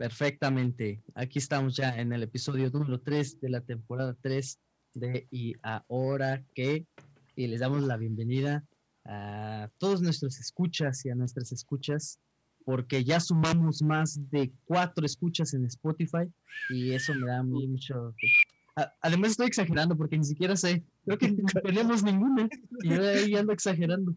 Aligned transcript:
Perfectamente. 0.00 1.02
Aquí 1.14 1.38
estamos 1.38 1.76
ya 1.76 1.90
en 1.90 2.14
el 2.14 2.22
episodio 2.22 2.70
número 2.70 3.02
3 3.02 3.38
de 3.38 3.50
la 3.50 3.60
temporada 3.60 4.16
3 4.22 4.58
de 4.94 5.28
Y 5.30 5.56
ahora 5.60 6.42
que, 6.54 6.86
y 7.36 7.46
les 7.48 7.60
damos 7.60 7.82
la 7.82 7.98
bienvenida 7.98 8.64
a 9.04 9.68
todos 9.76 10.00
nuestros 10.00 10.40
escuchas 10.40 11.04
y 11.04 11.10
a 11.10 11.14
nuestras 11.14 11.52
escuchas, 11.52 12.18
porque 12.64 13.04
ya 13.04 13.20
sumamos 13.20 13.82
más 13.82 14.18
de 14.30 14.50
cuatro 14.64 15.04
escuchas 15.04 15.52
en 15.52 15.66
Spotify 15.66 16.32
y 16.70 16.92
eso 16.92 17.12
me 17.14 17.26
da 17.26 17.42
mucho... 17.42 18.14
Además 19.00 19.32
estoy 19.32 19.46
exagerando 19.46 19.96
porque 19.96 20.18
ni 20.18 20.24
siquiera 20.24 20.56
sé, 20.56 20.84
creo 21.04 21.18
que 21.18 21.30
no 21.32 21.44
tenemos 21.64 22.02
ninguna 22.02 22.48
y 22.82 22.88
yo 22.88 23.08
ahí 23.08 23.34
ando 23.36 23.52
exagerando. 23.52 24.12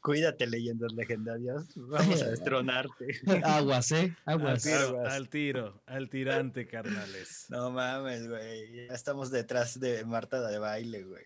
Cuídate, 0.00 0.46
leyendas 0.46 0.92
legendarias, 0.92 1.68
vamos 1.76 2.22
a 2.22 2.30
destronarte. 2.30 3.20
Aguas, 3.44 3.92
¿eh? 3.92 4.16
Aguas. 4.24 4.66
Al 4.66 4.72
tiro, 4.72 5.06
al 5.06 5.28
tiro, 5.28 5.82
al 5.86 6.10
tirante, 6.10 6.66
carnales. 6.66 7.46
No 7.48 7.70
mames, 7.70 8.28
güey, 8.28 8.86
ya 8.88 8.94
estamos 8.94 9.30
detrás 9.30 9.78
de 9.78 10.04
Marta 10.04 10.46
de 10.48 10.58
baile, 10.58 11.04
güey. 11.04 11.24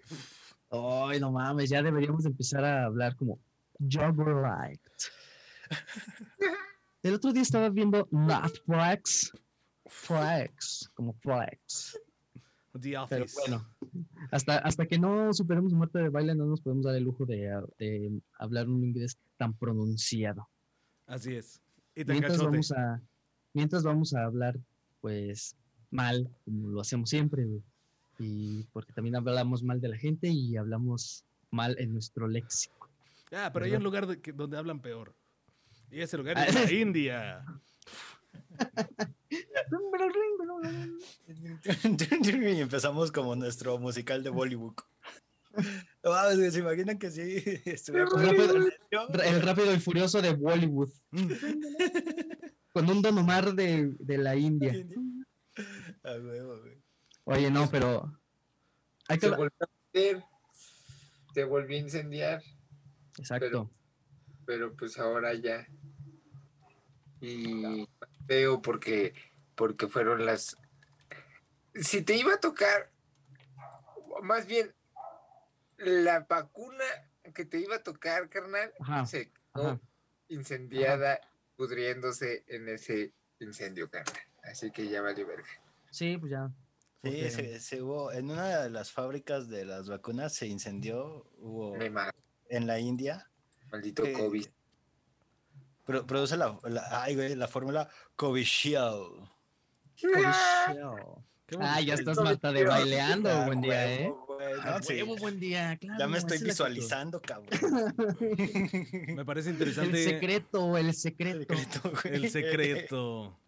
Ay, 0.71 1.21
no 1.21 1.33
mames, 1.33 1.71
ya 1.71 1.83
deberíamos 1.83 2.25
empezar 2.27 2.65
a 2.65 2.85
hablar 2.85 3.17
como 3.17 3.41
Jogger 3.79 4.35
Light. 4.43 4.81
El 7.03 7.15
otro 7.15 7.33
día 7.33 7.43
estaba 7.43 7.69
viendo 7.69 8.09
Netflix. 8.11 9.33
Flex, 9.87 10.91
como 10.95 11.13
Flex. 11.15 11.99
The 12.81 12.97
Pero 13.09 13.27
bueno, 13.39 13.65
hasta, 14.33 14.59
hasta 14.59 14.87
que 14.87 14.99
no 14.99 15.33
superemos 15.33 15.73
muerte 15.73 16.01
de 16.01 16.09
baile, 16.09 16.35
no 16.35 16.47
nos 16.47 16.61
podemos 16.61 16.85
dar 16.85 16.97
el 16.97 17.05
lujo 17.05 17.25
de, 17.25 18.21
hablar 18.39 18.69
un 18.69 18.83
inglés 18.83 19.17
tan 19.37 19.55
pronunciado. 19.55 20.49
Así 21.07 21.35
es. 21.35 21.61
Y 21.95 22.05
mientras, 22.05 22.39
vamos 22.39 22.73
a, 22.73 23.01
mientras 23.53 23.85
vamos 23.85 24.13
a 24.15 24.25
hablar, 24.25 24.59
pues, 25.01 25.55
mal, 25.91 26.29
como 26.45 26.69
lo 26.69 26.81
hacemos 26.81 27.11
siempre, 27.11 27.47
y 28.19 28.65
porque 28.73 28.93
también 28.93 29.15
hablamos 29.15 29.63
mal 29.63 29.81
de 29.81 29.89
la 29.89 29.97
gente 29.97 30.29
y 30.29 30.57
hablamos 30.57 31.25
mal 31.51 31.77
en 31.79 31.93
nuestro 31.93 32.27
léxico. 32.27 32.89
Ah, 33.33 33.51
pero 33.53 33.67
hay 33.67 33.75
un 33.75 33.85
lugar 33.85 34.09
donde 34.35 34.57
hablan 34.59 34.81
peor. 34.81 35.15
Y 35.91 36.01
ese 36.01 36.17
lugar 36.17 36.37
es 36.39 36.55
la 36.55 36.73
India. 36.73 37.45
y 42.27 42.61
empezamos 42.61 43.13
como 43.13 43.35
nuestro 43.37 43.79
musical 43.79 44.23
de 44.23 44.31
Bollywood. 44.31 44.75
¿Se 46.51 46.59
imaginan 46.59 46.99
que 46.99 47.11
sí? 47.11 47.43
el 49.25 49.43
rápido 49.43 49.73
y 49.73 49.81
furioso 49.81 50.21
de 50.21 50.33
Bollywood. 50.35 50.91
Con 52.73 52.91
un 52.91 53.03
Don 53.03 53.19
Omar 53.19 53.55
de, 53.55 53.95
de 53.99 54.19
la 54.19 54.35
India. 54.37 54.75
Oye, 57.25 57.51
no, 57.51 57.71
pero. 57.71 58.13
Hay 59.09 59.19
que... 59.19 59.31
Te 61.35 61.45
volví 61.45 61.77
a 61.77 61.79
incendiar. 61.79 62.43
Exacto. 63.19 63.71
pero 64.45 64.75
pues 64.75 64.99
ahora 64.99 65.35
ya. 65.35 65.67
Y 67.21 67.89
veo 68.21 68.61
porque, 68.61 69.15
porque 69.55 69.89
fueron 69.89 70.25
las... 70.25 70.57
Si 71.75 72.03
te 72.03 72.17
iba 72.17 72.35
a 72.35 72.41
tocar, 72.41 72.91
más 74.23 74.47
bien, 74.47 74.75
la 75.79 76.21
vacuna 76.21 76.85
que 77.35 77.45
te 77.45 77.59
iba 77.59 77.77
a 77.77 77.83
tocar, 77.83 78.29
carnal, 78.29 78.73
se 79.07 79.33
quedó 79.53 79.81
incendiada, 80.29 81.21
pudriéndose 81.57 82.45
en 82.47 82.69
ese 82.69 83.13
incendio, 83.41 83.91
carnal. 83.91 84.15
Así 84.45 84.71
que 84.71 84.89
ya 84.89 85.03
valió 85.03 85.27
verga. 85.27 85.49
Sí, 85.91 86.17
pues 86.19 86.31
ya. 86.31 86.51
Sí, 87.03 87.61
se, 87.61 87.83
hubo, 87.83 88.13
en 88.13 88.31
una 88.31 88.61
de 88.63 88.71
las 88.71 88.91
fábricas 88.91 89.49
de 89.49 89.65
las 89.65 89.89
vacunas 89.89 90.35
se 90.35 90.47
incendió, 90.47 91.29
hubo 91.39 91.77
en 92.49 92.67
la 92.67 92.79
India. 92.79 93.31
Maldito 93.71 94.05
COVID 94.13 94.47
produce 95.85 96.37
la, 96.37 96.59
la 96.65 97.49
fórmula 97.49 97.89
Covishield. 98.17 99.29
Ah, 101.61 101.81
ya 101.81 101.95
estás 101.95 102.17
mata 102.19 102.53
de 102.53 102.65
baileando, 102.65 103.45
buen 103.47 103.61
día, 103.61 103.95
¿eh? 103.95 104.13
Ah, 104.63 104.81
buen 105.19 105.39
día, 105.39 105.77
claro. 105.77 105.99
Ya 105.99 106.09
me 106.09 106.19
estoy 106.19 106.39
visualizando, 106.39 107.21
cabrón. 107.21 107.49
me 109.17 109.25
parece 109.25 109.51
interesante. 109.51 110.03
El 110.03 110.11
secreto, 110.11 110.77
el 110.77 110.95
secreto. 110.95 111.55
El 112.05 112.31
secreto. 112.31 113.39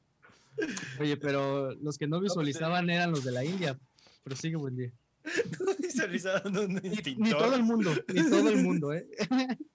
Oye, 1.00 1.16
pero 1.16 1.74
los 1.74 1.98
que 1.98 2.06
no 2.06 2.20
visualizaban 2.20 2.88
eran 2.90 3.10
los 3.10 3.24
de 3.24 3.32
la 3.32 3.44
India. 3.44 3.78
Pero 4.22 4.36
sigue, 4.36 4.56
buen 4.56 4.76
día. 4.76 4.92
No 5.60 5.74
visualizaban 5.76 6.56
un 6.56 6.74
ni 6.74 7.30
todo 7.30 7.56
el 7.56 7.62
mundo, 7.64 7.92
ni 8.14 8.30
todo 8.30 8.48
el 8.48 8.62
mundo, 8.62 8.92
¿eh? 8.92 9.08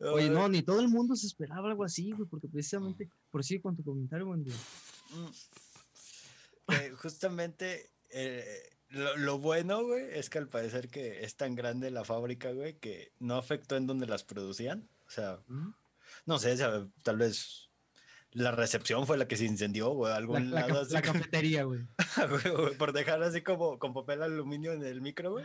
Oye, 0.00 0.28
no, 0.28 0.48
ni 0.48 0.62
todo 0.62 0.80
el 0.80 0.88
mundo 0.88 1.16
se 1.16 1.26
esperaba 1.26 1.70
algo 1.70 1.84
así, 1.84 2.12
güey, 2.12 2.28
porque 2.28 2.48
precisamente, 2.48 3.08
por 3.30 3.42
sí, 3.42 3.58
con 3.58 3.74
tu 3.74 3.82
comentario, 3.82 4.26
güey. 4.26 4.40
Mm. 4.40 5.30
Justamente, 6.96 7.90
eh, 8.10 8.70
lo, 8.90 9.38
bueno, 9.38 9.84
güey, 9.84 10.04
es 10.12 10.28
que 10.28 10.38
al 10.38 10.48
parecer 10.48 10.88
que 10.88 11.24
es 11.24 11.36
tan 11.36 11.54
grande 11.54 11.90
la 11.90 12.04
fábrica, 12.04 12.52
güey, 12.52 12.78
que 12.78 13.12
no 13.18 13.36
afectó 13.36 13.76
en 13.76 13.86
donde 13.86 14.06
las 14.06 14.24
producían. 14.24 14.88
O 15.06 15.10
sea, 15.10 15.40
no 16.26 16.38
sé, 16.38 16.56
tal 17.02 17.16
vez 17.16 17.70
la 18.32 18.50
recepción 18.50 19.06
fue 19.06 19.18
la 19.18 19.28
que 19.28 19.36
se 19.36 19.44
incendió, 19.44 19.90
güey, 19.90 20.12
algún 20.12 20.50
la, 20.50 20.66
lado 20.66 20.84
la 20.90 21.02
cafetería, 21.02 21.64
güey. 21.68 21.80
por 22.78 22.92
dejar 22.92 23.22
así 23.22 23.42
como 23.42 23.78
con 23.78 23.92
papel 23.92 24.22
aluminio 24.22 24.72
en 24.72 24.82
el 24.82 25.00
micro, 25.00 25.32
güey. 25.32 25.44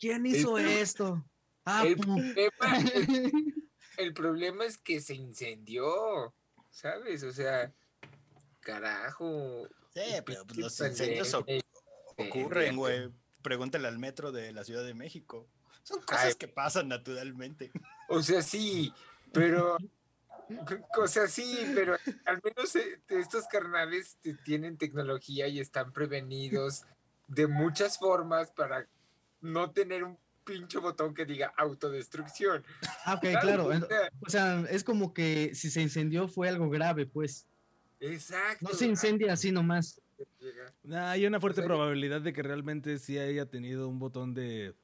¿Quién 0.00 0.26
hizo 0.26 0.58
esto? 0.58 1.24
Ah, 1.64 1.84
el, 3.98 4.14
problema, 4.14 4.64
es 4.64 4.78
que 4.78 5.00
se 5.00 5.14
incendió, 5.14 6.32
¿sabes? 6.70 7.22
O 7.24 7.32
sea, 7.32 7.72
carajo. 8.68 9.66
Sí, 9.94 10.02
pero 10.26 10.44
pues, 10.44 10.58
los 10.58 10.80
incendios 10.80 11.34
ocurren, 12.16 12.76
güey. 12.76 13.10
Pregúntale 13.42 13.88
al 13.88 13.98
metro 13.98 14.30
de 14.30 14.52
la 14.52 14.64
Ciudad 14.64 14.84
de 14.84 14.94
México. 14.94 15.48
Son 15.82 16.02
cosas 16.02 16.34
que 16.34 16.48
pasan 16.48 16.88
naturalmente. 16.88 17.70
O 18.10 18.22
sea, 18.22 18.42
sí, 18.42 18.92
pero 19.32 19.78
o 20.98 21.06
sea, 21.06 21.26
sí, 21.28 21.70
pero 21.74 21.96
al 22.24 22.40
menos 22.42 22.74
eh, 22.76 23.00
estos 23.08 23.46
carnales 23.46 24.18
tienen 24.44 24.76
tecnología 24.76 25.46
y 25.46 25.60
están 25.60 25.92
prevenidos 25.92 26.84
de 27.26 27.46
muchas 27.46 27.98
formas 27.98 28.50
para 28.50 28.86
no 29.40 29.70
tener 29.70 30.04
un 30.04 30.18
pinche 30.44 30.78
botón 30.78 31.14
que 31.14 31.26
diga 31.26 31.52
autodestrucción. 31.56 32.64
Ah, 33.04 33.14
ok, 33.14 33.40
claro. 33.40 33.70
O 34.26 34.30
sea, 34.30 34.64
es 34.70 34.84
como 34.84 35.12
que 35.12 35.54
si 35.54 35.70
se 35.70 35.82
incendió 35.82 36.28
fue 36.28 36.48
algo 36.48 36.68
grave, 36.68 37.06
pues. 37.06 37.46
Exacto. 38.00 38.68
No 38.68 38.74
se 38.74 38.86
incendia 38.86 39.32
así 39.32 39.50
nomás. 39.50 40.00
hay 40.90 41.26
una 41.26 41.40
fuerte 41.40 41.62
probabilidad 41.62 42.20
de 42.20 42.32
que 42.32 42.42
realmente 42.42 42.98
sí 42.98 43.18
haya 43.18 43.46
tenido 43.46 43.88
un 43.88 43.98
botón 43.98 44.34
de 44.34 44.74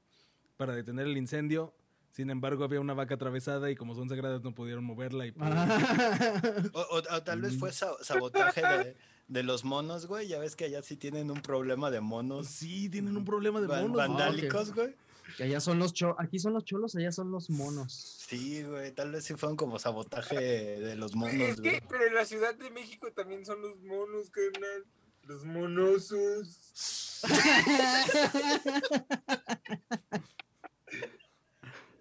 para 0.56 0.75
detener 0.75 1.06
el 1.06 1.16
incendio. 1.16 1.74
Sin 2.10 2.30
embargo, 2.30 2.62
había 2.62 2.80
una 2.80 2.94
vaca 2.94 3.16
atravesada 3.16 3.72
y 3.72 3.74
como 3.74 3.97
son 3.97 4.08
sagradas 4.08 4.42
no 4.42 4.54
pudieron 4.54 4.84
moverla. 4.84 5.26
Y 5.26 5.32
pues 6.72 6.86
o, 6.91 7.22
tal 7.24 7.41
vez 7.41 7.58
fue 7.58 7.72
sabotaje 7.72 8.62
de, 8.62 8.97
de, 9.26 9.42
los 9.42 9.64
monos, 9.64 10.06
güey. 10.06 10.28
Ya 10.28 10.38
ves 10.38 10.54
que 10.54 10.66
allá 10.66 10.80
sí 10.82 10.97
tienen 10.97 11.32
un 11.32 11.41
problema 11.41 11.91
de 11.91 12.00
monos. 12.00 12.47
Sí, 12.47 12.88
tienen 12.88 13.16
un 13.16 13.24
problema 13.24 13.60
de 13.60 13.66
monos. 13.66 13.97
Vandálicos, 13.97 14.72
güey. 14.72 14.94
Que 15.36 15.44
allá 15.44 15.60
son 15.60 15.78
los 15.78 15.92
cholos, 15.92 16.16
aquí 16.18 16.38
son 16.38 16.54
los 16.54 16.64
cholos, 16.64 16.96
allá 16.96 17.12
son 17.12 17.30
los 17.30 17.50
monos. 17.50 18.24
Sí, 18.28 18.62
güey, 18.62 18.92
tal 18.92 19.12
vez 19.12 19.24
sí 19.24 19.34
fueron 19.34 19.56
como 19.56 19.78
sabotaje 19.78 20.36
de 20.36 20.96
los 20.96 21.14
monos, 21.14 21.60
güey. 21.60 21.80
pero 21.88 22.06
en 22.06 22.14
la 22.14 22.24
Ciudad 22.24 22.54
de 22.54 22.70
México 22.70 23.12
también 23.12 23.44
son 23.44 23.60
los 23.62 23.80
monos, 23.82 24.30
carnal. 24.30 24.84
Los 25.22 25.44
monosos. 25.44 27.22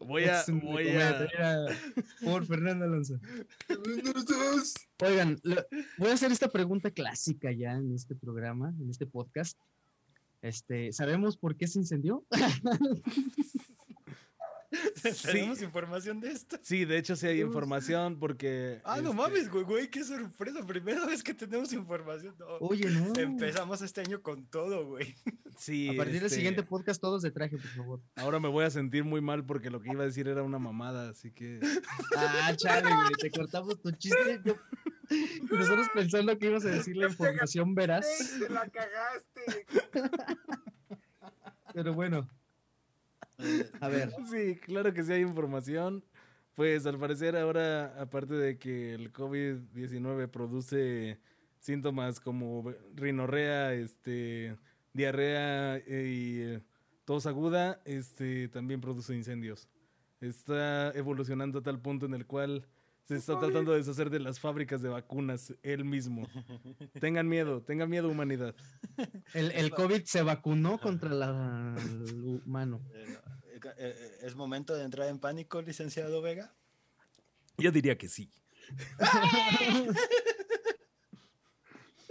Voy 0.05 0.25
a. 0.25 0.43
Voy 0.47 0.89
a... 0.89 1.27
Por 2.23 2.45
Fernando 2.45 2.85
Alonso. 2.85 3.19
Oigan, 5.01 5.39
voy 5.97 6.09
a 6.09 6.13
hacer 6.13 6.31
esta 6.31 6.49
pregunta 6.49 6.91
clásica 6.91 7.51
ya 7.51 7.73
en 7.73 7.93
este 7.93 8.15
programa, 8.15 8.73
en 8.79 8.89
este 8.89 9.05
podcast. 9.05 9.57
Este, 10.43 10.91
¿sabemos 10.91 11.37
por 11.37 11.55
qué 11.55 11.67
se 11.67 11.79
incendió? 11.79 12.25
¿Tenemos 15.25 15.61
información 15.61 16.19
de 16.19 16.31
esto? 16.31 16.57
Sí, 16.61 16.85
de 16.85 16.97
hecho 16.97 17.15
sí 17.15 17.27
hay 17.27 17.41
información 17.41 18.19
porque... 18.19 18.81
Ah, 18.83 19.01
no 19.01 19.09
este, 19.11 19.21
mames, 19.21 19.49
güey, 19.49 19.63
güey, 19.63 19.89
qué 19.89 20.03
sorpresa. 20.03 20.65
Primera 20.65 21.05
vez 21.05 21.23
que 21.23 21.33
tenemos 21.33 21.71
información. 21.73 22.35
Oye, 22.59 22.89
no. 22.89 23.13
Empezamos 23.19 23.81
este 23.81 24.01
año 24.01 24.21
con 24.21 24.45
todo, 24.45 24.85
güey. 24.85 25.15
Sí. 25.57 25.89
A 25.89 25.97
partir 25.97 26.15
del 26.15 26.25
este, 26.25 26.37
siguiente 26.37 26.63
podcast 26.63 26.99
todos 26.99 27.21
de 27.21 27.31
traje, 27.31 27.57
por 27.57 27.69
favor. 27.69 28.01
Ahora 28.15 28.39
me 28.39 28.49
voy 28.49 28.65
a 28.65 28.69
sentir 28.69 29.03
muy 29.03 29.21
mal 29.21 29.45
porque 29.45 29.69
lo 29.69 29.81
que 29.81 29.91
iba 29.91 30.03
a 30.03 30.07
decir 30.07 30.27
era 30.27 30.43
una 30.43 30.59
mamada, 30.59 31.09
así 31.09 31.31
que... 31.31 31.59
Ah, 32.17 32.53
chale, 32.55 32.89
güey, 32.93 33.13
te 33.19 33.31
cortamos 33.31 33.81
tu 33.81 33.91
chiste. 33.91 34.41
Y 35.09 35.55
nosotros 35.55 35.87
pensando 35.93 36.37
que 36.37 36.47
ibas 36.47 36.65
a 36.65 36.69
decir 36.69 36.95
la 36.97 37.07
información 37.07 37.75
veraz. 37.75 38.05
Te 38.39 38.49
la 38.49 38.67
cagaste. 38.69 39.65
Pero 41.73 41.93
bueno, 41.93 42.29
a 43.79 43.87
ver. 43.87 44.11
Sí, 44.29 44.55
claro 44.55 44.93
que 44.93 45.03
sí 45.03 45.13
hay 45.13 45.21
información. 45.21 46.03
Pues 46.55 46.85
al 46.85 46.99
parecer 46.99 47.35
ahora, 47.35 47.99
aparte 47.99 48.35
de 48.35 48.59
que 48.59 48.93
el 48.93 49.11
COVID-19 49.11 50.29
produce 50.29 51.19
síntomas 51.59 52.19
como 52.19 52.71
rinorrea, 52.93 53.73
este, 53.73 54.55
diarrea 54.93 55.77
eh, 55.77 56.61
y 56.61 56.63
tos 57.05 57.25
aguda, 57.25 57.81
este, 57.85 58.49
también 58.49 58.81
produce 58.81 59.15
incendios. 59.15 59.67
Está 60.21 60.91
evolucionando 60.91 61.59
a 61.59 61.63
tal 61.63 61.81
punto 61.81 62.05
en 62.05 62.13
el 62.13 62.27
cual 62.27 62.67
se 63.05 63.15
está 63.17 63.39
tratando 63.39 63.71
de 63.71 63.79
deshacer 63.79 64.09
de 64.09 64.19
las 64.19 64.39
fábricas 64.39 64.81
de 64.81 64.89
vacunas 64.89 65.53
él 65.61 65.83
mismo. 65.85 66.27
Tengan 66.99 67.27
miedo, 67.27 67.61
tengan 67.61 67.89
miedo 67.89 68.09
humanidad. 68.09 68.55
El, 69.33 69.51
el 69.51 69.71
COVID 69.71 70.03
se 70.05 70.21
vacunó 70.23 70.79
contra 70.79 71.09
la- 71.09 71.75
el 71.77 72.41
humano. 72.45 72.81
Eh, 72.93 73.17
eh, 73.53 73.59
eh, 73.77 74.17
¿Es 74.23 74.35
momento 74.35 74.73
de 74.75 74.83
entrar 74.83 75.07
en 75.09 75.19
pánico, 75.19 75.61
licenciado 75.61 76.21
Vega? 76.21 76.53
Yo 77.57 77.71
diría 77.71 77.97
que 77.97 78.07
sí. 78.09 78.31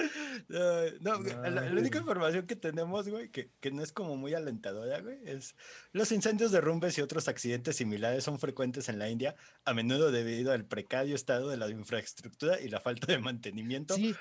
No, 1.00 1.18
güey, 1.20 1.34
la, 1.34 1.50
la 1.50 1.72
única 1.72 1.98
información 1.98 2.46
que 2.46 2.56
tenemos, 2.56 3.08
güey, 3.08 3.28
que, 3.30 3.50
que 3.60 3.70
no 3.70 3.82
es 3.82 3.92
como 3.92 4.16
muy 4.16 4.34
alentadora, 4.34 5.00
güey, 5.00 5.18
es 5.24 5.54
los 5.92 6.12
incendios, 6.12 6.52
derrumbes 6.52 6.98
y 6.98 7.00
otros 7.00 7.28
accidentes 7.28 7.76
similares 7.76 8.24
son 8.24 8.38
frecuentes 8.38 8.88
en 8.88 8.98
la 8.98 9.08
India, 9.08 9.34
a 9.64 9.74
menudo 9.74 10.10
debido 10.10 10.52
al 10.52 10.64
precario 10.64 11.14
estado 11.14 11.48
de 11.48 11.56
la 11.56 11.68
infraestructura 11.70 12.60
y 12.60 12.68
la 12.68 12.80
falta 12.80 13.06
de 13.06 13.18
mantenimiento, 13.18 13.94
Sí, 13.94 14.14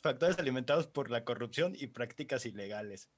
factores 0.00 0.38
alimentados 0.38 0.86
por 0.86 1.10
la 1.10 1.24
corrupción 1.24 1.74
y 1.76 1.86
prácticas 1.88 2.46
ilegales. 2.46 3.08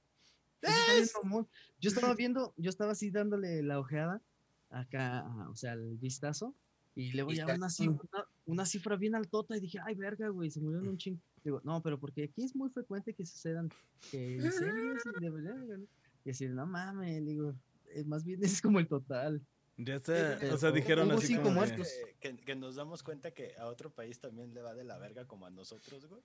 mamón. 1.22 1.48
Yo 1.80 1.88
estaba 1.88 2.14
viendo, 2.18 2.54
yo 2.56 2.70
estaba 2.70 2.92
así 2.92 3.10
dándole 3.10 3.62
la 3.62 3.78
ojeada 3.78 4.22
acá, 4.70 5.24
o 5.50 5.56
sea, 5.56 5.74
el 5.74 5.96
vistazo, 5.98 6.54
y 6.94 7.12
luego 7.12 7.32
ya 7.32 7.44
una, 7.46 7.68
una, 7.78 8.28
una 8.46 8.66
cifra 8.66 8.96
bien 8.96 9.14
altota 9.14 9.56
y 9.56 9.60
dije, 9.60 9.78
ay, 9.84 9.94
verga, 9.94 10.28
güey, 10.28 10.50
se 10.50 10.60
murieron 10.60 10.88
un 10.88 10.98
chingo. 10.98 11.20
Digo, 11.44 11.60
no, 11.62 11.82
pero 11.82 12.00
porque 12.00 12.24
aquí 12.24 12.42
es 12.42 12.56
muy 12.56 12.70
frecuente 12.70 13.14
que 13.14 13.24
sucedan 13.26 13.70
que 14.10 14.36
incendios 14.36 15.02
y 15.18 15.20
de 15.22 15.30
verdad, 15.30 15.64
güey". 15.66 15.86
Y 16.24 16.30
así, 16.30 16.48
no 16.48 16.66
mames, 16.66 17.24
digo, 17.26 17.54
eh, 17.90 18.02
más 18.04 18.24
bien 18.24 18.42
es 18.44 18.62
como 18.62 18.78
el 18.80 18.88
total. 18.88 19.40
Ya 19.76 19.96
está, 19.96 20.38
o 20.52 20.56
sea, 20.56 20.70
dijeron 20.70 21.10
así 21.10 21.26
cinco 21.28 21.42
como. 21.44 21.62
Que, 21.64 21.82
que- 22.20 22.36
que 22.36 22.54
nos 22.56 22.76
damos 22.76 23.02
cuenta 23.02 23.32
que 23.32 23.56
a 23.58 23.66
otro 23.66 23.90
país 23.92 24.20
también 24.20 24.54
le 24.54 24.62
va 24.62 24.72
de 24.72 24.84
la 24.84 24.98
verga 24.98 25.26
como 25.26 25.46
a 25.46 25.50
nosotros, 25.50 26.06
güey. 26.06 26.22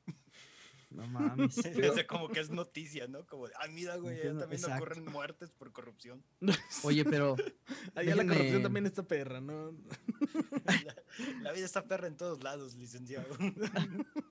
No 0.91 1.05
mames. 1.07 1.57
O 1.91 1.93
sea, 1.93 2.07
como 2.07 2.29
que 2.29 2.39
es 2.39 2.49
noticia, 2.51 3.07
¿no? 3.07 3.25
Como, 3.27 3.47
de, 3.47 3.53
ay, 3.59 3.71
mira, 3.73 3.95
güey, 3.97 4.11
ya 4.15 4.21
Entiendo, 4.21 4.39
también 4.41 4.59
exacto. 4.61 4.83
ocurren 4.83 5.05
muertes 5.11 5.51
por 5.51 5.71
corrupción. 5.71 6.23
Oye, 6.83 7.03
pero 7.05 7.35
Allá 7.95 8.15
la 8.15 8.23
Déjenme- 8.23 8.27
corrupción 8.33 8.63
también 8.63 8.85
está 8.85 9.03
perra, 9.03 9.41
¿no? 9.41 9.75
La, 10.65 10.95
la 11.41 11.51
vida 11.51 11.65
está 11.65 11.83
perra 11.85 12.07
en 12.07 12.17
todos 12.17 12.43
lados, 12.43 12.75
licenciado. 12.75 13.27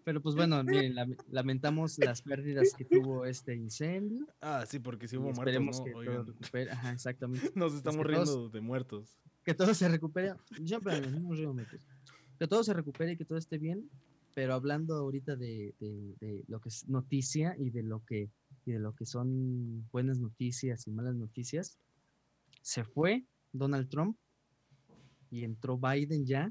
Pero 0.08 0.22
pues 0.22 0.34
bueno, 0.36 0.64
miren, 0.64 0.94
lame- 0.94 1.18
lamentamos 1.30 1.98
las 1.98 2.22
pérdidas 2.22 2.72
que 2.72 2.86
tuvo 2.86 3.26
este 3.26 3.54
incendio. 3.54 4.26
Ah, 4.40 4.64
sí, 4.66 4.78
porque 4.78 5.06
si 5.06 5.18
hubo 5.18 5.28
esperemos 5.32 5.78
muertos, 5.80 5.84
que 5.84 5.90
¿no? 5.90 6.00
todo 6.14 6.20
Oigan, 6.22 6.26
recupere. 6.40 6.70
Ajá, 6.70 6.92
exactamente. 6.92 7.52
nos 7.54 7.74
estamos 7.74 8.06
todos- 8.06 8.06
riendo 8.06 8.48
de 8.48 8.60
muertos. 8.62 9.18
Que 9.44 9.52
todo 9.52 9.74
se 9.74 9.86
recupere. 9.86 10.32
Siempre 10.64 10.98
nos 11.02 11.12
hemos 11.12 11.36
rido 11.36 11.52
muchos. 11.52 11.82
Que 12.38 12.46
todo 12.48 12.64
se 12.64 12.72
recupere 12.72 13.12
y 13.12 13.16
que 13.18 13.26
todo 13.26 13.36
esté 13.36 13.58
bien. 13.58 13.90
Pero 14.34 14.54
hablando 14.54 14.94
ahorita 14.94 15.36
de, 15.36 15.74
de- 15.78 16.14
de 16.20 16.44
lo 16.48 16.58
que 16.62 16.70
es 16.70 16.88
noticia 16.88 17.54
y 17.58 17.68
de 17.68 17.82
lo 17.82 18.02
que 18.06 18.30
y 18.64 18.72
de 18.72 18.78
lo 18.78 18.94
que 18.94 19.04
son 19.04 19.86
buenas 19.92 20.18
noticias 20.18 20.86
y 20.86 20.90
malas 20.90 21.16
noticias, 21.16 21.78
se 22.62 22.82
fue 22.82 23.26
Donald 23.52 23.90
Trump 23.90 24.16
y 25.30 25.44
entró 25.44 25.76
Biden 25.76 26.24
ya. 26.24 26.50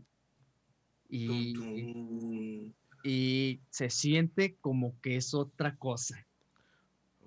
Y, 1.10 1.54
Tum, 1.56 1.64
tum. 2.20 2.74
Y 3.08 3.60
se 3.70 3.90
siente 3.90 4.56
como 4.60 4.94
que 5.02 5.16
es 5.16 5.34
otra 5.34 5.76
cosa. 5.78 6.26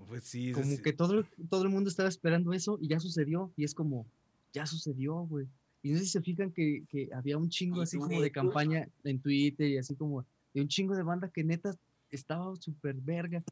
Pues 0.09 0.25
sí, 0.25 0.53
como 0.53 0.77
sí, 0.77 0.83
que 0.83 0.93
todo, 0.93 1.21
el- 1.21 1.27
todo 1.49 1.63
el 1.63 1.69
mundo 1.71 1.89
estaba 1.89 2.09
esperando 2.09 2.53
eso 2.53 2.79
y 2.81 2.89
ya 2.89 3.01
sucedió. 3.01 3.53
Y 3.57 3.65
es 3.65 3.75
como, 3.75 4.07
ya 4.53 4.67
sucedió, 4.67 5.15
güey. 5.27 5.47
Y 5.83 5.93
no 5.93 5.99
sé 5.99 6.05
si 6.05 6.11
se 6.11 6.21
fijan 6.21 6.51
que, 6.53 6.85
que 6.91 7.09
había 7.15 7.39
un 7.39 7.49
chingo 7.49 7.81
así 7.81 7.97
como 7.97 8.21
de 8.21 8.31
campaña 8.33 8.89
en 9.05 9.21
Twitter 9.21 9.69
y 9.69 9.79
así 9.79 9.95
como 9.95 10.27
de 10.53 10.61
un 10.61 10.69
chingo 10.69 10.95
de 10.95 11.03
banda 11.03 11.31
que 11.31 11.45
neta 11.45 11.75
estaba 12.11 12.55
súper 12.57 12.97
verga. 12.97 13.43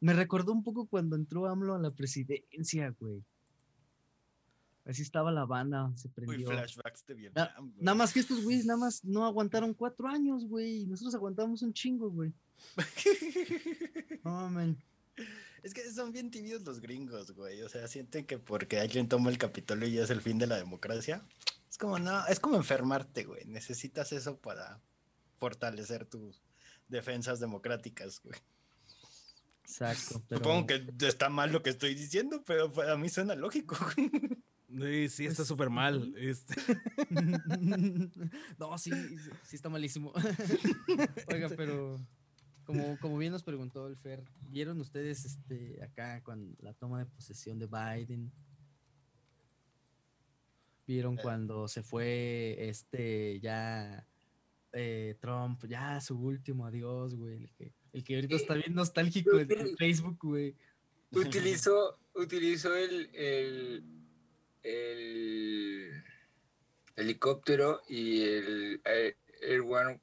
Me 0.00 0.12
recordó 0.12 0.52
un 0.52 0.64
poco 0.64 0.86
cuando 0.86 1.16
entró 1.16 1.46
AMLO 1.46 1.74
a 1.74 1.78
la 1.78 1.92
presidencia, 1.92 2.94
güey. 3.00 3.22
Así 4.84 5.02
estaba 5.02 5.30
la 5.30 5.44
banda, 5.44 5.92
se 5.94 6.08
Uy, 6.08 6.14
prendió. 6.14 6.48
flashbacks 6.48 7.06
de 7.06 7.14
Vietnam. 7.14 7.48
güey. 7.58 7.84
Nada 7.84 7.94
más 7.94 8.12
que 8.12 8.20
estos 8.20 8.42
güeyes 8.42 8.66
nada 8.66 8.78
más 8.78 9.04
no 9.04 9.24
aguantaron 9.24 9.74
cuatro 9.74 10.08
años, 10.08 10.46
güey. 10.46 10.86
Nosotros 10.86 11.14
aguantamos 11.14 11.62
un 11.62 11.72
chingo, 11.72 12.10
güey. 12.10 12.32
No, 14.24 14.30
mames. 14.30 14.76
Es 15.62 15.74
que 15.74 15.88
son 15.92 16.12
bien 16.12 16.30
tibios 16.30 16.62
los 16.62 16.80
gringos, 16.80 17.30
güey. 17.32 17.62
O 17.62 17.68
sea, 17.68 17.86
sienten 17.86 18.26
que 18.26 18.38
porque 18.38 18.80
alguien 18.80 19.08
toma 19.08 19.30
el 19.30 19.38
Capitolio 19.38 19.88
y 19.88 19.92
ya 19.92 20.02
es 20.02 20.10
el 20.10 20.20
fin 20.20 20.38
de 20.38 20.48
la 20.48 20.56
democracia. 20.56 21.24
Es 21.70 21.78
como, 21.78 21.98
no, 21.98 22.26
es 22.26 22.40
como 22.40 22.56
enfermarte, 22.56 23.24
güey. 23.24 23.44
Necesitas 23.46 24.12
eso 24.12 24.38
para 24.38 24.80
fortalecer 25.38 26.04
tus 26.06 26.42
defensas 26.88 27.38
democráticas, 27.38 28.20
güey. 28.22 28.38
Exacto. 29.62 30.22
Pero... 30.28 30.40
Supongo 30.40 30.66
que 30.66 30.86
está 31.06 31.28
mal 31.28 31.52
lo 31.52 31.62
que 31.62 31.70
estoy 31.70 31.94
diciendo, 31.94 32.42
pero 32.44 32.72
a 32.90 32.96
mí 32.96 33.08
suena 33.08 33.34
lógico. 33.36 33.76
güey. 33.96 34.10
Sí, 34.80 35.08
sí, 35.08 35.26
está 35.26 35.36
Pues, 35.38 35.48
súper 35.48 35.70
mal. 35.70 36.14
Este, 36.16 36.54
no, 38.58 38.78
sí, 38.78 38.90
sí 39.44 39.56
está 39.56 39.68
malísimo. 39.68 40.12
Oiga, 41.32 41.50
pero 41.56 41.98
como, 42.64 42.98
como 42.98 43.18
bien 43.18 43.32
nos 43.32 43.42
preguntó 43.42 43.86
el 43.86 43.96
Fer, 43.96 44.24
¿vieron 44.48 44.80
ustedes 44.80 45.24
este 45.24 45.82
acá 45.82 46.22
con 46.22 46.56
la 46.60 46.72
toma 46.74 47.00
de 47.00 47.06
posesión 47.06 47.58
de 47.58 47.66
Biden? 47.66 48.32
¿Vieron 50.86 51.18
Eh. 51.18 51.22
cuando 51.22 51.68
se 51.68 51.82
fue 51.82 52.56
este 52.68 53.40
ya 53.40 54.06
eh, 54.72 55.16
Trump, 55.20 55.64
ya 55.66 56.00
su 56.00 56.18
último 56.18 56.66
adiós, 56.66 57.14
güey? 57.14 57.36
El 57.36 57.52
que, 57.52 57.72
el 57.92 58.04
que 58.04 58.14
ahorita 58.16 58.36
está 58.36 58.54
bien 58.54 58.74
nostálgico 58.74 59.38
en, 59.38 59.52
en 59.52 59.76
Facebook, 59.76 60.18
güey. 60.22 60.56
Utilizó, 61.10 61.98
utilizó 62.14 62.74
el, 62.74 63.10
el, 63.14 63.84
el 64.62 66.04
helicóptero 66.96 67.80
y 67.88 68.22
el 68.24 68.80
Air, 68.84 69.16
Air 69.40 69.60
One. 69.62 70.00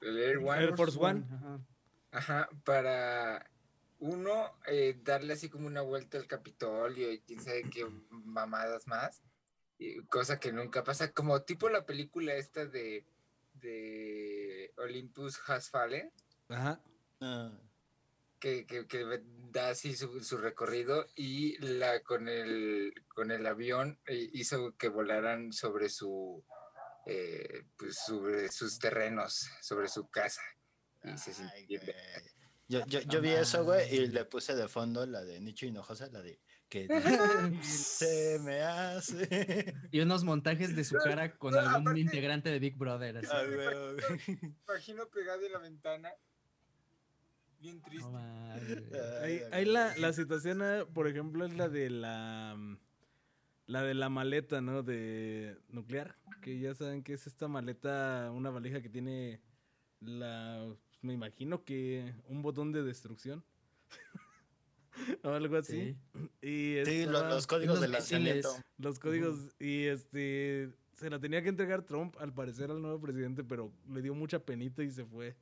El 0.00 0.18
Air 0.18 0.38
One. 0.38 0.62
Air 0.64 0.76
Force 0.76 0.98
One. 0.98 1.24
Ajá. 1.30 1.60
Ajá, 2.12 2.48
para 2.64 3.48
uno, 4.00 4.58
eh, 4.66 4.98
darle 5.02 5.34
así 5.34 5.48
como 5.48 5.66
una 5.66 5.82
vuelta 5.82 6.18
al 6.18 6.26
Capitolio 6.26 7.12
y 7.12 7.20
quién 7.20 7.40
sabe 7.40 7.64
qué 7.70 7.86
mamadas 8.10 8.86
más. 8.86 9.22
y 9.78 10.02
cosa 10.06 10.38
que 10.40 10.52
nunca 10.52 10.84
pasa, 10.84 11.12
como 11.12 11.40
tipo 11.42 11.68
la 11.70 11.86
película 11.86 12.34
esta 12.34 12.66
de, 12.66 13.04
de 13.54 14.72
Olympus 14.76 15.40
Has 15.46 15.70
Fallen, 15.70 16.12
ajá. 16.48 16.80
Ah, 17.20 17.52
que, 18.38 18.66
que- 18.66 18.86
que 18.86 19.04
da 19.50 19.70
así 19.70 19.96
su, 19.96 20.22
su 20.22 20.38
recorrido 20.38 21.06
y 21.14 21.58
la 21.58 22.02
con 22.02 22.28
el, 22.28 22.92
con 23.08 23.30
el 23.30 23.46
avión 23.46 23.98
eh, 24.06 24.30
hizo 24.32 24.76
que 24.76 24.88
volaran 24.88 25.52
sobre 25.52 25.88
su 25.88 26.44
eh, 27.06 27.64
pues 27.76 27.96
sobre 28.06 28.50
sus 28.50 28.78
terrenos, 28.78 29.48
sobre 29.62 29.88
su 29.88 30.08
casa. 30.10 30.42
Y 31.02 31.16
se 31.16 31.32
ay. 31.42 31.66
Yo, 32.68 32.84
yo, 32.86 33.00
yo 33.00 33.20
vi 33.20 33.30
eso, 33.30 33.64
güey, 33.64 33.92
y 33.92 34.06
le 34.06 34.24
puse 34.26 34.54
de 34.54 34.68
fondo 34.68 35.04
la 35.06 35.24
de 35.24 35.40
Nicho 35.40 35.66
Hinojosa, 35.66 36.06
la 36.08 36.22
de 36.22 36.40
que 36.68 36.86
se 37.64 38.38
me 38.40 38.60
hace. 38.62 39.74
Y 39.90 40.00
unos 40.00 40.22
montajes 40.22 40.76
de 40.76 40.84
su 40.84 40.94
cara 40.96 41.36
con 41.36 41.56
algún 41.56 41.88
aparte- 41.88 42.00
integrante 42.00 42.48
de 42.50 42.58
Big 42.60 42.76
Brother. 42.76 43.16
así. 43.16 43.26
Güey, 43.28 43.94
güey. 43.94 44.54
imagino 44.68 45.08
pegado 45.08 45.44
en 45.44 45.52
la 45.52 45.58
ventana. 45.58 46.12
Bien 47.60 47.80
triste. 47.82 48.08
No. 48.10 48.18
Ahí, 49.22 49.40
ahí 49.52 49.64
la, 49.64 49.96
la 49.98 50.12
situación, 50.12 50.62
ah, 50.62 50.86
por 50.92 51.06
ejemplo, 51.08 51.44
es 51.44 51.54
la 51.54 51.68
de 51.68 51.90
la 51.90 52.54
mm, 52.56 52.78
la 53.66 53.82
de 53.82 53.94
la 53.94 54.08
maleta, 54.08 54.60
¿no? 54.60 54.82
De 54.82 55.56
nuclear, 55.68 56.16
que 56.40 56.58
ya 56.58 56.74
saben 56.74 57.02
que 57.02 57.12
es 57.14 57.26
esta 57.26 57.46
maleta, 57.48 58.30
una 58.34 58.50
valija 58.50 58.80
que 58.80 58.88
tiene 58.88 59.40
la, 60.00 60.64
pues, 60.88 61.04
me 61.04 61.12
imagino 61.12 61.64
que 61.64 62.14
un 62.26 62.42
botón 62.42 62.72
de 62.72 62.82
destrucción 62.82 63.44
o 65.22 65.28
algo 65.30 65.56
así. 65.56 65.96
Sí. 66.14 66.20
Y 66.46 66.84
Sí, 66.84 67.04
lo- 67.04 67.12
estaba- 67.18 67.28
los 67.34 67.46
códigos 67.46 67.80
de 67.80 67.86
unos 67.88 68.00
misiles. 68.00 68.44
lanzamiento. 68.44 68.64
los 68.78 68.98
códigos 68.98 69.36
y 69.58 69.84
este 69.84 70.70
se 70.94 71.08
la 71.10 71.18
tenía 71.18 71.42
que 71.42 71.48
entregar 71.48 71.82
Trump, 71.84 72.16
al 72.18 72.32
parecer, 72.34 72.70
al 72.70 72.82
nuevo 72.82 73.00
presidente, 73.00 73.42
pero 73.44 73.72
le 73.88 74.02
dio 74.02 74.14
mucha 74.14 74.38
penita 74.44 74.82
y 74.82 74.90
se 74.90 75.04
fue 75.04 75.34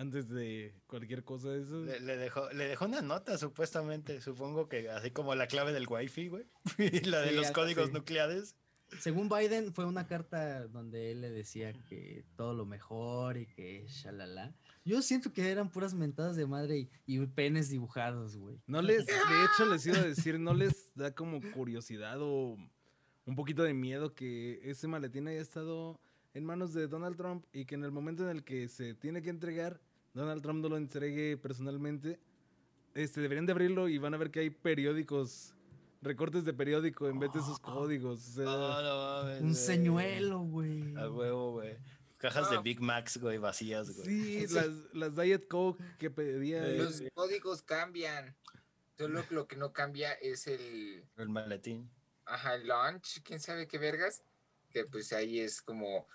antes 0.00 0.28
de 0.30 0.74
cualquier 0.86 1.22
cosa 1.24 1.50
de 1.50 1.62
eso. 1.62 1.80
Le, 1.84 2.00
le 2.00 2.16
dejó, 2.16 2.50
le 2.52 2.66
dejó 2.66 2.86
una 2.86 3.02
nota, 3.02 3.36
supuestamente. 3.36 4.20
Supongo 4.20 4.68
que 4.68 4.88
así 4.90 5.10
como 5.10 5.34
la 5.34 5.46
clave 5.46 5.72
del 5.72 5.86
wifi, 5.88 6.28
güey. 6.28 6.46
Y 6.78 7.00
la 7.00 7.20
de 7.20 7.30
Sí, 7.30 7.34
los 7.36 7.50
códigos 7.50 7.84
así. 7.84 7.92
nucleares. 7.92 8.56
Según 8.98 9.28
Biden, 9.28 9.72
fue 9.72 9.84
una 9.84 10.06
carta 10.08 10.66
donde 10.66 11.12
él 11.12 11.20
le 11.20 11.30
decía 11.30 11.72
que 11.88 12.24
todo 12.36 12.54
lo 12.54 12.66
mejor 12.66 13.36
y 13.36 13.46
que 13.46 13.84
shalala. 13.86 14.52
Yo 14.84 15.00
siento 15.02 15.32
que 15.32 15.48
eran 15.48 15.70
puras 15.70 15.94
mentadas 15.94 16.34
de 16.34 16.46
madre 16.46 16.78
y, 16.78 16.90
y 17.06 17.24
penes 17.26 17.68
dibujados, 17.68 18.36
güey. 18.36 18.58
No 18.66 18.82
les, 18.82 19.06
de 19.06 19.12
hecho, 19.12 19.66
les 19.66 19.86
iba 19.86 19.98
a 19.98 20.02
decir, 20.02 20.40
no 20.40 20.54
les 20.54 20.92
da 20.96 21.14
como 21.14 21.40
curiosidad 21.52 22.16
o 22.20 22.56
un 23.26 23.36
poquito 23.36 23.62
de 23.62 23.74
miedo 23.74 24.14
que 24.14 24.58
ese 24.64 24.88
maletín 24.88 25.28
haya 25.28 25.40
estado 25.40 26.00
en 26.34 26.44
manos 26.44 26.72
de 26.72 26.88
Donald 26.88 27.16
Trump 27.16 27.44
y 27.52 27.66
que 27.66 27.74
en 27.76 27.84
el 27.84 27.92
momento 27.92 28.24
en 28.24 28.36
el 28.36 28.42
que 28.44 28.68
se 28.68 28.94
tiene 28.94 29.22
que 29.22 29.30
entregar, 29.30 29.80
Donald 30.14 30.42
Trump 30.42 30.60
no 30.62 30.68
lo 30.68 30.76
entregue 30.76 31.36
personalmente. 31.36 32.18
Este, 32.94 33.20
deberían 33.20 33.46
de 33.46 33.52
abrirlo 33.52 33.88
y 33.88 33.98
van 33.98 34.14
a 34.14 34.16
ver 34.16 34.30
que 34.30 34.40
hay 34.40 34.50
periódicos, 34.50 35.54
recortes 36.02 36.44
de 36.44 36.52
periódico 36.52 37.08
en 37.08 37.18
vez 37.20 37.32
de 37.32 37.38
esos 37.40 37.60
códigos. 37.60 38.20
o 38.28 38.32
sea, 38.32 38.44
No, 38.44 38.82
no 38.82 39.22
mames, 39.24 39.42
Un 39.42 39.54
señuelo, 39.54 40.40
güey. 40.40 40.96
A 40.96 41.08
huevo, 41.10 41.52
güey. 41.52 41.76
Cajas 42.18 42.50
de 42.50 42.56
No. 42.56 42.62
Big 42.62 42.80
Macs, 42.80 43.16
güey, 43.18 43.38
vacías, 43.38 43.90
güey. 43.96 44.06
sí, 44.06 44.46
Sí. 44.48 44.54
las, 44.54 44.68
las 44.92 45.16
Diet 45.16 45.46
Coke 45.48 45.82
que 45.98 46.10
pedía. 46.10 46.66
Eh, 46.66 46.78
Los 46.78 47.02
códigos 47.14 47.62
cambian. 47.62 48.36
Solo 48.98 49.24
lo 49.30 49.46
que 49.46 49.56
no 49.56 49.72
cambia 49.72 50.12
es 50.12 50.46
el, 50.46 51.04
El 51.16 51.28
maletín. 51.30 51.88
ajá, 52.26 52.56
el 52.56 52.66
launch, 52.68 53.22
quién 53.22 53.40
sabe 53.40 53.66
qué 53.66 53.78
vergas. 53.78 54.22
Que 54.68 54.84
pues 54.84 55.12
ahí 55.14 55.40
es 55.40 55.62
como 55.62 56.06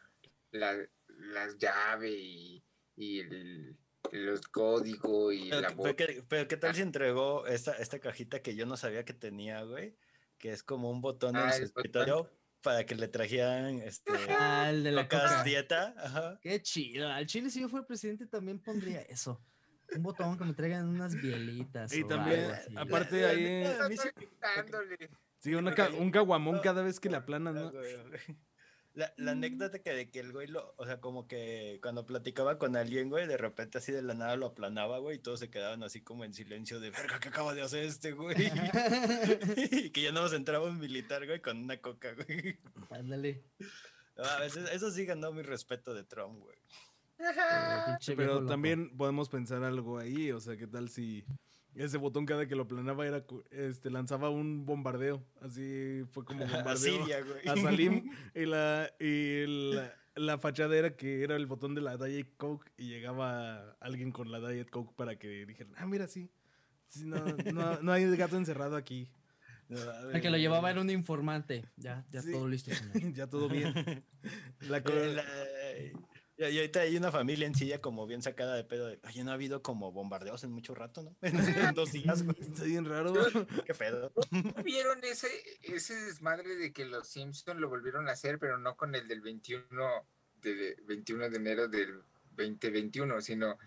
la, 0.52 0.75
las 1.08 1.58
llaves 1.58 2.14
y, 2.16 2.64
y 2.96 3.20
el, 3.22 3.75
los 4.12 4.42
códigos 4.48 5.34
y 5.34 5.50
Pero, 5.50 5.62
la 5.62 5.70
voz. 5.72 5.84
pero 5.84 5.96
qué, 5.96 6.24
pero 6.28 6.48
qué 6.48 6.58
tal 6.58 6.76
si 6.76 6.82
entregó 6.82 7.46
esta, 7.48 7.74
esta 7.74 8.00
cajita 8.00 8.42
que 8.42 8.56
yo 8.56 8.66
no 8.66 8.78
sabía 8.78 9.06
que 9.06 9.14
tenía, 9.14 9.64
güey? 9.64 9.96
Que 10.38 10.52
es 10.52 10.64
como 10.64 10.90
un 10.90 11.02
botón 11.02 11.36
en 11.36 11.42
Ah, 11.44 11.52
su 11.52 11.64
el 11.64 11.68
botón. 11.70 11.84
escritorio 11.86 12.32
para 12.62 12.86
que 12.86 12.96
le 12.96 13.08
trajeran 13.08 13.80
este 13.82 14.12
Ah, 14.30 14.70
el 14.70 14.84
de 14.84 14.92
la 14.92 15.04
coca. 15.08 15.44
dieta. 15.44 15.94
Ajá. 15.98 16.40
Qué 16.42 16.62
chido. 16.62 17.08
Al 17.10 17.26
chile, 17.28 17.50
si 17.50 17.62
yo 17.62 17.70
fuera 17.70 17.86
presidente, 17.86 18.26
también 18.26 18.60
pondría 18.60 19.02
eso. 19.02 19.40
Un 19.96 20.02
botón 20.02 20.36
que 20.38 20.44
me 20.46 20.54
traigan 20.56 20.88
unas 20.88 21.16
bielitas. 21.16 21.94
Y 21.94 22.02
o 22.02 22.08
también, 22.08 22.40
algo 22.46 22.54
así. 22.56 22.74
aparte 22.76 23.22
La- 23.22 23.30
ahí, 23.30 23.64
a 23.80 23.88
mí 23.90 23.96
sí- 23.98 24.10
sí, 25.40 25.54
una 25.54 25.76
un 26.00 26.10
caguamón 26.10 26.60
cada 26.64 26.82
vez 26.82 27.00
que 27.00 27.10
la 27.10 27.18
aplanan, 27.20 27.54
¿no? 27.54 27.72
La, 28.96 29.14
la 29.18 29.32
anécdota 29.32 29.80
que 29.80 29.92
de 29.92 30.10
que 30.10 30.22
el 30.22 30.32
güey 30.32 30.48
lo, 30.48 30.74
o 30.78 30.86
sea, 30.86 31.02
como 31.02 31.28
que 31.28 31.80
cuando 31.82 32.06
platicaba 32.06 32.58
con 32.58 32.78
alguien, 32.78 33.10
güey, 33.10 33.28
de 33.28 33.38
repente 33.38 33.78
así 33.78 33.92
de 33.92 34.02
la 34.02 34.14
nada 34.14 34.38
lo 34.38 34.48
aplanaba, 34.48 35.00
güey, 35.00 35.18
y 35.18 35.20
todos 35.20 35.40
se 35.42 35.50
quedaban 35.50 35.84
así 35.84 36.02
como 36.02 36.24
en 36.24 36.34
silencio 36.34 36.80
de 36.80 36.92
verga, 36.92 37.20
¿qué 37.20 37.28
acaba 37.28 37.54
de 37.54 37.62
hacer 37.62 37.84
este, 37.84 38.14
güey? 38.14 38.38
y 38.38 38.50
que 39.92 40.02
ya 40.02 40.14
nos 40.14 40.32
entraba 40.32 40.66
un 40.66 40.80
militar, 40.80 41.25
güey, 41.25 41.42
con 41.42 41.58
una 41.58 41.82
coca, 41.82 42.14
güey. 42.14 42.58
Ándale. 42.90 43.44
A 44.18 44.40
veces, 44.40 44.70
eso 44.72 44.90
sí 44.92 45.06
ganó 45.06 45.34
mi 45.34 45.42
respeto 45.42 45.94
de 45.94 46.06
Trump, 46.06 46.40
güey. 46.40 46.58
Pero 48.16 48.46
también 48.46 48.96
podemos 48.96 49.30
pensar 49.30 49.64
algo 49.64 50.00
ahí, 50.00 50.32
o 50.32 50.40
sea, 50.40 50.58
¿qué 50.58 50.68
tal 50.68 50.90
si 50.90 51.25
ese 51.84 51.98
botón 51.98 52.25
cada 52.25 52.48
que 52.48 52.55
lo 52.55 52.67
planaba 52.67 53.05
era, 53.05 53.24
este, 53.51 53.89
lanzaba 53.89 54.29
un 54.29 54.65
bombardeo? 54.65 55.24
Así 55.41 56.03
fue 56.12 56.24
como 56.25 56.39
A 56.46 56.48
bombardeo 56.58 56.77
Siria, 56.77 57.22
güey. 57.22 57.48
a 57.48 57.55
Salim 57.62 58.12
y 58.34 58.46
la, 58.46 58.89
y 59.00 59.46
la, 59.74 59.94
la 60.15 60.38
fachada 60.38 60.75
era 60.77 60.96
que 60.96 61.24
era 61.24 61.36
el 61.36 61.46
botón 61.48 61.75
de 61.75 61.82
la 61.82 61.98
Diet 61.98 62.29
Coke 62.38 62.72
y 62.77 62.88
llegaba 62.88 63.72
alguien 63.82 64.12
con 64.12 64.32
la 64.32 64.39
Diet 64.48 64.70
Coke 64.70 64.94
para 64.96 65.17
que 65.17 65.46
dijeran, 65.46 65.74
ah, 65.77 65.86
mira, 65.86 66.08
sí, 66.08 66.29
sí, 66.88 67.05
no, 67.05 67.17
no, 67.53 67.82
no 67.82 67.91
hay 67.91 68.05
gato 68.15 68.38
encerrado 68.38 68.75
aquí, 68.77 69.10
No, 69.67 69.77
a 69.79 70.12
El 70.13 70.22
que 70.22 70.29
lo 70.29 70.38
llevaba 70.38 70.70
era 70.72 70.79
un 70.79 70.89
informante. 70.91 71.65
Ya, 71.75 72.05
ya 72.12 72.22
Sí. 72.22 72.32
todo 72.32 72.48
listo, 72.48 72.72
señor. 72.74 73.13
ya 73.13 73.27
todo 73.27 73.50
bien. 73.50 73.74
La 74.70 74.79
la- 74.86 75.24
y, 76.38 76.46
y 76.46 76.58
ahorita 76.58 76.82
hay 76.82 76.98
una 76.98 77.12
familia 77.12 77.48
en 77.48 77.56
silla 77.56 77.82
como 77.82 78.06
bien 78.08 78.22
sacada 78.22 78.56
de 78.56 78.63
pedo 78.63 78.88
de, 78.88 79.00
oye, 79.04 79.24
no 79.24 79.32
ha 79.32 79.36
habido 79.36 79.62
como 79.62 79.92
bombardeos 79.92 80.44
en 80.44 80.51
mucho 80.51 80.75
rato, 80.75 81.04
¿no? 81.04 81.15
en 81.22 81.74
dos 81.74 81.92
días. 81.92 82.24
Está 82.39 82.63
bien 82.63 82.86
raro. 82.86 83.13
¿Qué 83.65 83.74
pedo? 83.74 84.12
¿No 84.32 84.63
¿Vieron 84.63 85.04
ese, 85.04 85.30
ese 85.62 85.96
desmadre 85.96 86.56
de 86.56 86.74
que 86.74 86.86
los 86.86 87.08
Simpsons 87.08 87.60
lo 87.60 87.70
volvieron 87.70 88.10
a 88.10 88.13
hacer, 88.13 88.39
pero 88.39 88.58
no 88.58 88.75
con 88.75 88.96
el 88.96 89.08
del 89.08 89.22
21 89.22 89.65
de, 90.42 90.77
21 90.86 91.30
de 91.30 91.38
enero 91.38 91.68
del 91.68 92.01
2021, 92.36 93.22
sino 93.22 93.58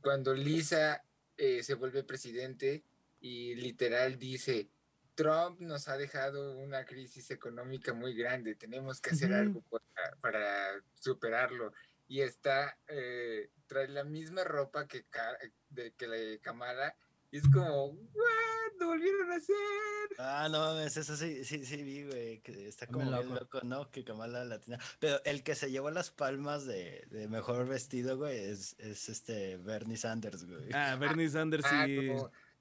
cuando 0.00 0.34
Lisa 0.34 1.02
eh, 1.36 1.62
se 1.62 1.74
vuelve 1.74 2.02
presidente 2.04 2.82
y 3.20 3.54
literal 3.54 4.18
dice, 4.18 4.68
Trump 5.14 5.60
nos 5.60 5.88
ha 5.88 5.96
dejado 5.96 6.56
una 6.58 6.84
crisis 6.84 7.30
económica 7.30 7.92
muy 7.92 8.14
grande, 8.14 8.54
tenemos 8.54 9.00
que 9.00 9.10
hacer 9.10 9.32
algo 9.32 9.62
para, 9.62 10.16
para 10.20 10.82
superarlo. 10.94 11.72
Y 12.08 12.22
está, 12.22 12.78
eh, 12.88 13.50
trae 13.66 13.86
la 13.88 14.02
misma 14.02 14.42
ropa 14.42 14.88
que, 14.88 15.04
de, 15.68 15.94
que 15.94 16.06
la 16.06 16.16
de 16.16 16.40
Kamala. 16.40 16.96
Y 17.30 17.38
es 17.38 17.48
como, 17.48 17.88
¿what? 17.88 18.80
¿Lo 18.80 18.86
volvieron 18.86 19.30
a 19.30 19.36
hacer? 19.36 19.56
Ah, 20.18 20.48
no 20.50 20.58
mames, 20.60 20.96
eso 20.96 21.16
sí, 21.16 21.44
sí, 21.44 21.64
sí 21.64 21.82
vi, 21.82 22.04
güey, 22.04 22.40
que 22.40 22.68
está 22.68 22.86
como 22.86 23.10
loco. 23.10 23.34
loco, 23.34 23.60
¿no? 23.62 23.90
Que 23.90 24.04
Kamala 24.04 24.44
Latina. 24.44 24.78
Pero 24.98 25.22
el 25.24 25.42
que 25.42 25.54
se 25.54 25.70
llevó 25.70 25.90
las 25.90 26.10
palmas 26.10 26.64
de, 26.64 27.06
de 27.10 27.28
mejor 27.28 27.66
vestido, 27.66 28.16
güey, 28.16 28.38
es, 28.38 28.76
es 28.78 29.08
este 29.08 29.58
Bernie 29.58 29.96
Sanders, 29.96 30.44
güey. 30.44 30.70
Ah, 30.72 30.96
Bernie 30.98 31.28
Sanders 31.28 31.64
Ah, 31.66 31.84
sí. 31.86 32.10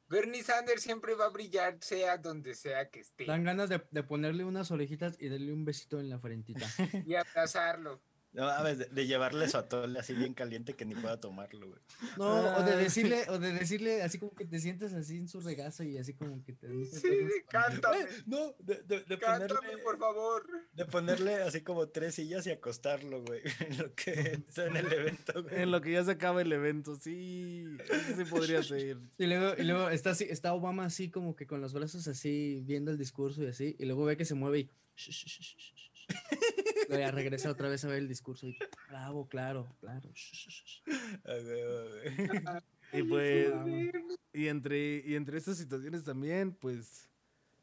Bernie 0.09 0.43
Sanders 0.43 0.81
siempre 0.81 1.15
va 1.15 1.25
a 1.25 1.29
brillar, 1.29 1.77
sea 1.81 2.17
donde 2.17 2.55
sea 2.55 2.89
que 2.89 3.01
esté. 3.01 3.25
Dan 3.25 3.43
ganas 3.43 3.69
de, 3.69 3.85
de 3.91 4.03
ponerle 4.03 4.45
unas 4.45 4.71
orejitas 4.71 5.15
y 5.19 5.29
darle 5.29 5.53
un 5.53 5.65
besito 5.65 5.99
en 5.99 6.09
la 6.09 6.19
frentita. 6.19 6.65
Y 7.05 7.15
abrazarlo. 7.15 8.01
No 8.33 8.45
mames, 8.45 8.77
de, 8.77 8.85
de 8.85 9.07
llevarle 9.07 9.49
su 9.49 9.57
atole 9.57 9.97
así 9.99 10.13
bien 10.13 10.33
caliente 10.33 10.73
que 10.75 10.85
ni 10.85 10.93
pueda 10.95 11.19
tomarlo, 11.19 11.67
güey. 11.69 11.79
No, 12.17 12.57
o 12.57 12.63
de 12.63 12.75
decirle, 12.75 13.23
o 13.29 13.39
de 13.39 13.53
decirle 13.53 14.03
así 14.03 14.19
como 14.19 14.35
que 14.35 14.45
te 14.45 14.59
sientes 14.59 14.93
así 14.93 15.17
en 15.17 15.27
su 15.27 15.39
regazo 15.39 15.83
y 15.83 15.97
así 15.97 16.13
como 16.13 16.43
que 16.43 16.53
te 16.53 16.67
Sí, 16.85 17.09
cántame. 17.49 18.05
No, 18.25 18.53
de, 18.59 18.83
de, 18.83 19.01
de 19.01 19.17
Cántame, 19.17 19.47
ponerle, 19.59 19.83
por 19.83 19.97
favor. 19.97 20.45
de 20.73 20.85
ponerle 20.85 21.35
así 21.35 21.61
como 21.61 21.89
tres 21.89 22.15
sillas 22.15 22.45
y 22.45 22.51
acostarlo, 22.51 23.23
güey, 23.23 23.41
en 23.67 23.77
lo 23.77 23.93
que 23.95 24.11
está 24.47 24.67
en 24.67 24.75
el 24.75 24.91
evento, 24.91 25.43
güey. 25.43 25.61
En 25.61 25.71
lo 25.71 25.81
que 25.81 25.93
ya 25.93 26.03
se 26.03 26.11
acaba 26.11 26.41
el 26.41 26.51
evento, 26.51 26.95
sí. 26.95 27.65
Eso 27.89 28.15
sí 28.17 28.25
podría 28.25 28.61
ser. 28.61 28.97
Y 29.17 29.25
luego, 29.25 29.53
y 29.57 29.63
luego 29.63 29.89
está 29.89 30.11
así, 30.11 30.25
está 30.29 30.53
Obama 30.53 30.85
así 30.85 31.09
como 31.09 31.35
que 31.35 31.47
con 31.47 31.59
los 31.61 31.73
brazos 31.73 32.07
así 32.07 32.61
viendo 32.65 32.91
el 32.91 32.97
discurso 32.97 33.43
y 33.43 33.47
así, 33.47 33.75
y 33.79 33.85
luego 33.85 34.05
ve 34.05 34.15
que 34.17 34.25
se 34.25 34.35
mueve 34.35 34.59
y 34.59 34.69
Luego 36.89 37.03
ya 37.03 37.11
regresa 37.11 37.49
otra 37.49 37.69
vez 37.69 37.83
a 37.85 37.89
ver 37.89 37.99
el 37.99 38.07
discurso 38.07 38.47
y 38.47 38.57
bravo, 38.89 39.27
claro, 39.27 39.75
claro. 39.79 40.09
Y 42.93 43.03
pues, 43.03 43.53
y 44.33 44.47
entre, 44.47 45.03
y 45.05 45.15
entre 45.15 45.37
estas 45.37 45.57
situaciones 45.57 46.03
también, 46.03 46.53
pues, 46.53 47.09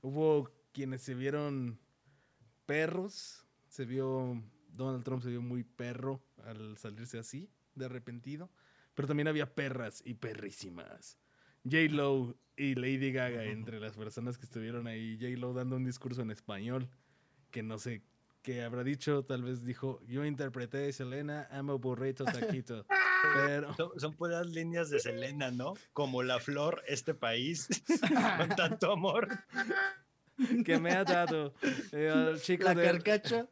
hubo 0.02 0.50
quienes 0.72 1.02
se 1.02 1.14
vieron 1.14 1.78
perros. 2.66 3.46
Se 3.68 3.84
vio, 3.86 4.42
Donald 4.68 5.04
Trump 5.04 5.22
se 5.22 5.30
vio 5.30 5.42
muy 5.42 5.64
perro 5.64 6.22
al 6.44 6.76
salirse 6.76 7.18
así, 7.18 7.50
de 7.74 7.86
arrepentido. 7.86 8.50
Pero 8.94 9.08
también 9.08 9.28
había 9.28 9.54
perras 9.54 10.02
y 10.04 10.14
perrísimas. 10.14 11.18
J-Lo 11.64 12.36
y 12.56 12.74
Lady 12.74 13.10
Gaga 13.10 13.44
entre 13.44 13.80
las 13.80 13.96
personas 13.96 14.38
que 14.38 14.44
estuvieron 14.44 14.86
ahí. 14.86 15.18
J-Lo 15.18 15.54
dando 15.54 15.76
un 15.76 15.84
discurso 15.84 16.22
en 16.22 16.30
español 16.30 16.88
que 17.50 17.62
no 17.62 17.78
sé 17.78 18.02
qué 18.44 18.62
habrá 18.62 18.84
dicho. 18.84 19.24
Tal 19.24 19.42
vez 19.42 19.64
dijo, 19.64 20.00
yo 20.06 20.24
interpreté 20.24 20.88
a 20.88 20.92
Selena, 20.92 21.48
amo 21.50 21.78
burrito 21.78 22.24
taquito. 22.24 22.86
Pero... 23.34 23.74
Son, 23.74 23.90
son 23.98 24.12
puras 24.14 24.46
líneas 24.46 24.90
de 24.90 25.00
Selena, 25.00 25.50
¿no? 25.50 25.72
Como 25.94 26.22
la 26.22 26.38
flor, 26.38 26.84
este 26.86 27.14
país, 27.14 27.66
con 28.38 28.48
tanto 28.50 28.92
amor. 28.92 29.28
que 30.64 30.78
me 30.78 30.92
ha 30.92 31.04
dado 31.04 31.54
eh, 31.92 32.10
al 32.10 32.40
chico 32.40 32.64
La 32.64 32.74
de 32.74 32.84
carcacha. 32.84 33.48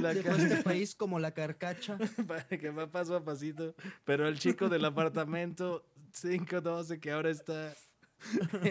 La 0.00 0.12
dejó 0.12 0.30
este 0.30 0.62
país 0.62 0.94
como 0.96 1.18
la 1.20 1.32
carcacha. 1.32 1.96
que 2.48 2.70
va 2.70 2.90
paso 2.90 3.16
a 3.16 3.24
pasito, 3.24 3.74
pero 4.04 4.26
el 4.26 4.38
chico 4.38 4.68
del 4.68 4.84
apartamento 4.84 5.84
512 6.20 6.98
que 6.98 7.12
ahora 7.12 7.30
está 7.30 7.74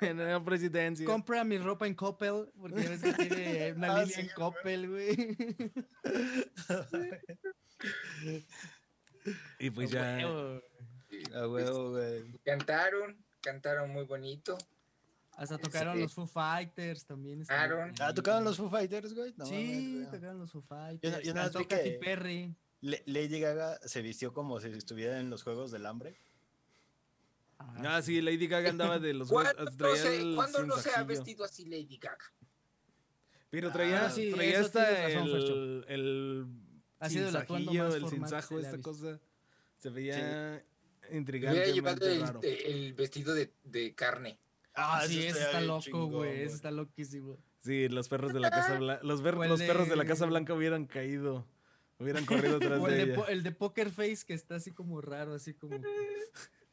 en, 0.00 0.20
en 0.20 0.28
la 0.32 0.42
presidencia. 0.44 1.06
Compra 1.06 1.42
mi 1.44 1.58
ropa 1.58 1.86
en 1.86 1.94
Coppel, 1.94 2.46
porque 2.60 2.82
ya 2.82 2.90
ves 2.90 3.02
que 3.02 3.12
tiene 3.12 3.72
una 3.76 3.94
Ah, 3.96 4.00
línea 4.02 4.14
sí, 4.16 4.20
en. 4.22 4.28
Coppel, 4.34 4.88
güey. 4.90 5.36
y 9.58 9.70
pues 9.70 9.90
ya 9.90 10.16
Huevo. 10.18 10.62
A 11.34 11.48
huevo, 11.48 11.90
güey. 11.92 12.24
Cantaron, 12.44 13.16
cantaron 13.40 13.90
muy 13.90 14.04
bonito. 14.04 14.58
Hasta 15.36 15.58
tocaron 15.58 15.94
Sí. 15.96 16.02
los 16.02 16.14
Foo 16.14 16.26
Fighters 16.26 17.06
también. 17.06 17.40
Tocaron. 17.40 17.92
Ah, 18.00 18.12
güey. 18.12 18.44
los 18.44 18.56
Foo 18.56 18.70
Fighters, 18.70 19.14
güey. 19.14 19.34
No 19.36 19.46
sí, 19.46 19.94
mames, 19.96 20.10
tocaron 20.10 20.38
los 20.38 20.52
Foo 20.52 20.62
Fighters. 20.62 21.22
yo 21.22 21.34
nada 21.34 21.46
más 21.46 21.52
cantó 21.52 21.58
vi 21.60 21.64
Katy 21.66 21.90
que- 21.90 21.98
Perry. 21.98 22.54
Le- 22.82 23.02
Lady 23.06 23.40
Gaga 23.40 23.78
se 23.84 24.02
vistió 24.02 24.32
como 24.34 24.60
si 24.60 24.68
estuviera 24.68 25.18
en 25.18 25.30
los 25.30 25.42
Juegos 25.42 25.70
del 25.72 25.86
Hambre. 25.86 26.14
Ah, 27.58 28.00
sí, 28.02 28.20
Lady 28.20 28.46
Gaga 28.46 28.70
andaba 28.70 28.98
de 28.98 29.14
los 29.14 29.28
¿Cuándo, 29.28 29.96
se, 29.96 30.20
el 30.20 30.34
¿cuándo 30.34 30.64
no 30.64 30.76
se 30.76 30.90
ha 30.94 31.02
vestido 31.04 31.44
así 31.44 31.64
Lady 31.64 31.98
Gaga? 31.98 32.32
Pero 33.50 33.70
traía, 33.70 34.06
Ah, 34.06 34.10
sí, 34.10 34.32
traía 34.34 34.60
hasta 34.60 34.84
razón, 34.90 35.28
el, 35.28 35.84
el 35.88 36.46
Ha 36.98 37.08
sido 37.08 37.28
el 37.28 37.36
atuendo 37.36 37.94
el 37.94 38.08
sinsajo, 38.08 38.58
esta 38.58 38.72
visto. 38.76 38.90
cosa. 38.90 39.20
Se 39.78 39.90
veía 39.90 40.14
Hubiera 40.16 40.64
intrigantemente 41.18 41.72
llevado 41.72 42.08
el, 42.08 42.20
raro. 42.20 42.40
el 42.42 42.94
vestido 42.94 43.34
de, 43.34 43.52
de 43.64 43.94
carne. 43.94 44.38
Ah, 44.74 45.00
eso 45.04 45.12
sí, 45.12 45.26
ese 45.26 45.42
está 45.42 45.60
loco, 45.60 46.06
güey. 46.06 46.42
Ese 46.42 46.56
está 46.56 46.70
loquísimo. 46.72 47.38
Sí, 47.60 47.88
los 47.88 48.08
perros 48.08 48.32
de 48.34 48.40
la 48.40 48.50
Casa 48.50 48.78
Blanca, 48.78 49.02
los, 49.04 49.20
el 49.20 49.48
los 49.48 49.62
perros 49.62 49.88
de 49.88 49.96
la 49.96 50.04
Casa 50.04 50.26
Blanca 50.26 50.52
hubieran 50.52 50.86
caído, 50.86 51.46
hubieran 51.98 52.26
corrido 52.26 52.56
atrás 52.56 52.82
de 52.82 52.92
de, 52.92 53.02
ella. 53.14 53.24
el 53.28 53.42
de 53.42 53.52
Poker 53.52 53.90
Face 53.90 54.24
que 54.26 54.34
está 54.34 54.56
así 54.56 54.72
como 54.72 55.00
raro, 55.00 55.32
así 55.34 55.54
como. 55.54 55.78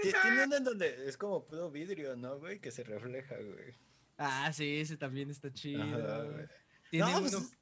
Ti- 0.00 0.10
Tiene 0.22 0.44
uno 0.44 0.56
en 0.56 0.64
donde 0.64 1.08
es 1.08 1.16
como 1.16 1.44
puro 1.46 1.70
vidrio, 1.70 2.16
¿no, 2.16 2.38
güey? 2.38 2.60
Que 2.60 2.70
se 2.70 2.82
refleja, 2.84 3.36
güey. 3.36 3.74
Ah, 4.18 4.52
sí, 4.52 4.78
ese 4.80 4.96
también 4.96 5.30
está 5.30 5.52
chido. 5.52 5.82
Ajá, 5.82 6.18
güey. 6.22 6.30
güey. 6.32 6.46
Tiene 6.90 7.10
No, 7.12 7.18
uno. 7.18 7.30
pues, 7.30 7.56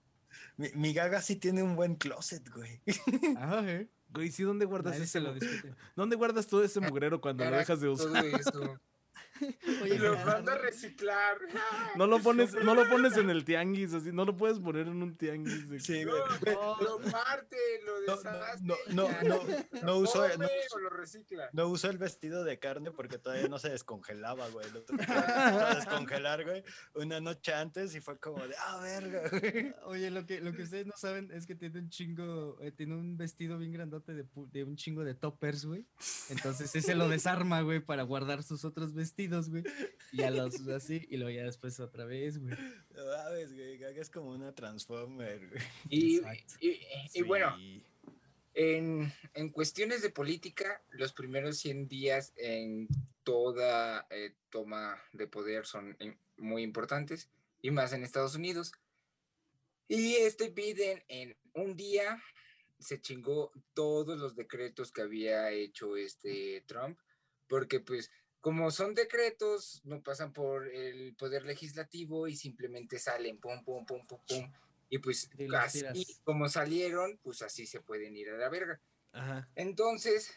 mi, 0.57 0.69
mi 0.75 0.93
Gaga 0.93 1.21
sí 1.23 1.37
tiene 1.37 1.63
un 1.63 1.77
buen 1.77 1.95
closet, 1.97 2.49
güey. 2.51 2.81
Ajá, 3.39 3.65
Güey, 4.13 4.31
sí, 4.33 4.43
¿dónde 4.43 4.65
guardas 4.65 4.93
Nadie 4.95 5.05
ese 5.05 5.13
se 5.13 5.21
lo 5.21 5.33
mu- 5.33 5.39
discute. 5.39 5.73
¿Dónde 5.95 6.17
guardas 6.17 6.47
todo 6.49 6.65
ese 6.65 6.81
mugrero 6.81 7.21
cuando 7.21 7.45
lo 7.45 7.57
dejas 7.57 7.81
de 7.81 7.87
Todo 7.95 8.09
usar? 8.11 8.25
eso. 8.27 8.81
Oye, 9.83 9.95
Y 9.95 9.99
lo 9.99 10.17
manda 10.25 10.53
a 10.55 10.59
reciclar. 10.59 11.39
No 11.97 12.07
lo 12.07 12.21
pones, 12.21 12.53
no 12.55 12.75
lo 12.75 12.89
pones 12.89 13.17
en 13.17 13.31
el 13.31 13.45
tianguis, 13.45 13.93
así, 13.95 14.11
no 14.13 14.25
lo 14.25 14.37
puedes 14.37 14.59
poner 14.61 14.87
en 14.87 15.03
un 15.03 15.17
tianguis. 15.17 15.69
de- 15.69 15.81
Sí, 15.81 16.05
No, 16.05 16.13
güey. 16.13 16.55
lo 16.55 16.99
parte, 17.11 17.57
lo 17.85 18.01
No, 18.07 18.17
deshace. 18.17 18.65
no, 18.65 18.75
no, 18.93 19.09
ya. 19.09 19.23
no, 19.25 19.39
no 19.83 19.97
usó- 20.01 20.29
no-. 20.39 20.49
No 21.53 21.69
usó 21.69 21.91
el 21.91 21.99
vestido 21.99 22.45
de 22.45 22.59
carne 22.59 22.91
porque 22.91 23.19
todavía 23.19 23.49
no 23.49 23.59
se 23.59 23.71
descongelaba, 23.71 24.49
güey. 24.49 24.71
Lo 24.73 24.83
tuvo 24.83 24.99
que 24.99 25.05
a 25.13 25.75
descongelar, 25.75 26.45
güey, 26.45 26.63
una 26.95 27.21
noche 27.21 27.53
antes 27.53 27.95
y 27.95 28.01
fue 28.01 28.19
como 28.19 28.47
de, 28.47 28.55
ah, 28.59 28.79
verga, 28.83 29.29
güey. 29.31 29.75
Oye, 29.85 30.11
lo 30.11 30.27
que, 30.27 30.41
lo 30.41 30.53
que 30.53 30.63
ustedes 30.63 30.87
no 30.87 30.95
saben 30.97 31.31
es 31.33 31.47
que 31.47 31.55
tiene 31.55 31.81
un 31.81 31.89
chingo, 31.91 32.59
eh, 32.61 32.73
tiene 32.73 32.95
un 32.95 33.17
vestido 33.17 33.59
bien 33.59 33.73
grandote 33.73 34.15
de, 34.15 34.27
de 34.53 34.65
un 34.65 34.77
chingo 34.77 35.05
de 35.05 35.15
toppers, 35.15 35.65
güey. 35.67 35.87
Entonces 36.29 36.75
ese 36.75 36.95
lo 36.95 37.09
desarma, 37.09 37.61
güey, 37.63 37.81
para 37.81 38.03
guardar 38.03 38.43
sus 38.43 38.65
otros 38.65 38.95
vestidos, 38.95 39.30
güey. 39.51 39.63
Y 40.13 40.17
ya 40.19 40.31
los 40.33 40.67
así 40.69 41.07
y 41.09 41.17
luego 41.19 41.31
ya 41.31 41.45
después 41.45 41.79
otra 41.79 42.05
vez, 42.05 42.39
güey. 42.39 42.53
No 42.91 43.07
mames, 43.07 43.53
güey. 43.55 43.79
Gaga 43.79 44.01
es 44.03 44.11
como 44.11 44.31
una 44.31 44.53
Transformer, 44.55 45.49
güey. 45.49 45.63
Y, 45.89 46.17
Exacto. 46.17 46.55
y- 46.61 46.81
y 47.15 47.23
bueno, 47.23 47.55
Sí. 47.57 47.83
en, 48.55 49.13
en 49.35 49.49
cuestiones 49.51 50.03
de 50.03 50.11
política, 50.11 50.83
los 50.91 51.13
primeros 51.13 51.59
100 51.59 51.87
días 51.87 52.33
en 52.37 52.89
toda 53.23 54.07
eh, 54.11 54.35
toma 54.51 55.01
de 55.13 55.29
poder 55.29 55.65
son 55.65 55.97
muy 56.37 56.63
importantes, 56.65 57.29
y 57.63 57.71
más 57.71 57.93
en 57.93 58.03
Estados 58.03 58.35
Unidos. 58.35 58.73
Y 59.87 60.15
este 60.17 60.49
Biden 60.51 61.05
en 61.09 61.37
un 61.55 61.77
día 61.77 62.21
se 62.79 63.01
chingó 63.01 63.53
todos 63.75 64.19
los 64.19 64.35
decretos 64.35 64.91
que 64.91 65.03
había 65.03 65.51
hecho 65.53 65.97
este 65.97 66.63
Trump, 66.67 66.99
porque 67.49 67.79
pues 67.81 68.11
como 68.41 68.71
son 68.71 68.95
decretos, 68.95 69.83
no 69.85 70.03
pasan 70.03 70.33
por 70.33 70.69
el 70.69 71.15
poder 71.15 71.45
legislativo 71.45 72.27
y 72.27 72.37
simplemente 72.37 72.99
salen, 72.99 73.39
pum, 73.39 73.63
pum, 73.65 73.85
pum, 73.85 74.07
pum, 74.07 74.21
pum. 74.27 74.53
Y 74.89 74.99
pues 74.99 75.31
Y 75.39 75.55
así 75.55 75.81
tiras. 75.81 76.21
como 76.25 76.49
salieron, 76.49 77.19
pues 77.23 77.43
así 77.43 77.67
se 77.67 77.81
pueden 77.81 78.17
ir 78.17 78.31
a 78.31 78.39
la 78.39 78.49
verga. 78.49 78.81
Ajá. 79.13 79.49
Entonces, 79.55 80.35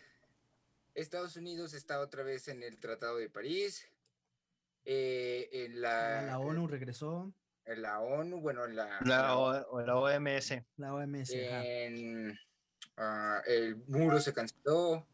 Estados 0.93 1.35
Unidos 1.37 1.73
está 1.73 1.99
otra 1.99 2.23
vez 2.23 2.47
en 2.47 2.61
el 2.61 2.79
Tratado 2.79 3.17
de 3.17 3.29
París, 3.29 3.89
eh, 4.85 5.49
en, 5.51 5.81
la, 5.81 6.37
ONU 6.39 6.67
regresó, 6.67 7.33
en 7.65 7.81
la 7.81 8.01
ONU, 8.01 8.41
bueno, 8.41 8.65
en 8.65 8.75
la, 8.75 8.99
La, 9.05 9.37
o, 9.37 9.77
o 9.77 9.81
la 9.81 9.95
OMS. 9.97 10.51
la 10.77 10.93
OMS. 10.93 11.31
en, 11.31 12.37
ah, 12.97 13.41
el 13.47 13.77
muro 13.87 14.19
se 14.19 14.33
canceló, 14.33 15.07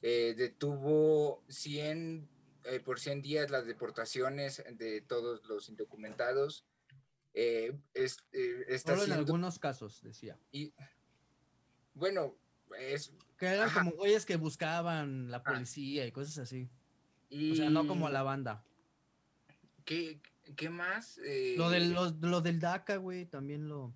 eh, 0.00 0.34
detuvo 0.36 1.42
100, 1.48 2.28
eh, 2.66 2.80
por 2.80 2.98
100 3.00 3.22
días 3.22 3.50
las 3.50 3.66
deportaciones 3.66 4.62
de 4.72 5.00
todos 5.02 5.44
los 5.46 5.68
indocumentados. 5.68 6.64
eh, 7.38 7.78
es- 7.92 8.24
eh, 8.32 8.64
está 8.68 8.92
Solo 8.94 9.04
en 9.04 9.12
algunos 9.12 9.58
casos, 9.58 10.00
decía. 10.02 10.38
y, 10.52 10.72
bueno, 11.92 12.34
es... 12.78 13.12
Que 13.36 13.46
eran 13.48 13.68
Ajá. 13.68 13.80
como 13.80 13.92
güeyes 13.96 14.24
que 14.24 14.36
buscaban 14.36 15.30
la 15.30 15.36
Ah. 15.38 15.42
policía 15.44 16.06
y 16.06 16.12
cosas 16.12 16.38
así. 16.38 16.70
Y, 17.28 17.52
O 17.52 17.56
sea, 17.56 17.68
no 17.68 17.86
como 17.86 18.08
la 18.08 18.22
banda. 18.22 18.64
¿Qué, 19.84 20.18
qué 20.56 20.70
más? 20.70 21.18
Lo 21.58 21.68
del, 21.68 21.92
lo, 21.92 22.08
lo 22.22 22.40
del 22.40 22.58
DACA, 22.58 22.96
güey, 22.96 23.26
también 23.26 23.68
lo... 23.68 23.92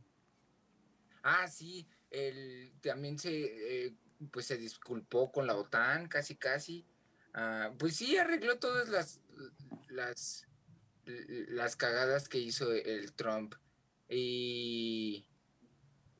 Ah, 1.22 1.48
sí, 1.48 1.86
el, 2.10 2.72
también 2.82 3.18
se, 3.18 3.86
eh, 3.86 3.94
pues 4.30 4.44
se 4.46 4.58
disculpó 4.58 5.32
con 5.32 5.46
la 5.46 5.56
OTAN, 5.56 6.08
casi, 6.08 6.36
casi. 6.36 6.84
Ah, 7.34 7.72
pues 7.78 7.96
sí, 7.96 8.16
arregló 8.16 8.58
todas 8.58 8.88
las, 8.88 9.20
las, 9.88 10.46
las 11.04 11.76
cagadas 11.76 12.28
que 12.28 12.38
hizo 12.38 12.72
el 12.72 13.12
Trump. 13.12 13.54
Y, 14.08 15.26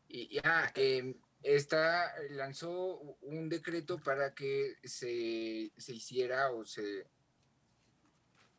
ya, 0.09 0.73
em, 0.75 1.15
está, 1.43 2.15
lanzó 2.31 3.01
un 3.23 3.49
decreto 3.49 3.99
para 3.99 4.35
que 4.35 4.77
se, 4.85 5.73
se 5.77 5.95
hiciera 5.95 6.53
o 6.53 6.65
se, 6.65 7.07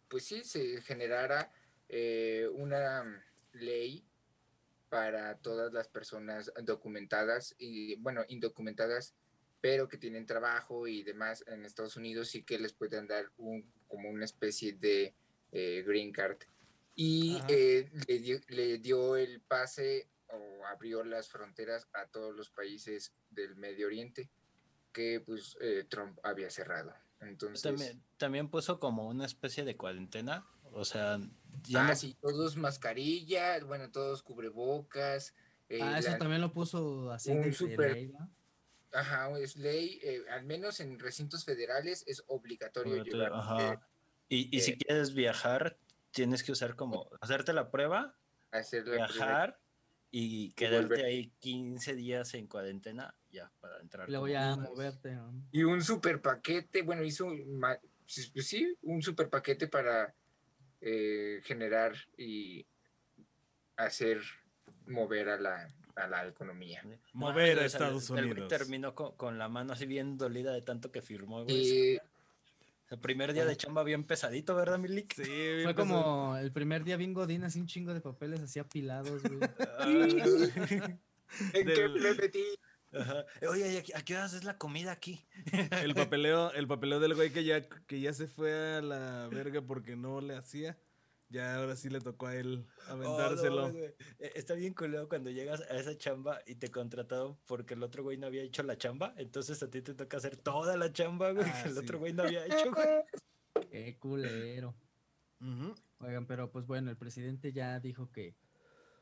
pues 0.10 0.26
sí, 0.26 0.44
se 0.44 0.82
generara 0.82 1.52
eh, 1.88 2.48
una 2.54 3.24
ley 3.54 4.06
para 4.90 5.38
todas 5.38 5.72
las 5.72 5.88
personas 5.88 6.52
documentadas 6.64 7.56
y, 7.58 7.96
bueno, 7.96 8.26
indocumentadas, 8.28 9.16
pero 9.62 9.88
que 9.88 9.97
tienen 9.97 10.26
trabajo 10.26 10.88
y 10.88 11.04
demás 11.04 11.43
en 11.47 11.63
Estados 11.65 11.95
Unidos 11.95 12.34
y 12.36 12.43
que 12.43 12.58
les 12.60 12.74
pueden 12.74 13.08
dar 13.08 13.32
un, 13.38 13.71
como 13.88 14.10
una 14.10 14.26
especie 14.26 14.74
de 14.74 15.13
eh, 15.52 15.84
green 15.86 16.12
card. 16.12 16.38
Y 16.95 17.39
eh, 17.47 17.89
le, 18.08 18.19
dio, 18.19 18.39
le 18.50 18.80
dio 18.80 19.15
el 19.15 19.39
pase 19.41 20.10
o 20.28 20.65
abrió 20.65 21.04
las 21.04 21.30
fronteras 21.30 21.88
a 21.93 22.08
todos 22.08 22.36
los 22.36 22.50
países 22.50 23.13
del 23.30 23.56
Medio 23.56 23.88
Oriente 23.88 24.30
que 24.91 25.21
pues 25.26 25.56
eh, 25.62 25.86
Trump 25.89 26.19
había 26.24 26.50
cerrado. 26.50 26.93
Entonces, 27.21 27.62
También, 27.62 28.04
también 28.17 28.50
puso 28.50 28.80
como 28.80 29.08
una 29.08 29.26
especie 29.26 29.63
de 29.63 29.78
cuarentena. 29.78 30.45
O 30.74 30.84
sea, 30.86 31.19
ya 31.63 31.86
ah, 31.86 31.88
no- 31.89 31.95
sí, 31.95 32.17
todos 32.19 32.58
mascarillas, 32.58 33.63
bueno, 33.63 33.91
todos 33.91 34.24
cubrebocas. 34.24 35.36
eh, 35.69 35.80
Ah, 35.82 36.00
eso 36.00 36.12
la- 36.12 36.17
también 36.17 36.41
lo 36.41 36.52
puso 36.52 37.12
así 37.12 37.30
un 37.32 37.41
de, 37.43 38.12
Ajá, 38.94 39.30
es 39.40 39.56
ley, 39.56 40.00
eh, 40.04 40.24
al 40.32 40.44
menos 40.46 40.80
en 40.80 41.00
recintos 41.00 41.46
federales 41.46 42.04
es 42.08 42.24
obligatorio 42.28 43.04
llevar. 43.04 43.32
Ajá. 43.34 43.74
eh, 43.74 43.80
Y, 44.30 44.56
y 44.58 44.62
si 44.62 44.72
eh, 44.72 44.78
quieres 44.78 45.14
viajar, 45.14 45.78
tienes 46.12 46.44
que 46.44 46.52
usar 46.52 46.76
como 46.76 47.10
hacerte 47.22 47.54
la 47.54 47.70
prueba, 47.72 48.16
hacer 48.52 48.86
la 48.88 48.96
viajar 48.96 49.60
y 50.10 50.52
quedarte 50.54 50.88
volver. 50.88 51.06
ahí 51.06 51.32
15 51.40 51.96
días 51.96 52.34
en 52.34 52.48
cuarentena 52.48 53.16
ya 53.32 53.50
para 53.62 53.80
entrar. 53.80 54.10
Y 54.10 54.12
luego 54.12 54.26
como- 54.26 54.34
ya 54.34 54.54
Unos- 54.56 54.70
moverte. 54.70 55.12
¿no? 55.16 55.34
Y 55.52 55.64
un 55.64 55.82
super 55.82 56.22
paquete, 56.22 56.82
bueno, 56.82 57.04
hizo 57.04 57.26
un 57.26 57.58
ma- 57.60 57.80
sí, 58.06 58.30
pues 58.34 58.48
sí, 58.48 58.76
un 58.82 59.02
super 59.02 59.30
paquete 59.30 59.68
para 59.68 60.14
eh, 60.82 61.40
generar 61.44 61.94
y 62.18 62.66
hacer 63.78 64.22
mover 64.88 65.30
a 65.30 65.38
la, 65.40 65.68
a 65.96 66.08
la 66.08 66.28
economía. 66.28 66.84
Mover 67.14 67.60
a 67.60 67.66
Estados 67.66 68.10
el 68.10 68.16
güey 68.18 68.32
Unidos. 68.32 68.50
Terminó 68.50 68.96
con, 68.96 69.16
con 69.16 69.38
la 69.38 69.50
mano 69.50 69.74
así 69.74 69.86
bien 69.86 70.18
dolida 70.18 70.52
de 70.54 70.62
tanto 70.62 70.92
que 70.92 71.02
firmó, 71.02 71.44
güey. 71.44 71.94
Y 71.94 72.00
El 72.90 73.00
primer 73.00 73.34
día 73.34 73.46
de 73.46 73.56
chamba 73.56 73.84
bien 73.84 74.04
pesadito, 74.04 74.54
¿verdad, 74.56 74.78
Milik? 74.80 75.14
Sí, 75.16 75.24
bien 75.24 75.64
Fue 75.64 75.74
pesado. 75.76 76.04
como 76.04 76.38
el 76.38 76.52
primer 76.52 76.84
día 76.84 76.98
bien 76.98 77.14
godín, 77.14 77.44
así 77.44 77.60
un 77.60 77.68
chingo 77.68 77.94
de 77.94 78.02
papeles 78.02 78.42
así 78.42 78.60
apilados, 78.60 79.22
güey. 79.24 79.40
Ah, 79.80 79.86
¿En 81.54 81.66
qué 81.68 81.88
me 81.88 82.14
metí? 82.14 82.44
Ajá. 82.94 83.26
Oye, 83.50 83.72
¿y 83.74 83.78
a 83.78 83.84
qué- 83.84 83.96
¿a 83.96 84.02
qué 84.04 84.16
horas 84.18 84.34
es 84.34 84.44
la 84.44 84.58
comida 84.58 84.92
aquí? 84.92 85.26
El 85.82 85.96
papeleo, 85.96 86.52
el 86.52 86.68
papeleo 86.68 87.00
del 87.00 87.16
güey 87.16 87.32
que 87.32 87.46
ya, 87.46 87.62
que 87.70 88.02
ya 88.02 88.12
se 88.14 88.28
fue 88.28 88.76
a 88.76 88.82
la 88.82 89.30
verga 89.32 89.62
porque 89.62 89.96
no 89.96 90.20
le 90.20 90.36
hacía. 90.36 90.78
Ya 91.32 91.56
ahora 91.56 91.78
sí 91.78 91.89
le 91.89 92.02
tocó 92.02 92.28
a 92.28 92.36
él 92.36 92.65
Oh, 92.89 92.91
aventárselo. 92.91 93.67
no, 93.67 93.72
güey. 93.74 93.86
Eh, 94.20 94.32
Está 94.36 94.54
bien 94.54 94.74
culero 94.74 95.08
cuando 95.08 95.30
llegas 95.30 95.62
a 95.62 95.78
esa 95.78 95.98
chamba 95.98 96.41
y 96.46 96.56
te 96.56 96.70
contrataron 96.70 97.38
porque 97.46 97.74
el 97.76 97.84
otro 97.84 98.04
güey 98.04 98.17
no 98.17 98.28
había 98.28 98.44
hecho 98.44 98.63
la 98.63 98.78
chamba. 98.78 99.13
Entonces 99.17 99.63
a 99.63 99.70
ti 99.70 99.82
te 99.82 99.94
toca 99.94 100.17
hacer 100.17 100.36
toda 100.36 100.76
la 100.76 100.91
chamba, 100.91 101.32
güey, 101.32 101.46
Ah, 101.50 101.62
que 101.63 101.70
el 101.70 101.76
sí. 101.76 101.80
otro 101.80 102.00
güey 102.00 102.12
no 102.13 102.24
había 102.24 102.46
hecho, 102.46 102.72
güey. 102.76 103.70
Qué 103.70 103.98
culero. 103.98 104.76
Ujú. 105.39 105.74
Oigan, 106.00 106.26
pero 106.28 106.52
pues 106.52 106.65
bueno, 106.67 106.89
el 106.91 106.98
presidente 106.98 107.54
ya 107.54 107.80
dijo 107.80 108.12
que, 108.12 108.36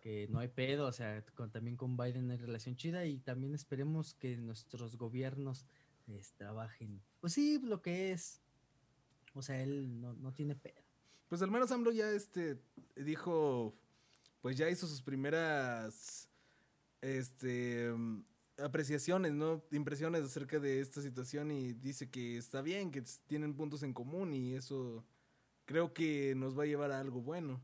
que 0.02 0.28
no 0.30 0.38
hay 0.40 0.50
pedo, 0.50 0.86
o 0.86 0.92
sea, 0.92 1.26
con- 1.34 1.52
también 1.52 1.78
con 1.78 1.98
Biden 1.98 2.30
hay 2.30 2.38
relación 2.38 2.76
chida 2.76 3.06
y 3.06 3.18
también 3.20 3.56
esperemos 3.56 4.14
que 4.14 4.38
nuestros 4.38 4.98
gobiernos 4.98 5.66
pues, 6.06 6.34
trabajen. 6.34 7.02
Pues 7.22 7.34
sí, 7.34 7.60
lo 7.64 7.82
que 7.82 8.12
es. 8.12 8.42
O 9.34 9.42
sea, 9.42 9.62
él 9.64 10.00
no, 10.00 10.14
no 10.14 10.32
tiene 10.34 10.56
pedo. 10.56 10.84
Pues 11.30 11.44
al 11.44 11.52
menos 11.52 11.72
AMLO 11.72 11.92
ya 11.92 12.10
este 12.10 12.58
dijo, 12.96 13.76
pues 14.42 14.58
ya 14.58 14.68
hizo 14.70 14.88
sus 14.88 15.04
primeras 15.04 16.28
este 17.02 17.94
apreciaciones, 18.58 19.34
¿no? 19.34 19.64
Impresiones 19.72 20.24
acerca 20.24 20.60
de 20.60 20.82
esta 20.82 21.02
situación 21.02 21.52
y 21.52 21.74
dice 21.74 22.10
que 22.10 22.38
está 22.38 22.62
bien, 22.62 22.92
que 22.92 23.04
tienen 23.28 23.54
puntos 23.54 23.84
en 23.84 23.94
común 23.94 24.34
y 24.34 24.56
eso 24.56 25.06
creo 25.66 25.94
que 25.94 26.34
nos 26.36 26.58
va 26.58 26.64
a 26.64 26.66
llevar 26.66 26.92
a 26.92 27.00
algo 27.00 27.22
bueno. 27.22 27.62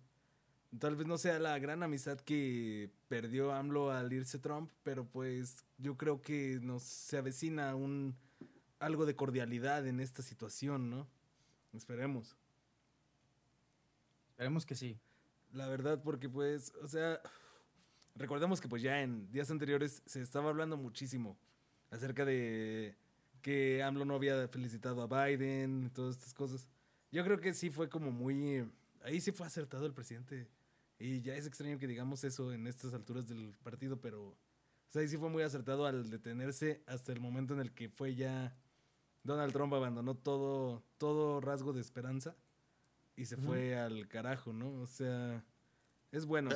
Tal 0.79 0.95
vez 0.95 1.07
no 1.07 1.17
sea 1.17 1.39
la 1.39 1.57
gran 1.57 1.81
amistad 1.81 2.19
que 2.19 2.91
perdió 3.07 3.51
AMLO 3.51 3.91
al 3.91 4.13
irse 4.13 4.37
Trump, 4.37 4.69
pero 4.83 5.05
pues 5.05 5.65
yo 5.79 5.97
creo 5.97 6.21
que 6.21 6.59
nos 6.61 6.83
se 6.83 7.17
avecina 7.17 7.75
un 7.75 8.15
algo 8.79 9.07
de 9.07 9.15
cordialidad 9.15 9.87
en 9.87 9.99
esta 9.99 10.21
situación, 10.21 10.91
¿no? 10.91 11.07
Esperemos. 11.73 12.37
Esperemos 14.35 14.65
que 14.65 14.75
sí. 14.75 14.99
La 15.53 15.69
verdad, 15.69 16.03
porque 16.03 16.27
pues, 16.27 16.73
o 16.83 16.89
sea, 16.89 17.21
recordemos 18.15 18.59
que 18.59 18.67
pues 18.67 18.81
ya 18.81 19.01
en 19.01 19.31
días 19.31 19.49
anteriores 19.49 20.03
se 20.05 20.21
estaba 20.21 20.49
hablando 20.49 20.75
muchísimo 20.75 21.37
acerca 21.89 22.25
de 22.25 22.97
que 23.41 23.81
AMLO 23.81 24.03
no 24.03 24.15
había 24.15 24.45
felicitado 24.49 25.01
a 25.01 25.25
Biden, 25.27 25.89
todas 25.93 26.17
estas 26.17 26.33
cosas. 26.33 26.67
Yo 27.13 27.23
creo 27.23 27.39
que 27.39 27.53
sí 27.53 27.69
fue 27.69 27.87
como 27.87 28.11
muy... 28.11 28.69
Ahí 29.03 29.21
sí 29.21 29.31
fue 29.31 29.47
acertado 29.47 29.85
el 29.85 29.93
presidente. 29.93 30.49
Y 30.99 31.21
ya 31.21 31.33
es 31.37 31.47
extraño 31.47 31.79
que 31.79 31.87
digamos 31.87 32.25
eso 32.25 32.51
en 32.51 32.67
estas 32.67 32.93
alturas 32.93 33.29
del 33.29 33.55
partido, 33.63 34.01
pero... 34.01 34.31
O 34.31 34.37
sea, 34.89 35.01
ahí 35.01 35.07
sí 35.07 35.15
fue 35.15 35.29
muy 35.29 35.43
acertado 35.43 35.85
al 35.85 36.09
detenerse 36.09 36.83
hasta 36.87 37.13
el 37.13 37.21
momento 37.21 37.53
en 37.53 37.61
el 37.61 37.71
que 37.71 37.87
fue 37.87 38.15
ya... 38.15 38.53
Donald 39.23 39.53
Trump 39.53 39.73
abandonó 39.73 40.13
todo, 40.13 40.83
todo 40.97 41.39
rasgo 41.39 41.71
de 41.71 41.79
esperanza 41.79 42.35
y 43.17 43.25
se 43.25 43.37
fue 43.37 43.77
al 43.77 44.07
carajo, 44.07 44.53
¿no? 44.53 44.81
O 44.81 44.87
sea, 44.87 45.43
es 46.11 46.25
bueno. 46.25 46.49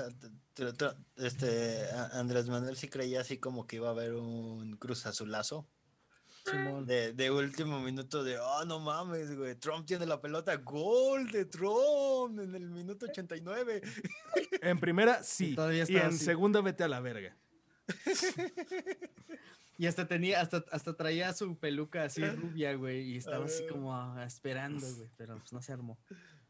Este, 1.16 1.92
Andrés 2.14 2.48
Manuel 2.48 2.76
sí 2.76 2.88
creía 2.88 3.22
así 3.22 3.38
como 3.38 3.68
que 3.68 3.78
iba 3.78 3.88
a 3.88 3.92
haber 3.92 4.14
un 4.14 4.76
cruz 4.78 5.06
azulazo 5.06 5.68
Simón. 6.46 6.86
de, 6.86 7.14
de 7.14 7.32
último 7.32 7.80
minuto 7.80 8.24
de, 8.24 8.40
oh, 8.40 8.66
no 8.66 8.80
mames, 8.80 9.36
güey, 9.36 9.56
Trump 9.56 9.86
tiene 9.86 10.06
la 10.06 10.22
pelota, 10.22 10.56
gol 10.58 11.32
de 11.32 11.46
Trump 11.46 12.40
en 12.40 12.56
el 12.56 12.70
minuto 12.70 13.06
89. 13.08 13.82
En 14.62 14.80
primera, 14.80 15.24
sí. 15.24 15.56
todavía 15.56 15.86
Y 15.88 15.96
en 15.96 16.08
así. 16.08 16.18
segunda, 16.18 16.60
vete 16.62 16.84
a 16.84 16.88
la 16.88 17.00
verga. 17.00 17.36
Y 19.80 19.88
hasta 19.88 20.06
tenía, 20.10 20.42
hasta, 20.42 20.66
hasta 20.74 20.94
traía 20.98 21.32
su 21.32 21.58
peluca 21.58 22.04
así 22.04 22.22
rubia, 22.22 22.74
güey, 22.74 23.14
y 23.14 23.16
estaba 23.16 23.46
así 23.46 23.62
ver. 23.62 23.72
como 23.72 23.96
ah, 23.96 24.26
esperando, 24.26 24.86
güey, 24.86 25.08
pero 25.16 25.38
pues 25.38 25.54
no 25.54 25.62
se 25.62 25.72
armó. 25.72 25.98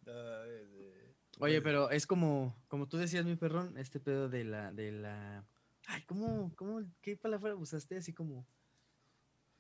Ay, 0.10 0.66
de- 0.68 1.16
Oye, 1.40 1.62
pero 1.62 1.90
es 1.90 2.06
como, 2.06 2.56
como 2.68 2.88
tú 2.88 2.98
decías, 2.98 3.26
mi 3.26 3.36
perrón, 3.36 3.78
este 3.78 4.00
pedo 4.00 4.28
de 4.30 4.44
la, 4.44 4.72
de 4.74 4.92
la, 4.92 5.46
ay, 5.88 6.04
¿cómo, 6.04 6.52
cómo, 6.56 6.82
qué 7.02 7.16
palabra 7.16 7.56
usaste? 7.56 7.98
Así 7.98 8.12
como, 8.14 8.46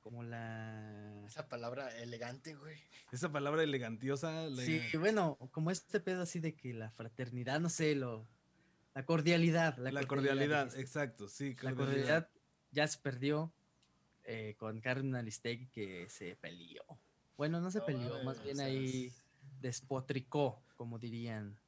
como 0.02 0.24
la, 0.24 1.24
Esa 1.26 1.48
palabra 1.48 1.96
elegante, 2.00 2.56
güey. 2.56 2.78
Esa 3.12 3.32
palabra 3.32 3.64
elegantiosa. 3.64 4.48
la- 4.50 4.62
sí, 4.64 4.82
bueno, 4.98 5.38
como 5.52 5.72
este 5.72 6.00
pedo 6.00 6.24
así 6.24 6.40
de 6.40 6.54
que 6.56 6.74
la 6.74 6.92
fraternidad, 6.92 7.60
no 7.62 7.70
sé, 7.70 7.96
lo, 7.96 8.28
la 8.94 9.06
cordialidad, 9.06 9.78
la, 9.78 9.92
La, 9.92 10.06
cordialidad, 10.06 10.78
exacto, 10.78 11.30
sí. 11.30 11.56
La 11.62 11.74
cordialidad 11.74 12.30
ya 12.72 12.88
se 12.88 13.00
perdió 13.00 13.54
eh, 14.26 14.56
con 14.58 14.82
Carmen 14.82 15.16
Aristegui 15.16 15.68
que 15.68 16.10
se 16.10 16.36
peleó. 16.36 16.84
Bueno, 17.38 17.62
no 17.62 17.72
se 17.72 17.80
No 17.80 17.86
peleó, 17.86 18.22
más 18.24 18.44
bien 18.44 18.60
ahí 18.60 19.14
despotricó, 19.62 20.62
como 20.76 21.00
dirían. 21.00 21.60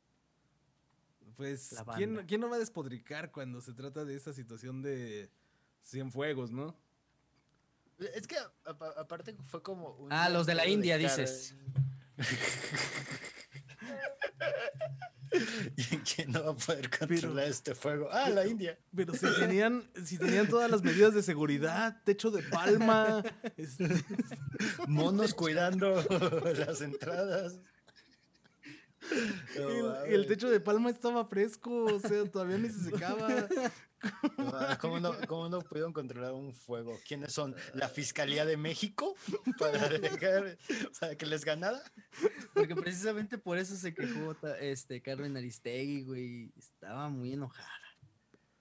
Pues, 1.36 1.70
¿quién, 1.96 2.16
banda. 2.16 2.28
¿quién 2.28 2.42
no 2.42 2.50
va 2.50 2.58
a 2.58 2.60
despotricar 2.60 3.32
cuando 3.32 3.62
se 3.62 3.74
trata 3.74 4.04
de 4.06 4.16
esa 4.16 4.34
situación 4.34 4.82
de 4.82 5.32
Cienfuegos, 5.84 6.52
no? 6.52 6.76
Es 8.16 8.28
que 8.28 8.38
a- 8.38 8.52
a- 8.66 9.02
aparte 9.02 9.36
fue 9.48 9.62
como... 9.64 9.92
un 9.96 10.12
Ah, 10.12 10.30
los 10.30 10.46
de 10.46 10.56
la 10.56 10.68
India, 10.68 11.00
Car- 11.00 11.18
dices. 11.18 11.56
¿Y 15.78 15.84
quién 16.00 16.32
no 16.34 16.44
va 16.44 16.52
a 16.52 16.56
poder 16.56 16.90
controlar 16.90 17.46
este 17.48 17.74
fuego? 17.74 18.10
Ah, 18.12 18.30
la 18.30 18.46
India. 18.46 18.78
Pero 18.94 19.14
si 19.14 19.26
tenían, 19.40 19.90
si 20.06 20.18
tenían 20.18 20.50
todas 20.50 20.70
las 20.70 20.84
medidas 20.84 21.14
de 21.14 21.24
seguridad, 21.24 22.02
techo 22.04 22.32
de 22.32 22.44
palma, 22.44 23.24
este, 23.56 23.88
Monos 24.88 25.34
cuidando 25.34 26.04
las 26.68 26.82
entradas. 26.82 27.62
No 29.58 30.04
el, 30.06 30.26
techo 30.28 30.50
de 30.50 30.60
palma 30.60 30.90
estaba 30.90 31.26
fresco, 31.26 31.86
o 31.86 32.00
sea, 32.00 32.24
todavía 32.26 32.58
ni 32.58 32.70
se 32.70 32.92
secaba. 32.92 33.48
¿Cómo 34.80 35.00
no, 35.00 35.16
¿Cómo 35.28 35.50
no 35.50 35.62
pudieron 35.62 35.94
controlar 35.94 36.34
un 36.34 36.54
fuego? 36.54 37.00
¿Quiénes 37.08 37.34
son? 37.34 37.56
¿La 37.74 37.88
Fiscalía 37.88 38.46
de 38.46 38.58
México? 38.58 39.16
¿Para, 39.60 39.90
dejar, 40.00 40.58
para 41.00 41.16
que 41.16 41.26
les 41.26 41.46
ganara? 41.46 41.82
Porque 42.54 42.76
precisamente 42.76 43.38
por 43.38 43.58
eso 43.58 43.76
se 43.76 43.94
quejó 43.94 44.36
este, 44.60 45.02
Carmen 45.02 45.38
Aristegui, 45.38 46.04
güey. 46.04 46.52
Estaba 46.58 47.10
muy 47.10 47.34
enojada. 47.34 47.70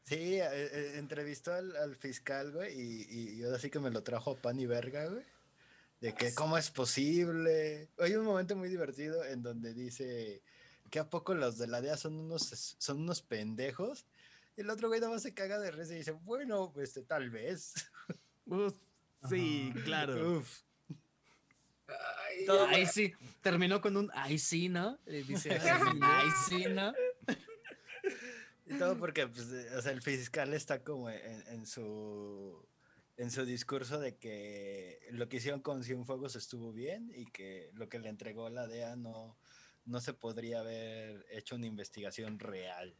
Sí, 0.04 0.40
eh, 0.40 0.48
eh, 0.50 0.92
entrevistó 0.96 1.54
al, 1.54 1.76
al 1.76 1.94
fiscal, 1.94 2.50
güey, 2.52 2.74
y, 2.74 3.06
y, 3.08 3.34
y 3.36 3.44
ahora 3.44 3.60
sí 3.60 3.70
que 3.70 3.78
me 3.78 3.90
lo 3.90 4.02
trajo 4.02 4.32
a 4.32 4.36
pan 4.36 4.58
y 4.58 4.66
verga, 4.66 5.06
güey. 5.06 5.24
De 6.00 6.14
que 6.14 6.32
cómo 6.34 6.56
es 6.56 6.70
posible. 6.70 7.88
Hay 7.98 8.14
un 8.14 8.24
momento 8.24 8.56
muy 8.56 8.68
divertido 8.68 9.24
en 9.24 9.42
donde 9.42 9.74
dice 9.74 10.42
que 10.90 10.98
a 10.98 11.08
poco 11.10 11.34
los 11.34 11.58
de 11.58 11.66
la 11.66 11.80
DEA 11.80 11.96
son 11.96 12.16
unos, 12.16 12.74
son 12.78 13.00
unos 13.02 13.22
pendejos. 13.22 14.06
Y 14.56 14.62
el 14.62 14.70
otro 14.70 14.88
güey 14.88 15.00
nada 15.00 15.12
más 15.12 15.22
se 15.22 15.34
caga 15.34 15.58
de 15.58 15.70
risa 15.70 15.94
y 15.94 15.98
dice, 15.98 16.12
bueno, 16.12 16.72
este, 16.80 17.02
tal 17.02 17.30
vez. 17.30 17.74
Pues, 18.46 18.72
sí, 19.28 19.70
Ajá. 19.72 19.84
claro. 19.84 20.38
Uf. 20.38 20.62
Ay, 21.86 22.46
Todo- 22.46 22.66
Ay, 22.66 22.84
sí. 22.86 23.12
Terminó 23.42 23.80
con 23.80 23.96
un 23.96 24.10
ay, 24.12 24.38
sí, 24.40 24.68
¿no? 24.68 24.98
Le 25.06 25.22
dice 25.22 25.52
así, 25.54 25.68
ay, 26.02 26.28
sí, 26.48 26.64
¿no? 26.70 26.92
Y 28.66 28.74
todo 28.76 28.96
porque, 28.98 29.28
pues, 29.28 29.52
eh, 29.52 29.68
o 29.76 29.82
sea, 29.82 29.92
el 29.92 30.02
fiscal 30.02 30.52
está 30.52 30.82
como 30.82 31.10
en, 31.10 31.44
en 31.46 31.64
su 31.66 32.66
en 33.20 33.30
su 33.30 33.44
discurso 33.44 33.98
de 33.98 34.16
que 34.16 34.98
lo 35.10 35.28
que 35.28 35.36
hicieron 35.36 35.60
con 35.60 35.84
Cienfuegos 35.84 36.36
estuvo 36.36 36.72
bien 36.72 37.12
y 37.14 37.26
que 37.26 37.70
lo 37.74 37.88
que 37.90 37.98
le 37.98 38.08
entregó 38.08 38.48
la 38.48 38.66
DEA 38.66 38.96
no, 38.96 39.36
no 39.84 40.00
se 40.00 40.14
podría 40.14 40.60
haber 40.60 41.26
hecho 41.30 41.56
una 41.56 41.66
investigación 41.66 42.38
real. 42.38 42.96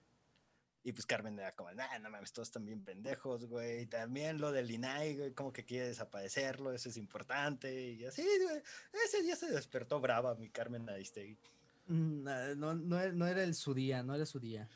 Y 0.82 0.92
pues 0.92 1.06
Carmen 1.06 1.38
era 1.38 1.54
como, 1.54 1.72
nah, 1.72 1.98
no 2.00 2.10
mames, 2.10 2.32
todos 2.34 2.48
están 2.48 2.66
bien 2.66 2.84
pendejos, 2.84 3.46
güey. 3.46 3.86
También 3.86 4.40
lo 4.40 4.52
del 4.52 4.70
INAI, 4.70 5.16
güey, 5.16 5.32
como 5.32 5.52
que 5.54 5.64
quiere 5.64 5.88
desaparecerlo, 5.88 6.72
eso 6.72 6.90
es 6.90 6.96
importante. 6.98 7.90
Y 7.92 8.04
así, 8.04 8.22
güey. 8.22 8.62
Ese 9.06 9.22
día 9.22 9.36
se 9.36 9.50
despertó 9.50 10.00
brava 10.00 10.34
mi 10.34 10.50
Carmen 10.50 10.88
Aristegui. 10.88 11.38
Mm, 11.86 12.28
ah, 12.28 12.48
No, 12.56 12.74
no, 12.74 13.00
era- 13.00 13.12
no 13.12 13.26
era 13.26 13.42
el 13.42 13.54
su 13.54 13.72
día, 13.72 14.02
no 14.02 14.14
era 14.14 14.26
su 14.26 14.38
día. 14.38 14.68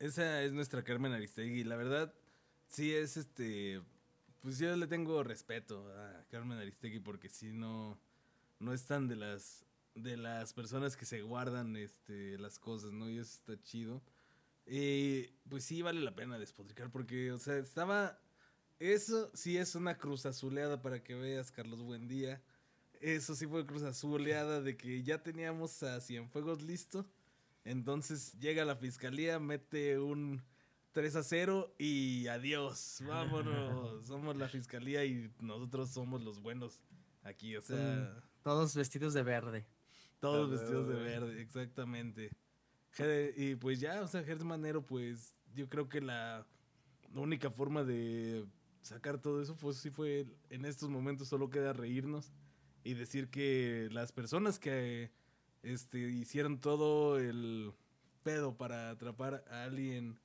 Esa 0.00 0.42
es 0.42 0.52
nuestra 0.52 0.82
Carmen 0.82 1.12
Aristegui. 1.12 1.62
La 1.64 1.76
verdad, 1.76 2.12
sí 2.68 2.92
es 2.94 3.16
este. 3.16 3.82
Pues 4.40 4.58
yo 4.58 4.74
le 4.76 4.86
tengo 4.86 5.22
respeto 5.22 5.88
a 5.96 6.24
Carmen 6.30 6.58
Aristegui 6.58 7.00
porque 7.00 7.28
sí 7.28 7.52
no. 7.52 7.98
No 8.60 8.72
es 8.72 8.84
tan 8.86 9.08
de 9.08 9.16
las. 9.16 9.64
De 9.94 10.16
las 10.16 10.52
personas 10.52 10.96
que 10.96 11.04
se 11.04 11.22
guardan 11.22 11.76
este, 11.76 12.38
las 12.38 12.58
cosas, 12.60 12.92
¿no? 12.92 13.10
Y 13.10 13.18
eso 13.18 13.32
está 13.34 13.60
chido. 13.60 14.00
Y 14.64 15.26
pues 15.48 15.64
sí 15.64 15.82
vale 15.82 16.00
la 16.00 16.14
pena 16.14 16.38
despotricar 16.38 16.90
porque, 16.90 17.32
o 17.32 17.38
sea, 17.38 17.56
estaba. 17.56 18.20
Eso 18.78 19.30
sí 19.34 19.56
es 19.56 19.74
una 19.74 19.98
cruz 19.98 20.24
azuleada 20.24 20.80
para 20.80 21.02
que 21.02 21.14
veas, 21.14 21.50
Carlos 21.50 21.82
Buendía. 21.82 22.40
Eso 23.00 23.34
sí 23.34 23.46
fue 23.46 23.66
cruz 23.66 23.82
azuleada 23.82 24.60
de 24.60 24.76
que 24.76 25.02
ya 25.02 25.22
teníamos 25.22 25.82
a 25.82 26.00
Cienfuegos 26.00 26.62
listo. 26.62 27.04
Entonces 27.64 28.38
llega 28.38 28.64
la 28.64 28.76
fiscalía, 28.76 29.38
mete 29.38 29.98
un 29.98 30.42
3 30.98 31.14
a 31.14 31.22
0 31.22 31.76
y 31.78 32.26
adiós. 32.26 33.04
Vámonos. 33.06 34.04
somos 34.04 34.36
la 34.36 34.48
fiscalía 34.48 35.04
y 35.04 35.30
nosotros 35.38 35.90
somos 35.90 36.20
los 36.24 36.42
buenos 36.42 36.80
aquí. 37.22 37.56
O 37.56 37.62
sea, 37.62 38.20
Todos 38.42 38.74
vestidos 38.74 39.14
de 39.14 39.22
verde. 39.22 39.64
todos 40.18 40.50
vestidos 40.50 40.88
de 40.88 40.96
verde, 40.96 41.40
exactamente. 41.40 42.32
Y 43.36 43.54
pues 43.54 43.78
ya, 43.78 44.02
o 44.02 44.08
sea, 44.08 44.24
Gertz 44.24 44.42
Manero, 44.42 44.84
pues 44.84 45.36
yo 45.54 45.68
creo 45.68 45.88
que 45.88 46.00
la 46.00 46.44
única 47.14 47.48
forma 47.48 47.84
de 47.84 48.44
sacar 48.82 49.18
todo 49.18 49.40
eso 49.40 49.54
pues 49.54 49.76
sí 49.76 49.90
fue 49.90 50.26
en 50.50 50.64
estos 50.64 50.88
momentos 50.88 51.28
solo 51.28 51.48
queda 51.48 51.72
reírnos 51.74 52.32
y 52.82 52.94
decir 52.94 53.28
que 53.28 53.88
las 53.92 54.10
personas 54.10 54.58
que 54.58 55.12
este, 55.62 56.00
hicieron 56.00 56.58
todo 56.60 57.20
el 57.20 57.72
pedo 58.24 58.56
para 58.56 58.90
atrapar 58.90 59.44
a 59.48 59.62
alguien 59.62 60.18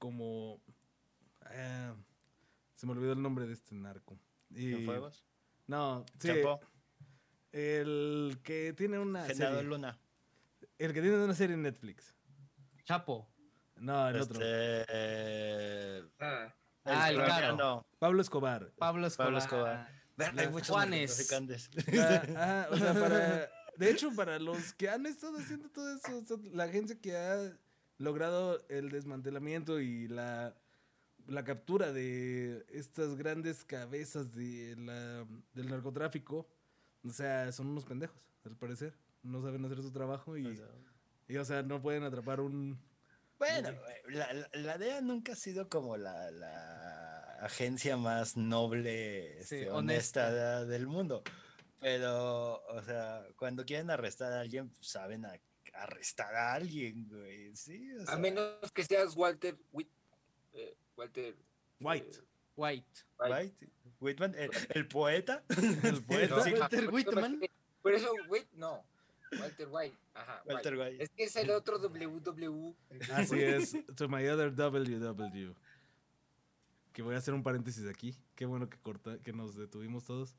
como... 0.00 0.60
ah, 1.42 1.94
se 2.74 2.86
me 2.86 2.92
olvidó 2.92 3.12
el 3.12 3.22
nombre 3.22 3.46
de 3.46 3.52
este 3.52 3.76
narco. 3.76 4.18
Y-. 4.50 4.84
No, 5.68 6.04
sí, 6.18 6.26
Chapo, 6.28 6.60
el 7.52 8.40
que 8.42 8.72
tiene 8.76 8.98
una 8.98 9.24
Genaro 9.26 9.56
serie. 9.56 9.68
Luna. 9.70 9.98
El 10.78 10.92
que 10.92 11.00
tiene 11.02 11.22
una 11.22 11.34
serie 11.34 11.54
en 11.54 11.62
Netflix. 11.62 12.14
Chapo. 12.84 13.28
No, 13.76 14.08
el 14.08 14.20
otro. 14.20 14.34
Este, 14.40 14.84
eh, 14.88 16.02
Ah, 16.18 16.54
Ah, 16.84 17.10
el 17.10 17.16
caro. 17.16 17.28
colombiano. 17.28 17.86
Pablo 17.98 18.22
Escobar. 18.22 18.72
Pablo 18.78 19.06
Escobar. 19.06 19.26
Pablo 19.28 19.38
Escobar. 19.38 20.00
Verga, 20.16 20.40
hay 20.40 20.46
La- 20.46 20.50
muchos 20.52 20.68
Juanes. 20.70 21.30
Ah, 21.96 22.22
ajá, 22.36 22.68
o 22.70 22.76
sea, 22.76 22.94
para, 22.94 23.50
de 23.76 23.90
hecho, 23.90 24.10
para 24.14 24.38
los 24.38 24.72
que 24.74 24.88
han 24.88 25.06
estado 25.06 25.38
haciendo 25.38 25.68
todo 25.70 25.94
eso, 25.94 26.18
o 26.18 26.24
sea, 26.26 26.36
la 26.52 26.64
agencia 26.64 26.98
que 27.00 27.16
ha 27.16 27.52
logrado 28.00 28.66
el 28.68 28.90
desmantelamiento 28.90 29.78
y 29.78 30.08
la, 30.08 30.56
la 31.28 31.44
captura 31.44 31.92
de 31.92 32.64
estas 32.70 33.14
grandes 33.16 33.62
cabezas 33.64 34.34
de 34.34 34.74
la, 34.76 35.26
del 35.54 35.68
narcotráfico, 35.68 36.48
o 37.04 37.10
sea, 37.10 37.52
son 37.52 37.68
unos 37.68 37.84
pendejos, 37.84 38.20
al 38.44 38.56
parecer. 38.56 38.94
No 39.22 39.42
saben 39.42 39.64
hacer 39.66 39.82
su 39.82 39.92
trabajo 39.92 40.36
y, 40.38 40.46
O 40.46 40.56
sea, 40.56 40.66
y, 41.28 41.36
o 41.36 41.44
sea, 41.44 41.62
no 41.62 41.80
pueden 41.80 42.02
atrapar 42.04 42.40
un... 42.40 42.80
Bueno, 43.38 43.70
la, 44.08 44.32
la, 44.32 44.48
la 44.54 44.78
DEA 44.78 45.00
nunca 45.02 45.32
ha 45.32 45.36
sido 45.36 45.68
como 45.68 45.96
la, 45.96 46.30
la 46.30 47.36
agencia 47.42 47.96
más 47.98 48.36
noble, 48.36 49.34
Sí, 49.44 49.56
este, 49.56 49.70
honesta. 49.70 50.26
honesta 50.28 50.64
del 50.64 50.86
mundo. 50.86 51.22
Pero, 51.80 52.62
o 52.66 52.82
sea, 52.82 53.26
cuando 53.36 53.64
quieren 53.64 53.90
arrestar 53.90 54.32
a 54.32 54.40
alguien, 54.40 54.70
saben 54.80 55.24
a- 55.26 55.38
arrestar 55.82 56.34
a 56.34 56.54
alguien, 56.54 57.08
güey. 57.08 57.54
Sí, 57.56 57.92
o 57.92 58.02
a 58.02 58.06
sea, 58.06 58.16
menos 58.16 58.72
que 58.72 58.84
seas 58.84 59.14
Walter 59.16 59.56
Whit, 59.72 59.88
eh, 60.52 60.76
Walter 60.96 61.36
White. 61.80 62.16
eh, 62.16 62.22
White. 62.56 63.00
White, 63.18 63.68
Whitman, 64.00 64.34
el, 64.36 64.50
el 64.70 64.86
poeta. 64.88 65.42
El 65.82 66.02
poeta. 66.04 66.42
Sí, 66.42 66.52
Walter 66.52 66.84
eso 66.84 66.90
Whitman. 66.90 67.40
Por 67.82 67.94
eso, 67.94 68.12
Whit, 68.28 68.46
no. 68.52 68.84
Walter 69.38 69.68
White. 69.70 69.96
Ajá. 70.14 70.42
White. 70.44 70.54
Walter 70.54 70.76
White. 70.78 71.02
Es 71.02 71.10
que 71.10 71.24
es 71.24 71.36
el 71.36 71.50
otro 71.50 71.78
WW. 71.78 72.74
Así 73.14 73.40
es, 73.40 73.76
to 73.96 74.08
my 74.08 74.26
other 74.28 74.54
WW. 74.54 75.54
Que 76.92 77.02
voy 77.02 77.14
a 77.14 77.18
hacer 77.18 77.32
un 77.34 77.42
paréntesis 77.42 77.86
aquí. 77.88 78.16
Qué 78.34 78.44
bueno 78.46 78.68
que 78.68 78.78
corta, 78.78 79.18
que 79.22 79.32
nos 79.32 79.54
detuvimos 79.56 80.04
todos. 80.04 80.34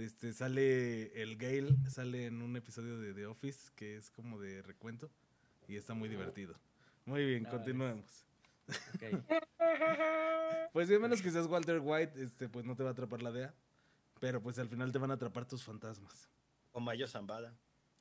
Este 0.00 0.32
sale 0.32 1.20
el 1.22 1.36
Gale, 1.36 1.76
sale 1.88 2.26
en 2.26 2.42
un 2.42 2.56
episodio 2.56 2.98
de 2.98 3.12
The 3.14 3.26
Office 3.26 3.70
que 3.76 3.96
es 3.96 4.10
como 4.10 4.38
de 4.40 4.62
recuento 4.62 5.10
y 5.68 5.76
está 5.76 5.94
muy 5.94 6.08
divertido. 6.08 6.54
Muy 7.04 7.24
bien, 7.24 7.42
Nice. 7.44 7.50
continuemos. 7.56 8.24
Pues 10.72 10.88
bien, 10.88 11.02
menos 11.02 11.20
que 11.20 11.30
seas 11.32 11.46
Walter 11.48 11.80
White, 11.82 12.22
este 12.22 12.48
pues 12.48 12.64
no 12.64 12.76
te 12.76 12.84
va 12.84 12.90
a 12.90 12.92
atrapar 12.92 13.22
la 13.22 13.32
DEA, 13.32 13.52
pero 14.20 14.40
pues 14.40 14.56
al 14.60 14.68
final 14.68 14.92
te 14.92 14.98
van 14.98 15.10
a 15.10 15.14
atrapar 15.14 15.44
tus 15.44 15.64
fantasmas. 15.64 16.28
O 16.72 16.78
Mayo 16.80 17.08
Zambada. 17.08 17.52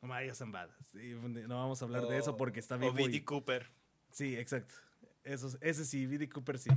Vaya 0.01 0.33
zambadas. 0.35 0.77
Sí, 0.93 1.13
no 1.47 1.57
vamos 1.57 1.81
a 1.81 1.85
hablar 1.85 2.03
de 2.07 2.17
eso 2.19 2.31
O- 2.31 2.37
porque 2.37 2.59
está 2.61 2.75
O 2.75 2.79
vivo. 2.79 2.99
y- 2.99 3.07
B.D. 3.07 3.25
Cooper. 3.25 3.69
Sí, 4.11 4.37
exacto. 4.37 4.75
Esos, 5.23 5.57
ese 5.61 5.83
sí, 5.83 6.05
B.D. 6.05 6.29
Cooper 6.29 6.57
sí. 6.59 6.69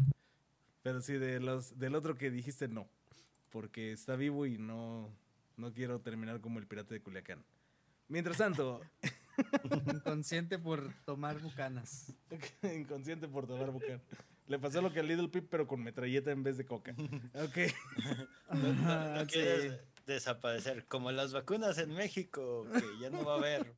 Pero 0.83 1.01
sí, 1.03 1.13
de 1.13 1.39
los, 1.39 1.79
del 1.79 1.95
otro 1.95 2.17
que 2.17 2.31
dijiste 2.33 2.67
no. 2.67 2.89
Porque 3.53 3.93
está 3.93 4.17
vivo 4.17 4.47
y 4.47 4.59
no, 4.59 5.15
no 5.57 5.73
quiero 5.73 6.01
terminar 6.01 6.41
como 6.41 6.59
el 6.59 6.67
pirata 6.67 6.95
de 6.95 7.03
Culiacán. 7.03 7.45
Mientras 8.09 8.39
tanto, 8.39 8.81
Inconsciente 9.95 10.59
por 10.59 10.93
tomar 11.05 11.39
bucanas. 11.41 12.13
inconsciente 12.63 13.29
por 13.29 13.47
tomar 13.47 13.71
bucan. 13.71 14.03
Le 14.49 14.59
pasó 14.59 14.83
lo 14.83 14.93
que 14.93 15.01
al 15.01 15.07
Little 15.07 15.29
Pip, 15.29 15.47
pero 15.51 15.67
con 15.67 15.83
metralleta 15.83 16.31
en 16.31 16.43
vez 16.43 16.57
de 16.57 16.67
coca. 16.67 16.95
Ok. 17.35 17.57
No, 18.53 18.59
no- 18.59 18.73
no 18.75 18.91
Ah, 18.91 19.25
sí. 19.29 19.41
desaparecer. 20.07 20.85
Como 20.87 21.11
las 21.13 21.33
vacunas 21.33 21.79
en 21.79 21.95
México, 21.95 22.67
que 22.71 22.99
ya 23.01 23.09
no 23.09 23.25
va 23.25 23.35
a 23.35 23.39
haber. 23.39 23.75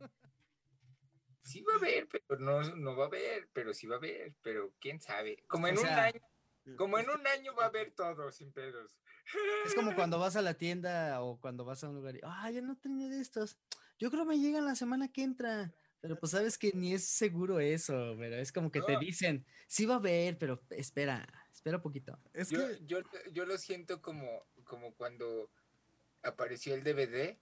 Sí 1.42 1.62
va 1.62 1.74
a 1.74 1.76
haber, 1.76 2.08
pero 2.08 2.40
no, 2.40 2.62
no 2.74 2.96
va 2.96 3.04
a 3.04 3.06
haber, 3.08 3.48
pero 3.52 3.72
sí 3.74 3.86
va 3.86 3.96
a 3.96 3.98
haber, 3.98 4.34
pero 4.42 4.72
quién 4.80 5.00
sabe. 5.00 5.44
Como 5.46 5.68
en 5.68 5.78
O 5.78 5.82
un 5.82 5.86
año, 5.88 6.20
como 6.76 6.98
en 6.98 7.08
un 7.10 7.24
año 7.26 7.54
va 7.54 7.64
a 7.64 7.68
haber 7.68 7.92
todo 7.92 8.32
sin 8.32 8.50
pedos. 8.50 8.96
Es 9.64 9.74
como 9.74 9.94
cuando 9.94 10.18
vas 10.18 10.36
a 10.36 10.42
la 10.42 10.54
tienda 10.54 11.22
o 11.22 11.40
cuando 11.40 11.64
vas 11.64 11.82
a 11.82 11.88
un 11.88 11.96
lugar 11.96 12.16
y, 12.16 12.20
ah, 12.22 12.50
ya 12.50 12.60
no 12.60 12.76
tenía 12.76 13.08
de 13.08 13.20
estos. 13.20 13.58
Yo 13.98 14.10
creo 14.10 14.24
me 14.24 14.38
llegan 14.38 14.64
la 14.64 14.74
semana 14.74 15.08
que 15.10 15.22
entra. 15.22 15.72
Pero 16.00 16.18
pues 16.20 16.32
sabes 16.32 16.58
que 16.58 16.72
ni 16.74 16.92
es 16.92 17.08
seguro 17.08 17.60
eso, 17.60 18.14
pero 18.18 18.36
es 18.36 18.52
como 18.52 18.70
que 18.70 18.82
te 18.82 18.98
dicen, 18.98 19.46
sí 19.66 19.86
va 19.86 19.94
a 19.94 19.98
haber, 19.98 20.36
pero 20.36 20.62
espera, 20.70 21.26
espera 21.50 21.80
poquito. 21.80 22.20
Es 22.34 22.50
Yo, 22.50 22.58
que, 22.58 22.84
yo, 22.84 22.98
yo 23.32 23.46
lo 23.46 23.56
siento 23.56 24.02
como, 24.02 24.44
como 24.64 24.94
cuando 24.94 25.50
apareció 26.22 26.74
el 26.74 26.82
DVD 26.84 27.40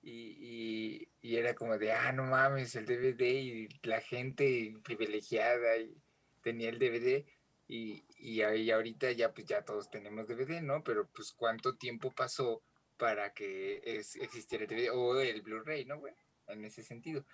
y, 0.00 0.12
y- 0.12 1.08
y 1.22 1.36
era 1.36 1.54
como 1.56 1.76
de, 1.76 1.90
ah, 1.92 2.12
no 2.12 2.22
mames, 2.24 2.76
el 2.76 2.86
DVD 2.86 3.32
y 3.40 3.68
la 3.82 4.00
gente 4.00 4.74
privilegiada 4.84 5.78
y 5.78 6.00
tenía 6.40 6.68
el 6.68 6.78
DVD 6.78 7.26
y, 7.66 8.04
y, 8.18 8.42
ahí 8.42 8.70
ahorita 8.70 9.10
ya 9.12 9.32
pues 9.32 9.46
ya 9.46 9.64
todos 9.64 9.90
tenemos 9.90 10.26
DVD, 10.28 10.60
¿no? 10.62 10.84
Pero 10.84 11.06
pues 11.08 11.32
cuánto 11.32 11.76
tiempo 11.76 12.12
pasó 12.12 12.62
para 12.98 13.32
que 13.32 13.80
es- 13.84 14.16
existiera 14.16 14.64
el 14.64 14.70
DVD 14.70 14.90
o 14.90 15.18
el 15.20 15.40
Blu-ray, 15.42 15.84
¿no, 15.84 15.98
güey? 15.98 16.14
En 16.48 16.64
ese 16.64 16.82
sentido. 16.82 17.24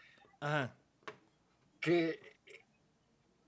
ajá. 0.41 0.75
que 1.81 2.37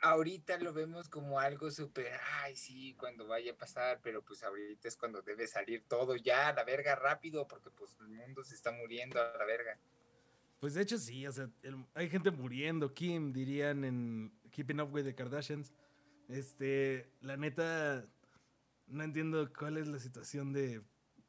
ahorita 0.00 0.58
lo 0.58 0.72
vemos 0.72 1.08
como 1.08 1.38
algo 1.38 1.70
súper, 1.70 2.12
ay, 2.40 2.56
sí, 2.56 2.94
cuando 2.94 3.26
vaya 3.26 3.52
a 3.52 3.56
pasar, 3.56 4.00
pero 4.02 4.22
pues 4.22 4.42
ahorita 4.42 4.88
es 4.88 4.96
cuando 4.96 5.22
debe 5.22 5.46
salir 5.46 5.84
todo 5.86 6.16
ya 6.16 6.48
a 6.48 6.52
la 6.54 6.64
verga 6.64 6.96
rápido, 6.96 7.46
porque 7.46 7.70
pues 7.70 7.94
el 8.00 8.08
mundo 8.08 8.42
se 8.42 8.54
está 8.54 8.72
muriendo 8.72 9.20
a 9.22 9.36
la 9.36 9.44
verga. 9.44 9.78
Pues 10.60 10.74
de 10.74 10.82
hecho 10.82 10.98
sí, 10.98 11.26
o 11.26 11.32
sea, 11.32 11.48
el- 11.62 11.84
hay 11.94 12.08
gente 12.08 12.30
muriendo, 12.30 12.92
Kim, 12.94 13.32
dirían 13.32 13.84
en 13.84 14.32
Keeping 14.50 14.80
Up 14.80 14.92
with 14.92 15.04
the 15.04 15.14
Kardashians. 15.14 15.72
Este, 16.28 17.10
la 17.20 17.36
neta, 17.36 18.06
no 18.86 19.02
entiendo 19.02 19.50
cuál 19.52 19.76
es 19.76 19.88
la 19.88 19.98
situación 19.98 20.52
de, 20.52 20.82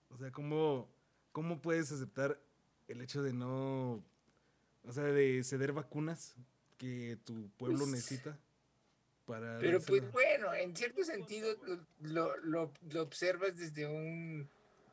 o 0.10 0.18
sea, 0.18 0.32
cómo, 0.32 0.90
cómo 1.32 1.62
puedes 1.62 1.92
aceptar 1.92 2.40
el 2.88 3.02
hecho 3.02 3.22
de 3.22 3.34
no, 3.34 4.04
o 4.84 4.92
sea, 4.92 5.04
de 5.04 5.44
ceder 5.44 5.74
vacunas 5.74 6.36
que 6.78 7.18
tu 7.24 7.50
pueblo 7.58 7.80
Pues, 7.80 7.92
necesita 7.92 8.40
para... 9.26 9.60
Pero 9.60 9.82
pues 9.82 10.12
bueno, 10.12 10.54
en 10.54 10.76
cierto 10.76 11.04
sentido 11.04 11.56
lo, 12.02 12.38
lo, 12.38 12.74
lo 12.92 13.02
observas 13.02 13.56
desde 13.56 13.88
un, 13.88 14.50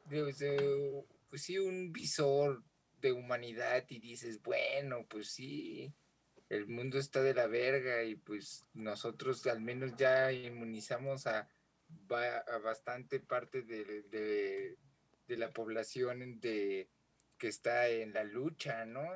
desde, 0.06 1.04
pues 1.28 1.42
sí, 1.42 1.58
un 1.58 1.92
visor 1.92 2.62
de 3.00 3.12
humanidad 3.12 3.84
y 3.88 3.98
dices, 3.98 4.42
bueno, 4.42 5.06
pues 5.08 5.28
sí, 5.28 5.92
el 6.50 6.66
mundo 6.66 6.98
está 6.98 7.22
de 7.22 7.32
la 7.32 7.46
verga 7.46 8.02
y 8.02 8.16
pues 8.16 8.66
nosotros 8.74 9.46
al 9.46 9.60
menos 9.60 9.96
ya 9.96 10.32
inmunizamos 10.32 11.26
a, 11.28 11.48
a 12.10 12.58
bastante 12.58 13.20
parte 13.20 13.62
de, 13.62 14.02
de, 14.02 14.76
de 15.28 15.36
la 15.36 15.52
población 15.52 16.40
de, 16.40 16.90
que 17.38 17.46
está 17.48 17.88
en 17.88 18.12
la 18.12 18.24
lucha, 18.24 18.84
¿no? 18.84 19.08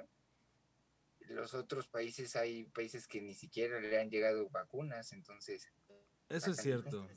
Los 1.29 1.55
otros 1.55 1.89
países, 1.89 2.37
hay 2.37 2.65
países 2.67 3.09
que 3.09 3.21
ni 3.21 3.35
siquiera 3.35 3.81
le 3.81 4.01
han 4.01 4.11
llegado 4.11 4.49
vacunas, 4.51 5.13
entonces... 5.13 5.69
Eso 6.29 6.53
es 6.53 6.59
cierto. 6.59 7.09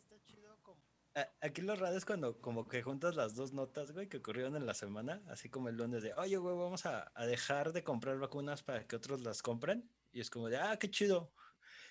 Aquí 1.42 1.62
lo 1.62 1.76
raro 1.76 1.96
es 1.96 2.06
cuando 2.06 2.40
como 2.42 2.68
que 2.68 2.82
juntas 2.82 3.16
las 3.16 3.36
dos 3.36 3.54
notas, 3.54 3.92
güey, 3.92 4.08
que 4.08 4.18
ocurrieron 4.18 4.56
en 4.56 4.66
la 4.66 4.74
semana, 4.74 5.24
así 5.28 5.50
como 5.50 5.70
el 5.70 5.78
lunes 5.78 6.02
de, 6.02 6.14
oye, 6.16 6.38
güey, 6.38 6.56
vamos 6.56 6.86
a, 6.86 7.12
a 7.14 7.26
dejar 7.26 7.72
de 7.72 7.84
comprar 7.84 8.18
vacunas 8.18 8.64
para 8.64 8.88
que 8.88 8.96
otros 8.96 9.22
las 9.22 9.42
compren. 9.42 9.90
Y 10.18 10.22
es 10.22 10.32
como 10.32 10.50
de, 10.50 10.58
ah, 10.58 10.78
qué 10.80 10.90
chido. 10.90 11.32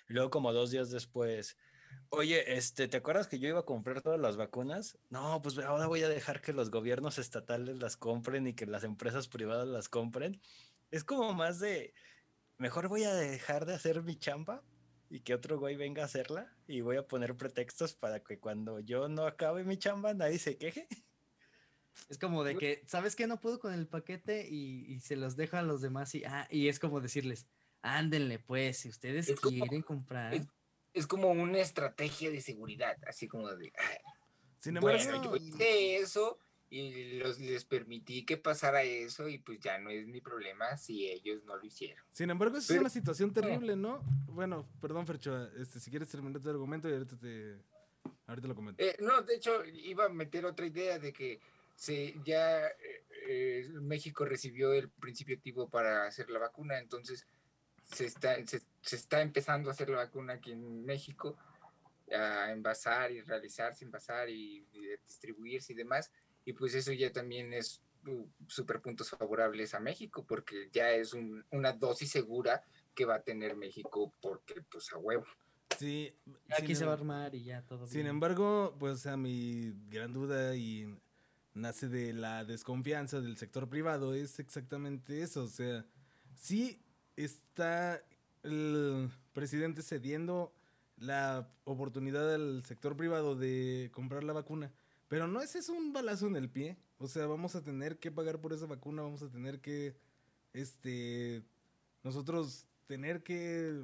Y 0.09 0.13
luego 0.13 0.29
como 0.29 0.51
dos 0.51 0.69
días 0.69 0.91
después, 0.91 1.57
oye, 2.09 2.57
este, 2.57 2.89
¿te 2.89 2.97
acuerdas 2.97 3.29
que 3.29 3.39
yo 3.39 3.47
iba 3.47 3.61
a 3.61 3.65
comprar 3.65 4.01
todas 4.01 4.19
las 4.19 4.35
vacunas? 4.35 4.99
No, 5.09 5.41
pues 5.41 5.57
ahora 5.59 5.87
voy 5.87 6.03
a 6.03 6.09
dejar 6.09 6.41
que 6.41 6.51
los 6.51 6.69
gobiernos 6.69 7.19
estatales 7.19 7.79
las 7.79 7.95
compren 7.95 8.45
y 8.45 8.53
que 8.53 8.65
las 8.65 8.83
empresas 8.83 9.29
privadas 9.29 9.65
las 9.65 9.87
compren. 9.87 10.41
Es 10.91 11.05
como 11.05 11.33
más 11.33 11.61
de, 11.61 11.93
mejor 12.57 12.89
voy 12.89 13.05
a 13.05 13.13
dejar 13.13 13.65
de 13.65 13.75
hacer 13.75 14.03
mi 14.03 14.17
chamba 14.17 14.61
y 15.09 15.21
que 15.21 15.33
otro 15.33 15.57
güey 15.57 15.77
venga 15.77 16.01
a 16.01 16.07
hacerla 16.07 16.53
y 16.67 16.81
voy 16.81 16.97
a 16.97 17.07
poner 17.07 17.37
pretextos 17.37 17.95
para 17.95 18.21
que 18.21 18.41
cuando 18.41 18.81
yo 18.81 19.07
no 19.07 19.25
acabe 19.25 19.63
mi 19.63 19.77
chamba 19.77 20.13
nadie 20.13 20.37
se 20.37 20.57
queje. 20.57 20.89
Es 22.09 22.17
como 22.17 22.43
de 22.43 22.57
que, 22.57 22.83
¿sabes 22.85 23.15
qué? 23.15 23.25
No 23.25 23.39
puedo 23.39 23.57
con 23.59 23.73
el 23.73 23.87
paquete 23.87 24.47
y, 24.49 24.85
y 24.85 24.99
se 24.99 25.15
los 25.15 25.35
dejo 25.35 25.55
a 25.55 25.61
los 25.61 25.81
demás 25.81 26.13
y, 26.13 26.25
ah, 26.25 26.47
y 26.51 26.67
es 26.67 26.77
como 26.77 27.01
decirles, 27.01 27.47
ándenle 27.95 28.39
pues, 28.39 28.79
si 28.79 28.89
ustedes 28.89 29.29
Es 29.29 29.39
como- 29.39 29.57
quieren 29.57 29.81
comprar. 29.81 30.33
es- 30.33 30.47
Es 30.93 31.05
como 31.05 31.29
una 31.29 31.59
estrategia 31.59 32.31
de 32.31 32.41
seguridad, 32.41 32.97
así 33.07 33.27
como 33.27 33.53
de, 33.55 33.71
"Ay, 33.77 33.97
Sin 34.59 34.73
bueno, 34.79 34.99
embargo, 34.99 35.35
yo 35.37 35.43
hice 35.45 35.97
eso 35.97 36.39
y 36.71 37.19
los, 37.19 37.39
les 37.39 37.65
permití 37.65 38.25
que 38.25 38.35
pasara 38.37 38.81
eso 38.81 39.29
y 39.29 39.37
pues 39.37 39.59
ya 39.59 39.77
no 39.77 39.91
es 39.91 40.07
mi 40.07 40.21
problema 40.21 40.75
si 40.77 41.07
ellos 41.07 41.43
no 41.43 41.55
lo 41.55 41.63
hicieron. 41.63 42.03
Sin 42.11 42.31
embargo, 42.31 42.57
es 42.57 42.67
una 42.71 42.89
situación 42.89 43.31
terrible, 43.31 43.75
¿no? 43.75 44.01
Bueno, 44.25 44.67
perdón, 44.81 45.05
Fercho, 45.05 45.47
este, 45.55 45.79
si 45.79 45.91
quieres 45.91 46.09
terminar 46.09 46.41
tu 46.41 46.49
argumento 46.49 46.89
y 46.89 46.93
ahorita 46.93 47.15
te... 47.17 47.57
Ahorita 48.25 48.47
lo 48.47 48.55
comento. 48.55 48.83
Eh, 48.83 48.95
no, 48.99 49.21
de 49.21 49.35
hecho, 49.35 49.63
iba 49.65 50.05
a 50.05 50.09
meter 50.09 50.45
otra 50.45 50.65
idea 50.65 50.97
de 50.97 51.13
que 51.13 51.39
se, 51.75 52.15
ya 52.25 52.65
eh, 52.67 52.73
eh, 53.27 53.69
México 53.81 54.25
recibió 54.25 54.73
el 54.73 54.89
principio 54.89 55.35
activo 55.35 55.69
para 55.69 56.07
hacer 56.07 56.29
la 56.31 56.39
vacuna, 56.39 56.79
entonces 56.79 57.27
se 57.91 58.05
está, 58.05 58.35
se, 58.45 58.61
se 58.81 58.95
está 58.95 59.21
empezando 59.21 59.69
a 59.69 59.73
hacer 59.73 59.89
la 59.89 59.97
vacuna 59.97 60.33
aquí 60.33 60.51
en 60.51 60.85
México, 60.85 61.37
a 62.15 62.51
envasar 62.51 63.11
y 63.11 63.21
realizarse, 63.21 63.83
envasar 63.85 64.29
y, 64.29 64.65
y 64.73 64.87
distribuirse 65.05 65.73
y 65.73 65.75
demás, 65.75 66.11
y 66.45 66.53
pues 66.53 66.73
eso 66.75 66.91
ya 66.93 67.11
también 67.11 67.53
es 67.53 67.81
uh, 68.05 68.25
super 68.47 68.81
puntos 68.81 69.09
favorables 69.09 69.73
a 69.73 69.79
México, 69.79 70.25
porque 70.25 70.69
ya 70.71 70.91
es 70.91 71.13
un- 71.13 71.43
una 71.51 71.73
dosis 71.73 72.09
segura 72.11 72.63
que 72.95 73.03
va 73.05 73.15
a 73.15 73.21
tener 73.21 73.55
México, 73.57 74.13
porque 74.21 74.61
pues 74.71 74.91
a 74.93 74.97
huevo. 74.97 75.25
Sí, 75.77 76.15
Aquí 76.49 76.67
sin 76.67 76.75
se 76.77 76.85
va 76.85 76.91
a 76.91 76.95
em- 76.95 76.99
armar 77.01 77.35
y 77.35 77.43
ya 77.43 77.61
todo 77.63 77.85
Sin 77.85 77.95
bien. 78.03 78.07
embargo, 78.07 78.75
pues 78.79 79.05
a 79.05 79.17
mi 79.17 79.73
gran 79.89 80.13
duda 80.13 80.55
y 80.55 80.97
nace 81.53 81.89
de 81.89 82.13
la 82.13 82.45
desconfianza 82.45 83.19
del 83.19 83.37
sector 83.37 83.67
privado 83.69 84.13
es 84.13 84.39
exactamente 84.39 85.21
eso. 85.21 85.43
O 85.43 85.47
sea, 85.47 85.85
sí 86.35 86.81
está 87.17 88.01
el 88.43 89.09
presidente 89.33 89.81
cediendo 89.81 90.53
la 90.97 91.47
oportunidad 91.65 92.33
al 92.33 92.63
sector 92.63 92.95
privado 92.95 93.35
de 93.35 93.91
comprar 93.93 94.23
la 94.23 94.33
vacuna, 94.33 94.71
pero 95.07 95.27
no 95.27 95.41
ese 95.41 95.59
es 95.59 95.69
un 95.69 95.93
balazo 95.93 96.27
en 96.27 96.35
el 96.35 96.49
pie. 96.49 96.77
O 96.99 97.07
sea, 97.07 97.27
vamos 97.27 97.55
a 97.55 97.63
tener 97.63 97.99
que 97.99 98.11
pagar 98.11 98.39
por 98.39 98.53
esa 98.53 98.65
vacuna, 98.65 99.03
vamos 99.03 99.21
a 99.21 99.29
tener 99.29 99.59
que, 99.59 99.95
este, 100.53 101.43
nosotros 102.03 102.65
tener 102.87 103.21
que 103.21 103.83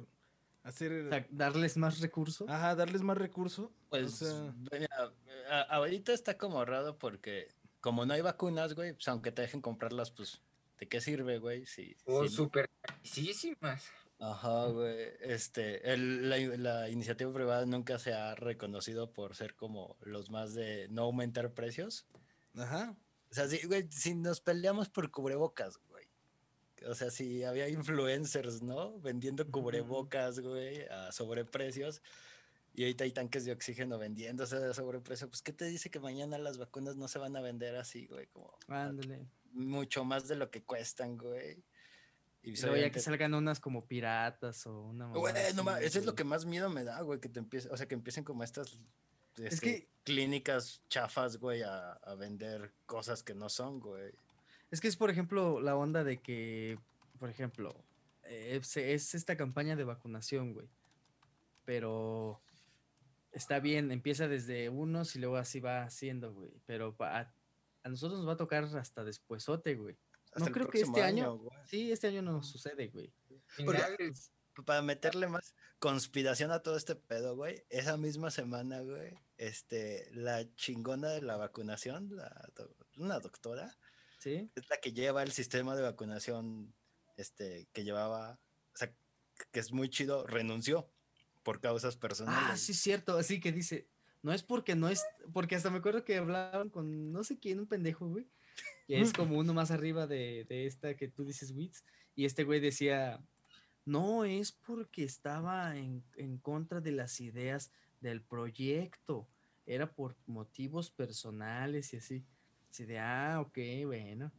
hacer... 0.64 1.06
O 1.06 1.08
sea, 1.10 1.26
darles 1.30 1.76
más 1.76 2.00
recursos. 2.00 2.48
Ajá, 2.48 2.74
darles 2.74 3.02
más 3.02 3.16
recurso. 3.16 3.70
Pues, 3.90 4.20
o 4.22 4.26
sea, 4.26 4.54
mira, 4.72 5.12
ahorita 5.68 6.12
está 6.12 6.36
como 6.36 6.64
raro 6.64 6.98
porque 6.98 7.48
como 7.80 8.04
no 8.06 8.14
hay 8.14 8.22
vacunas, 8.22 8.74
güey, 8.74 8.94
pues 8.94 9.06
aunque 9.08 9.30
te 9.30 9.42
dejen 9.42 9.60
comprarlas, 9.60 10.10
pues, 10.10 10.40
¿de 10.78 10.88
qué 10.88 11.00
sirve, 11.00 11.38
güey? 11.38 11.66
Si, 11.66 11.96
O 12.04 12.24
si 12.24 12.30
no- 12.30 12.36
súper 12.36 12.70
carísimas. 12.80 13.84
Ajá, 14.20 14.66
güey. 14.66 15.08
Este, 15.20 15.92
el- 15.92 16.28
la, 16.30 16.38
la 16.38 16.88
iniciativa 16.90 17.32
privada 17.32 17.66
nunca 17.66 17.98
se 17.98 18.12
ha 18.14 18.34
reconocido 18.34 19.12
por 19.12 19.34
ser 19.34 19.54
como 19.54 19.96
los 20.00 20.30
más 20.30 20.54
de 20.54 20.88
no 20.88 21.02
aumentar 21.02 21.52
precios. 21.52 22.06
ajá. 22.56 22.96
O 23.30 23.34
sea, 23.34 23.48
si, 23.48 23.66
güey, 23.66 23.88
si 23.90 24.14
nos 24.14 24.40
peleamos 24.40 24.88
por 24.88 25.10
cubrebocas, 25.10 25.78
güey. 25.88 26.06
O 26.86 26.94
sea, 26.94 27.10
si 27.10 27.42
había 27.42 27.68
influencers, 27.68 28.62
¿no? 28.62 29.00
Vendiendo 29.00 29.50
cubrebocas, 29.50 30.38
güey, 30.38 30.82
a 30.82 31.10
sobreprecios. 31.10 32.00
Y 32.74 32.82
ahorita 32.84 33.02
hay 33.02 33.10
tanques 33.10 33.44
de 33.44 33.50
oxígeno 33.50 33.98
vendiéndose 33.98 34.56
a 34.56 34.72
sobreprecio. 34.72 35.28
Pues, 35.28 35.42
¿qué 35.42 35.52
te 35.52 35.64
dice 35.64 35.90
que 35.90 35.98
mañana 35.98 36.38
las 36.38 36.58
vacunas 36.58 36.94
no 36.96 37.08
se 37.08 37.18
van 37.18 37.34
a 37.36 37.40
vender 37.40 37.74
así, 37.74 38.06
güey? 38.06 38.26
Como 38.28 38.56
a- 38.68 38.84
Ándale. 38.84 39.26
Mucho 39.54 40.04
más 40.04 40.28
de 40.28 40.36
lo 40.36 40.50
que 40.50 40.62
cuestan, 40.62 41.16
güey. 41.16 41.64
Y 42.42 42.50
Y 42.50 42.56
pues, 42.60 42.80
ya 42.80 42.90
que 42.90 43.00
salgan 43.00 43.32
unas 43.32 43.58
como 43.58 43.86
piratas 43.86 44.66
o 44.66 44.82
una 44.82 45.06
Güey, 45.06 45.32
no 45.54 45.62
así, 45.70 45.84
eso 45.86 45.98
es 45.98 46.04
lo 46.04 46.14
que 46.14 46.24
más 46.24 46.44
miedo 46.44 46.68
me 46.68 46.84
da, 46.84 47.00
güey, 47.00 47.18
que 47.20 47.30
te 47.30 47.38
empiecen, 47.38 47.72
o 47.72 47.76
sea, 47.76 47.86
que 47.88 47.94
empiecen 47.94 48.22
como 48.24 48.44
estas 48.44 48.78
este, 49.36 49.60
que- 49.60 49.88
clínicas 50.04 50.82
chafas, 50.88 51.38
güey, 51.38 51.62
a, 51.62 51.92
a 51.92 52.14
vender 52.16 52.72
cosas 52.84 53.22
que 53.22 53.34
no 53.34 53.48
son, 53.48 53.80
güey. 53.80 54.12
Es 54.70 54.80
que 54.82 54.88
es, 54.88 54.96
por 54.96 55.08
ejemplo, 55.10 55.60
la 55.60 55.74
onda 55.74 56.04
de 56.04 56.20
que, 56.20 56.78
por 57.18 57.30
ejemplo, 57.30 57.74
eh, 58.24 58.60
se- 58.62 58.92
es 58.92 59.14
esta 59.14 59.36
campaña 59.36 59.74
de 59.76 59.84
vacunación, 59.84 60.52
güey. 60.52 60.68
Pero 61.64 62.42
está 63.32 63.58
bien, 63.60 63.90
empieza 63.90 64.28
desde 64.28 64.68
unos 64.68 65.16
y 65.16 65.18
luego 65.20 65.36
así 65.36 65.60
va 65.60 65.82
haciendo, 65.82 66.32
güey. 66.34 66.50
Pero 66.66 66.94
pa- 66.94 67.32
a, 67.84 67.88
nosotros 67.88 68.18
nos 68.18 68.28
va 68.28 68.32
a 68.32 68.36
tocar 68.36 68.64
hasta 68.64 69.04
despuesote, 69.04 69.74
güey. 69.76 69.96
Hasta 70.32 70.46
No 70.48 70.52
creo 70.52 70.68
que 70.68 70.80
este 70.80 71.02
año. 71.02 71.40
Sí, 71.66 71.92
este 71.92 72.08
año 72.08 72.22
no 72.22 72.42
sucede, 72.42 72.88
güey. 72.88 73.12
Para 74.66 74.82
meterle 74.82 75.26
más 75.26 75.54
conspiración 75.80 76.50
a 76.52 76.60
todo 76.62 76.76
este 76.76 76.94
pedo, 76.94 77.34
güey, 77.36 77.64
esa 77.70 77.96
misma 77.96 78.30
semana, 78.30 78.80
güey, 78.80 79.12
este, 79.36 80.08
la 80.12 80.48
chingona 80.54 81.08
de 81.10 81.22
la 81.22 81.36
vacunación, 81.36 82.14
la 82.16 82.48
do- 82.54 82.74
una 82.96 83.18
doctora, 83.18 83.76
Sí. 84.18 84.50
es 84.54 84.68
la 84.70 84.76
que 84.78 84.92
lleva 84.92 85.22
el 85.24 85.32
sistema 85.32 85.74
de 85.74 85.82
vacunación, 85.82 86.72
este, 87.16 87.68
que 87.72 87.82
llevaba, 87.84 88.38
o 88.74 88.76
sea, 88.76 88.94
que 89.50 89.60
es 89.60 89.72
muy 89.72 89.90
chido, 89.90 90.24
renunció 90.26 90.88
por 91.42 91.60
causas 91.60 91.96
personales. 91.96 92.50
Ah, 92.52 92.56
sí, 92.56 92.72
cierto. 92.74 93.18
Así 93.18 93.40
que 93.40 93.50
dice, 93.52 93.88
no 94.24 94.32
es 94.32 94.42
porque 94.42 94.74
no 94.74 94.88
es, 94.88 95.04
porque 95.34 95.54
hasta 95.54 95.68
me 95.68 95.76
acuerdo 95.78 96.02
que 96.02 96.16
hablaban 96.16 96.70
con 96.70 97.12
no 97.12 97.22
sé 97.24 97.38
quién, 97.38 97.60
un 97.60 97.66
pendejo, 97.66 98.08
güey. 98.08 98.26
Que 98.86 99.00
es 99.00 99.12
como 99.12 99.36
uno 99.38 99.52
más 99.52 99.70
arriba 99.70 100.06
de, 100.06 100.46
de 100.48 100.64
esta 100.64 100.96
que 100.96 101.08
tú 101.08 101.26
dices, 101.26 101.52
Wits. 101.52 101.84
Y 102.14 102.24
este 102.24 102.44
güey 102.44 102.58
decía, 102.58 103.22
no 103.84 104.24
es 104.24 104.50
porque 104.50 105.04
estaba 105.04 105.76
en, 105.76 106.02
en 106.16 106.38
contra 106.38 106.80
de 106.80 106.92
las 106.92 107.20
ideas 107.20 107.70
del 108.00 108.22
proyecto. 108.22 109.28
Era 109.66 109.92
por 109.94 110.16
motivos 110.26 110.90
personales 110.90 111.92
y 111.92 111.98
así. 111.98 112.24
Así 112.70 112.86
de, 112.86 112.98
ah, 113.00 113.42
ok, 113.42 113.58
bueno. 113.84 114.32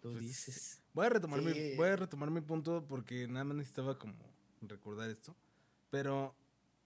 Tú 0.00 0.12
Pues, 0.12 0.24
dices. 0.24 0.82
Voy 0.94 1.04
a 1.04 1.10
retomar 1.10 1.42
mi, 1.42 1.74
voy 1.76 1.88
a 1.88 1.96
retomar 1.96 2.30
mi 2.30 2.40
punto 2.40 2.86
porque 2.88 3.28
nada 3.28 3.44
más 3.44 3.58
necesitaba 3.58 3.98
como 3.98 4.14
recordar 4.62 5.10
esto. 5.10 5.36
Pero 5.90 6.34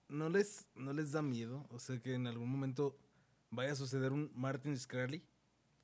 no 0.09 0.29
les, 0.29 0.66
no 0.75 0.92
les 0.92 1.12
da 1.12 1.23
miedo. 1.23 1.66
O 1.71 1.79
sea 1.79 1.99
que 2.01 2.14
en 2.14 2.27
algún 2.27 2.49
momento 2.49 2.97
vaya 3.51 3.73
a 3.73 3.77
suceder 3.77 4.12
un 4.12 4.31
Martin 4.35 4.79
Scrally. 4.79 5.25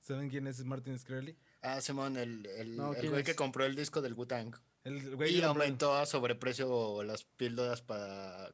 ¿Saben 0.01 0.29
quién 0.29 0.47
es 0.47 0.65
Martin 0.65 0.99
Scrally? 0.99 1.37
Ah, 1.63 1.81
Simón, 1.81 2.17
el, 2.17 2.45
el, 2.47 2.77
No, 2.77 2.93
el 2.93 3.01
¿quién 3.01 3.13
güey 3.13 3.25
que 3.25 3.37
compró 3.37 3.65
el 3.65 3.77
disco 3.77 4.03
del 4.03 4.15
Wu-Tang. 4.15 4.55
El 4.85 5.15
güey 5.15 5.37
Y 5.37 5.43
aumentó 5.43 5.95
a 5.95 6.07
sobreprecio 6.07 7.05
las 7.05 7.23
píldoras 7.23 7.83
para, 7.83 8.53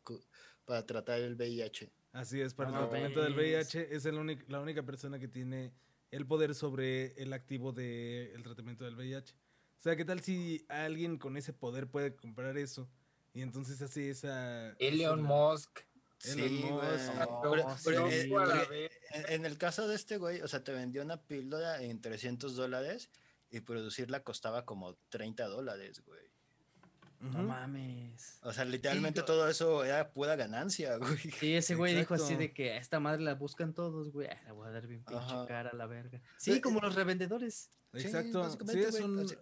para 0.66 0.84
tratar 0.84 1.20
el 1.20 1.36
VIH. 1.36 1.90
Así 2.12 2.40
es, 2.40 2.52
para 2.52 2.68
el 2.70 2.76
tratamiento 2.76 3.22
del. 3.22 3.34
VIH 3.34 3.94
es 3.94 4.04
el 4.04 4.44
la 4.48 4.60
única 4.60 4.82
persona 4.82 5.18
que 5.18 5.28
tiene 5.28 5.72
el 6.10 6.26
poder 6.26 6.54
sobre 6.54 7.12
el 7.22 7.32
activo 7.32 7.72
del 7.72 8.42
tratamiento 8.42 8.84
del 8.84 8.96
VIH. 8.96 9.34
O 9.78 9.80
sea, 9.80 9.96
¿qué 9.96 10.04
tal 10.04 10.20
si 10.20 10.66
alguien 10.68 11.18
con 11.18 11.36
ese 11.36 11.52
poder 11.52 11.88
puede 11.88 12.14
comprar 12.14 12.58
eso? 12.58 12.90
Y 13.38 13.42
entonces 13.42 13.80
hace 13.80 14.10
esa... 14.10 14.70
Elon 14.80 15.20
esa- 15.20 15.28
Musk. 15.28 15.80
Elon 16.24 16.48
Sí. 16.48 16.64
Musk. 16.68 17.14
No, 17.14 17.40
Pero- 17.40 17.76
sí. 18.10 18.28
pero, 18.34 18.72
eh, 18.72 18.90
en, 19.28 19.46
el 19.46 19.56
caso 19.58 19.86
de 19.86 19.94
este 19.94 20.16
güey, 20.16 20.40
o 20.42 20.48
sea, 20.48 20.64
te 20.64 20.72
vendió 20.72 21.02
una 21.02 21.22
píldora 21.22 21.80
en 21.80 22.00
300 22.00 22.56
dólares 22.56 23.10
y 23.52 23.60
producirla 23.60 24.24
costaba 24.24 24.64
como 24.64 24.96
30 25.10 25.46
dólares, 25.46 26.02
güey. 26.04 26.20
No 27.20 27.44
mames. 27.44 28.40
O 28.42 28.52
sea, 28.52 28.64
literalmente 28.64 29.22
todo 29.22 29.48
eso 29.48 29.84
era 29.84 30.10
pura 30.10 30.34
ganancia, 30.34 30.96
güey. 30.96 31.16
Sí, 31.38 31.54
ese 31.54 31.76
güey 31.76 31.94
dijo 31.94 32.14
así 32.14 32.34
de 32.34 32.52
que 32.52 32.72
a 32.72 32.78
esta 32.78 32.98
madre 32.98 33.22
la 33.22 33.34
buscan 33.34 33.72
todos, 33.72 34.10
güey. 34.10 34.26
ah, 34.26 34.40
La 34.46 34.52
voy 34.52 34.66
a 34.66 34.72
dar 34.72 34.86
bien 34.88 35.04
pinche 35.04 35.34
cara 35.46 35.70
a 35.70 35.76
la 35.76 35.86
verga. 35.86 36.20
Sí, 36.38 36.60
como 36.60 36.80
los 36.80 36.96
revendedores. 36.96 37.70
Sí, 37.94 38.00
Exacto. 38.00 38.42
Sí, 38.50 38.56
básicamente, 38.58 38.82
es 38.88 38.90
güey, 38.90 39.04
un... 39.04 39.38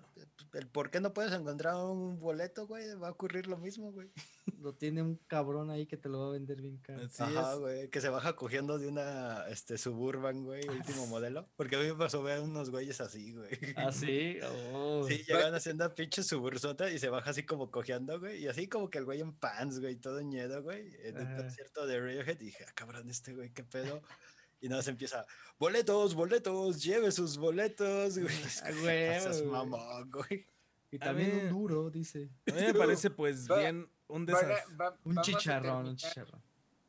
el 0.54 0.68
por 0.68 0.90
qué 0.90 1.00
no 1.00 1.12
puedes 1.12 1.32
encontrar 1.32 1.74
un 1.76 2.18
boleto, 2.18 2.66
güey, 2.66 2.94
va 2.94 3.08
a 3.08 3.10
ocurrir 3.10 3.46
lo 3.46 3.58
mismo, 3.58 3.92
güey. 3.92 4.10
Lo 4.58 4.74
tiene 4.74 5.02
un 5.02 5.16
cabrón 5.26 5.70
ahí 5.70 5.86
que 5.86 5.96
te 5.96 6.08
lo 6.08 6.20
va 6.20 6.28
a 6.28 6.32
vender 6.32 6.60
bien 6.62 6.78
caro. 6.78 7.04
Así 7.04 7.22
Ajá, 7.22 7.52
es. 7.52 7.58
güey, 7.58 7.90
que 7.90 8.00
se 8.00 8.08
baja 8.08 8.34
cogiendo 8.36 8.78
de 8.78 8.88
una 8.88 9.46
este 9.48 9.76
Suburban, 9.78 10.44
güey, 10.44 10.66
último 10.68 11.06
modelo. 11.06 11.48
Porque 11.56 11.76
a 11.76 11.80
mí 11.80 11.86
me 11.86 11.94
pasó 11.94 12.22
ver 12.22 12.40
unos 12.40 12.70
güeyes 12.70 13.00
así, 13.00 13.32
güey. 13.32 13.50
¿Ah, 13.76 13.92
sí? 13.92 14.38
Oh. 14.72 15.06
Sí, 15.06 15.22
llegan 15.26 15.54
haciendo 15.54 15.94
pinche 15.94 16.22
subursota 16.22 16.90
y 16.90 16.98
se 16.98 17.08
baja 17.08 17.30
así 17.30 17.44
como 17.44 17.70
cojeando, 17.70 18.18
güey. 18.18 18.42
Y 18.42 18.48
así 18.48 18.68
como 18.68 18.90
que 18.90 18.98
el 18.98 19.04
güey 19.04 19.20
en 19.20 19.32
pants, 19.34 19.80
güey, 19.80 19.96
todo 19.96 20.20
ñedo, 20.22 20.62
güey. 20.62 20.94
En 21.02 21.16
el 21.16 21.26
Ajá. 21.26 21.36
concierto 21.36 21.86
de 21.86 22.00
Radiohead. 22.00 22.40
Y 22.40 22.46
dije, 22.46 22.64
ah, 22.66 22.72
cabrón, 22.74 23.08
este 23.10 23.34
güey, 23.34 23.52
qué 23.52 23.64
pedo. 23.64 24.02
Y 24.60 24.68
nada, 24.68 24.82
se 24.82 24.90
empieza, 24.90 25.26
boletos, 25.58 26.14
boletos, 26.14 26.82
lleve 26.82 27.12
sus 27.12 27.36
boletos, 27.38 28.18
güey. 28.18 28.34
Ah, 28.62 28.70
güey, 28.80 29.20
güey. 29.20 29.44
mamón, 29.46 30.10
güey. 30.10 30.46
Y 30.90 30.96
A 30.96 31.00
también 31.06 31.34
mí- 31.36 31.42
un 31.42 31.48
duro, 31.50 31.90
dice. 31.90 32.30
A 32.48 32.52
mí 32.52 32.60
me 32.62 32.74
parece 32.74 33.10
pues 33.10 33.50
Va- 33.50 33.58
bien 33.58 33.88
un 34.08 34.24
Van 34.26 34.36
a- 34.36 34.48
desafío. 34.48 34.76
va- 34.78 34.98
Un 35.04 35.18
a 35.18 35.22
chicharrón, 35.22 35.76
un 35.88 35.96
terminar- 35.96 35.96
chicharrón. 35.96 36.42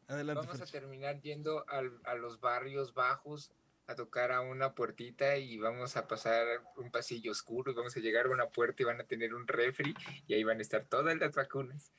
Adelante, 0.07 0.39
Vamos 0.39 0.55
a 0.55 0.57
Fercho. 0.59 0.72
terminar 0.72 1.20
yendo 1.22 1.65
al- 1.68 1.99
a 2.05 2.15
los 2.15 2.39
barrios 2.39 2.93
bajos 2.93 3.51
a 3.88 3.95
tocar 3.95 4.32
a 4.32 4.41
una 4.41 4.74
puertita 4.74 5.38
y 5.38 5.57
vamos 5.57 5.97
a 5.97 6.07
pasar 6.07 6.45
un 6.78 6.91
pasillo 6.91 7.32
oscuro 7.32 7.72
y 7.72 7.76
vamos 7.76 7.95
a 7.97 7.99
llegar 7.99 8.26
a 8.26 8.30
una 8.30 8.47
puerta 8.47 8.84
y 8.84 8.86
van 8.86 8.99
a 9.01 9.03
tener 9.05 9.34
un 9.34 9.47
refri 9.47 9.93
y 10.28 10.34
ahí 10.34 10.43
van 10.43 10.59
a 10.59 10.61
estar 10.61 10.86
todas 10.86 11.15
las 11.18 11.34
vacunas. 11.36 11.91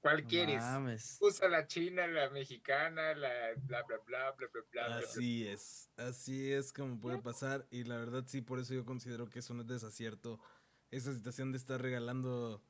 ¿Cuál 0.00 0.22
No 0.22 0.28
quieres? 0.28 0.62
mames. 0.62 1.18
Usa 1.20 1.48
la 1.48 1.66
china, 1.66 2.06
la 2.06 2.30
mexicana, 2.30 3.14
la 3.14 3.30
bla 3.64 3.82
bla 3.82 3.98
bla 4.06 4.32
bla 4.32 4.46
bla 4.48 4.62
bla. 4.70 4.86
bla. 4.86 4.98
Así 4.98 5.46
es, 5.46 5.90
así 5.96 6.52
es 6.52 6.72
como 6.72 6.98
puede 6.98 7.18
pasar 7.18 7.66
y 7.70 7.84
la 7.84 7.96
verdad 7.98 8.24
sí, 8.26 8.40
por 8.40 8.58
eso 8.58 8.72
yo 8.74 8.84
considero 8.84 9.28
que 9.28 9.40
es 9.40 9.50
un 9.50 9.66
desacierto 9.66 10.40
esa 10.90 11.12
situación 11.12 11.52
de 11.52 11.58
estar 11.58 11.80
regalando 11.80 12.62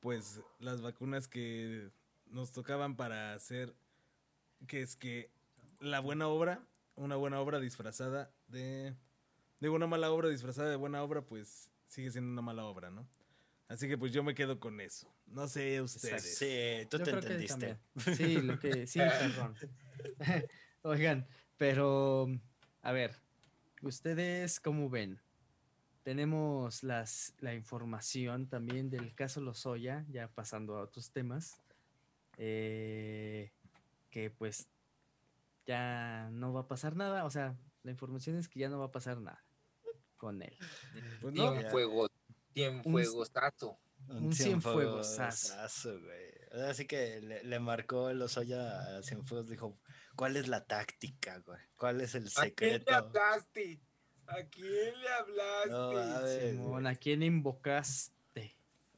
pues 0.00 0.40
las 0.58 0.82
vacunas 0.82 1.28
que 1.28 1.90
nos 2.26 2.50
tocaban 2.50 2.96
para 2.96 3.34
hacer 3.34 3.74
que 4.66 4.82
es 4.82 4.96
que 4.96 5.30
la 5.78 6.00
buena 6.00 6.28
obra, 6.28 6.66
una 6.96 7.16
buena 7.16 7.40
obra 7.40 7.60
disfrazada 7.60 8.32
de 8.48 8.94
de 9.60 9.68
una 9.68 9.86
mala 9.86 10.10
obra 10.10 10.28
disfrazada 10.28 10.68
de 10.70 10.76
buena 10.76 11.04
obra, 11.04 11.22
pues 11.22 11.70
sigue 11.86 12.10
siendo 12.10 12.32
una 12.32 12.42
mala 12.42 12.64
obra, 12.64 12.90
¿no? 12.90 13.06
Así 13.68 13.86
que 13.86 13.96
pues 13.96 14.12
yo 14.12 14.24
me 14.24 14.34
quedo 14.34 14.58
con 14.58 14.80
eso. 14.80 15.08
No 15.32 15.48
sé 15.48 15.80
ustedes. 15.80 16.36
Sí, 16.36 16.86
tú 16.90 16.98
Yo 16.98 17.04
te 17.04 17.10
entendiste. 17.10 17.78
Sí, 18.14 18.40
lo 18.42 18.58
que 18.58 18.86
sí, 18.86 18.98
perdón. 19.20 19.56
Oigan, 20.82 21.26
pero 21.56 22.28
a 22.82 22.92
ver, 22.92 23.16
ustedes 23.82 24.60
cómo 24.60 24.90
ven? 24.90 25.20
Tenemos 26.02 26.82
las 26.82 27.34
la 27.38 27.54
información 27.54 28.48
también 28.48 28.90
del 28.90 29.14
caso 29.14 29.40
Lozoya, 29.40 30.04
ya 30.10 30.28
pasando 30.28 30.76
a 30.76 30.82
otros 30.82 31.12
temas, 31.12 31.60
eh, 32.36 33.52
que 34.10 34.30
pues 34.30 34.68
ya 35.64 36.28
no 36.32 36.52
va 36.52 36.62
a 36.62 36.68
pasar 36.68 36.96
nada, 36.96 37.24
o 37.24 37.30
sea, 37.30 37.56
la 37.84 37.92
información 37.92 38.36
es 38.36 38.48
que 38.48 38.60
ya 38.60 38.68
no 38.68 38.80
va 38.80 38.86
a 38.86 38.92
pasar 38.92 39.20
nada 39.20 39.44
con 40.16 40.42
él. 40.42 40.56
Pues 41.20 41.34
no, 41.34 41.52
Cienfuegos, 41.52 42.10
cienfuegosazo. 42.52 43.78
Un 44.08 44.32
cienfuegosazo. 44.32 45.46
cienfuegosazo, 45.48 46.00
güey. 46.00 46.64
Así 46.68 46.86
que 46.86 47.20
le, 47.20 47.42
le 47.44 47.58
marcó 47.60 48.10
el 48.10 48.20
Ozoya 48.20 48.98
a 48.98 49.02
Cienfuegos, 49.02 49.48
dijo, 49.48 49.78
¿cuál 50.16 50.36
es 50.36 50.48
la 50.48 50.64
táctica, 50.66 51.38
güey? 51.38 51.58
¿Cuál 51.76 52.00
es 52.02 52.14
el 52.14 52.26
¿A 52.26 52.30
quién 52.30 52.44
le 52.44 52.78
secreto? 52.78 52.94
hablaste? 52.94 53.80
¿A 54.26 54.42
quién 54.50 55.00
le 55.00 55.08
hablaste? 55.08 55.70
No, 55.70 55.90
a 55.98 56.20
ver, 56.20 56.50
Simón, 56.52 56.86
¿a 56.86 56.94
quién 56.94 57.22
invocaste? 57.22 58.12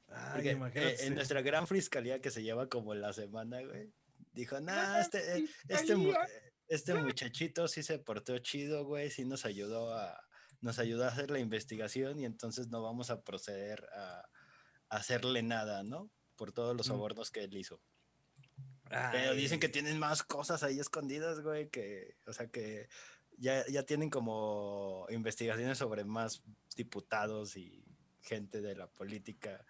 Ay, 0.08 0.48
eh, 0.48 0.96
en 1.00 1.14
nuestra 1.14 1.42
gran 1.42 1.66
fiscalía 1.66 2.20
que 2.20 2.30
se 2.30 2.42
lleva 2.42 2.68
como 2.68 2.94
la 2.94 3.12
semana, 3.12 3.60
güey, 3.62 3.92
dijo, 4.32 4.60
nah, 4.60 4.96
Ah, 4.96 5.00
este, 5.00 5.38
eh, 5.38 5.44
este, 5.68 5.94
este 6.68 6.94
muchachito 6.94 7.66
sí 7.68 7.82
se 7.82 7.98
portó 7.98 8.38
chido, 8.38 8.84
güey, 8.84 9.10
sí 9.10 9.24
nos 9.24 9.44
ayudó 9.44 9.92
a, 9.92 10.24
nos 10.60 10.78
ayudó 10.78 11.04
a 11.04 11.08
hacer 11.08 11.30
la 11.30 11.40
investigación 11.40 12.20
y 12.20 12.26
entonces 12.26 12.68
no 12.68 12.82
vamos 12.82 13.10
a 13.10 13.22
proceder 13.22 13.84
a 13.96 14.28
hacerle 14.88 15.42
nada, 15.42 15.82
¿no? 15.82 16.10
Por 16.36 16.52
todos 16.52 16.76
los 16.76 16.86
Mm. 16.86 16.90
sobornos 16.92 17.30
que 17.30 17.44
él 17.44 17.56
hizo. 17.56 17.80
Pero 19.12 19.34
dicen 19.34 19.58
que 19.60 19.68
tienen 19.68 19.98
más 19.98 20.22
cosas 20.22 20.62
ahí 20.62 20.78
escondidas, 20.78 21.40
güey, 21.40 21.68
que, 21.68 22.16
o 22.26 22.32
sea, 22.32 22.48
que 22.48 22.88
ya, 23.38 23.66
ya 23.66 23.84
tienen 23.84 24.10
como 24.10 25.06
investigaciones 25.10 25.78
sobre 25.78 26.04
más 26.04 26.42
diputados 26.76 27.56
y 27.56 27.84
gente 28.20 28.60
de 28.60 28.76
la 28.76 28.86
política, 28.86 29.64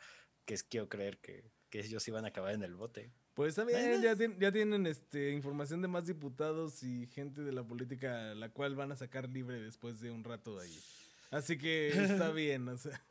que 0.45 0.55
es 0.55 0.63
quiero 0.63 0.89
creer 0.89 1.19
que, 1.19 1.51
que 1.71 1.81
ellos 1.81 2.07
iban 2.09 2.25
a 2.25 2.29
acabar 2.29 2.55
en 2.55 2.63
el 2.65 2.75
bote. 2.75 3.13
Pues 3.35 3.51
está 3.51 3.65
bien, 3.65 4.01
ya, 4.03 4.15
tien- 4.15 4.39
ya 4.39 4.53
tienen 4.53 4.87
este, 4.87 5.31
información 5.33 5.81
de 5.83 5.89
más 5.89 6.07
diputados 6.07 6.83
y 6.83 7.07
gente 7.07 7.43
de 7.43 7.53
la 7.53 7.65
política, 7.65 8.35
la 8.35 8.51
cual 8.51 8.75
van 8.77 8.93
a 8.93 8.97
sacar 8.97 9.29
libre 9.29 9.61
después 9.61 10.01
de 10.01 10.11
un 10.11 10.23
rato 10.23 10.59
ahí. 10.61 10.79
Así 11.31 11.57
que 11.57 11.89
está 11.89 12.31
bien, 12.33 12.69
o 12.69 12.77
sea. 12.77 13.03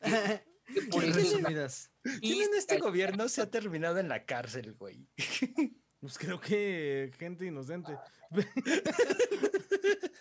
Por 0.90 1.04
eso 1.04 1.18
resumidas, 1.18 1.92
¿Quién 2.20 2.42
en 2.42 2.54
este 2.56 2.78
gobierno 2.78 3.28
se 3.28 3.42
ha 3.42 3.50
terminado 3.50 3.98
en 3.98 4.08
la 4.08 4.24
cárcel, 4.24 4.74
güey? 4.74 5.08
Pues 5.98 6.18
creo 6.18 6.38
que 6.38 7.10
gente 7.18 7.46
inocente. 7.46 7.96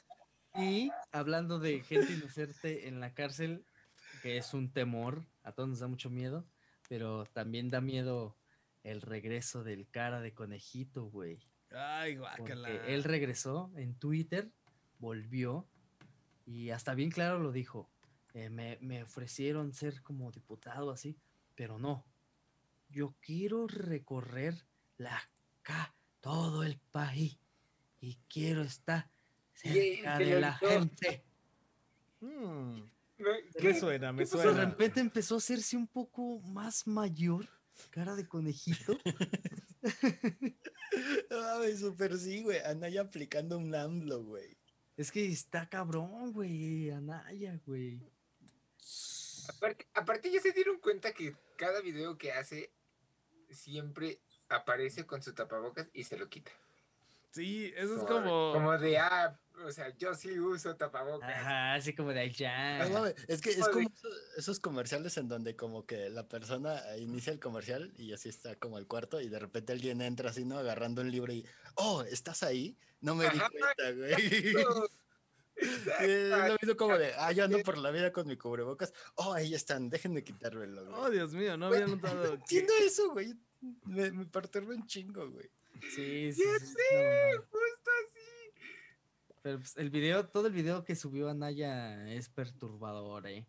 Y 0.57 0.89
hablando 1.11 1.59
de 1.59 1.81
gente 1.81 2.13
inocente 2.13 2.87
en 2.87 3.01
la 3.01 3.13
cárcel, 3.13 3.65
que 4.21 4.37
es 4.37 4.53
un 4.53 4.71
temor, 4.71 5.25
a 5.43 5.51
todos 5.51 5.67
nos 5.67 5.79
da 5.79 5.87
mucho 5.87 6.09
miedo, 6.09 6.47
pero 6.87 7.25
también 7.25 7.69
da 7.69 7.81
miedo 7.81 8.37
el 8.83 9.01
regreso 9.01 9.63
del 9.63 9.89
cara 9.89 10.21
de 10.21 10.33
conejito, 10.33 11.05
güey. 11.05 11.39
Ay, 11.71 12.15
Porque 12.37 12.53
guácala. 12.55 12.69
él 12.87 13.03
regresó 13.03 13.71
en 13.75 13.95
Twitter, 13.95 14.49
volvió 14.97 15.67
y 16.45 16.69
hasta 16.69 16.93
bien 16.93 17.11
claro 17.11 17.39
lo 17.39 17.51
dijo. 17.51 17.91
Eh, 18.35 18.49
me, 18.49 18.77
me 18.81 19.01
ofrecieron 19.01 19.73
ser 19.73 20.01
como 20.03 20.29
diputado 20.29 20.91
así, 20.91 21.17
pero 21.55 21.79
no. 21.79 22.05
Yo 22.89 23.15
quiero 23.21 23.65
recorrer 23.65 24.67
la 24.97 25.21
ca 25.61 25.95
todo 26.19 26.63
el 26.63 26.77
país 26.91 27.39
y 28.01 28.17
quiero 28.27 28.61
estar 28.61 29.09
cerca 29.53 30.19
de 30.19 30.41
la 30.41 30.53
gente. 30.53 31.23
Mm, 32.19 32.79
¿no? 33.19 33.31
me 33.63 33.79
suena, 33.79 34.11
me 34.11 34.23
De 34.23 34.27
suena. 34.27 34.65
repente 34.65 34.99
empezó 34.99 35.35
a 35.35 35.37
hacerse 35.37 35.77
un 35.77 35.87
poco 35.87 36.41
más 36.41 36.87
mayor, 36.87 37.47
cara 37.89 38.17
de 38.17 38.27
conejito. 38.27 38.97
Ay, 41.29 41.77
súper 41.77 42.17
sí, 42.17 42.43
güey. 42.43 42.59
Anaya 42.59 43.01
aplicando 43.01 43.57
un 43.57 43.73
AMLO, 43.73 44.23
güey. 44.25 44.57
Es 44.97 45.09
que 45.09 45.25
está 45.25 45.69
cabrón, 45.69 46.33
güey, 46.33 46.89
Anaya, 46.89 47.61
güey. 47.65 48.01
Aparte, 49.49 49.87
aparte 49.93 50.31
ya 50.31 50.41
se 50.41 50.51
dieron 50.51 50.79
cuenta 50.79 51.13
que 51.13 51.35
cada 51.57 51.81
video 51.81 52.17
que 52.17 52.31
hace 52.31 52.71
siempre 53.49 54.19
aparece 54.49 55.05
con 55.05 55.21
su 55.21 55.33
tapabocas 55.33 55.87
y 55.93 56.03
se 56.03 56.17
lo 56.17 56.29
quita. 56.29 56.51
Sí, 57.31 57.73
eso 57.75 57.97
es 57.97 58.03
Como- 58.03 58.53
como. 58.53 58.77
De, 58.77 58.97
ah, 58.97 59.37
o 59.65 59.71
sea, 59.71 59.89
yo 59.97 60.13
sí 60.13 60.39
uso 60.39 60.75
tapabocas. 60.77 61.29
Ajá, 61.29 61.73
así 61.73 61.93
como 61.93 62.13
de 62.13 62.33
mames, 62.91 63.15
es 63.27 63.41
que 63.41 63.49
es 63.51 63.67
como 63.67 63.89
esos, 64.37 64.59
comerciales 64.61 65.17
en 65.17 65.27
donde 65.27 65.55
como 65.57 65.85
que 65.85 66.09
la 66.09 66.27
persona 66.29 66.81
inicia 66.97 67.33
el 67.33 67.39
comercial 67.41 67.91
y 67.97 68.13
así 68.13 68.29
está 68.29 68.55
como 68.55 68.77
el 68.77 68.87
cuarto 68.87 69.19
y 69.19 69.27
de 69.27 69.39
repente 69.39 69.73
alguien 69.73 70.01
entra 70.01 70.29
así, 70.29 70.45
¿no? 70.45 70.57
Agarrando 70.57 71.01
un 71.01 71.11
libro 71.11 71.33
y, 71.33 71.45
oh, 71.75 72.03
¿estás 72.03 72.41
ahí? 72.41 72.77
No 73.01 73.15
me 73.15 73.29
di 73.29 73.37
Ajá, 73.37 73.49
cuenta, 73.49 73.91
güey. 73.91 74.65
Es 75.57 76.29
lo 76.29 76.57
mismo 76.61 76.75
como 76.77 76.97
de, 76.97 77.13
ah, 77.17 77.31
yo 77.31 77.45
ando 77.45 77.59
por 77.59 77.77
la 77.77 77.91
vida 77.91 78.11
con 78.11 78.27
mi 78.27 78.35
cubrebocas. 78.37 78.93
Oh, 79.15 79.33
ahí 79.33 79.53
están, 79.53 79.89
déjenme 79.89 80.23
quitármelo, 80.23 80.85
güey. 80.85 80.95
Oh, 80.99 81.09
Dios 81.09 81.33
mío, 81.33 81.55
no 81.57 81.67
había 81.67 81.87
notado. 81.87 82.33
Entiendo 82.33 82.73
eso, 82.81 83.11
güey. 83.11 83.33
Me, 83.85 84.11
me 84.11 84.25
perturba 84.25 84.73
un 84.75 84.85
chingo, 84.85 85.29
güey. 85.29 85.49
Sí, 85.95 86.31
sí, 86.33 86.41
Ya 86.45 86.59
sí, 86.59 86.65
sé, 86.67 87.31
no, 87.31 87.37
no. 87.37 87.41
justo 87.43 87.91
así. 88.03 88.61
Pero 89.41 89.59
pues, 89.59 89.77
el 89.77 89.89
video, 89.89 90.27
todo 90.27 90.47
el 90.47 90.53
video 90.53 90.83
que 90.83 90.95
subió 90.95 91.29
Anaya 91.29 92.07
es 92.11 92.29
perturbador, 92.29 93.27
eh. 93.27 93.45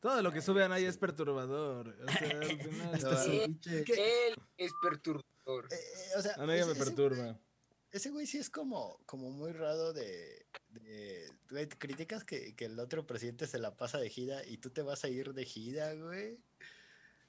Todo 0.00 0.20
lo 0.22 0.32
que 0.32 0.40
sube 0.42 0.64
a 0.64 0.68
Naya 0.68 0.88
es 0.88 0.98
perturbador. 0.98 1.96
O 2.04 2.08
sea, 2.10 2.40
final. 2.42 2.94
Hasta 2.94 3.22
Sí. 3.22 3.56
¿Qué? 3.86 4.26
Él 4.28 4.34
es 4.56 4.72
perturbador. 4.82 5.68
Eh, 5.70 5.76
eh, 5.76 6.18
o 6.18 6.22
sea, 6.22 6.34
Anaya 6.34 6.66
me 6.66 6.72
ese- 6.72 6.80
ese- 6.80 6.84
perturba. 6.84 7.38
Ese 7.92 8.10
güey 8.10 8.26
sí 8.26 8.38
es 8.38 8.48
como, 8.50 8.98
como 9.06 9.30
muy 9.30 9.52
raro 9.52 9.92
de, 9.92 10.46
de 10.72 11.30
güey, 11.50 11.66
te 11.66 11.76
criticas 11.76 12.24
que, 12.24 12.54
que 12.54 12.64
el 12.66 12.78
otro 12.80 13.06
presidente 13.06 13.46
se 13.46 13.58
la 13.58 13.76
pasa 13.76 13.98
de 13.98 14.08
gira 14.10 14.44
y 14.46 14.58
tú 14.58 14.70
te 14.70 14.82
vas 14.82 15.04
a 15.04 15.08
ir 15.08 15.32
de 15.34 15.44
gira, 15.44 15.94
güey. 15.94 16.38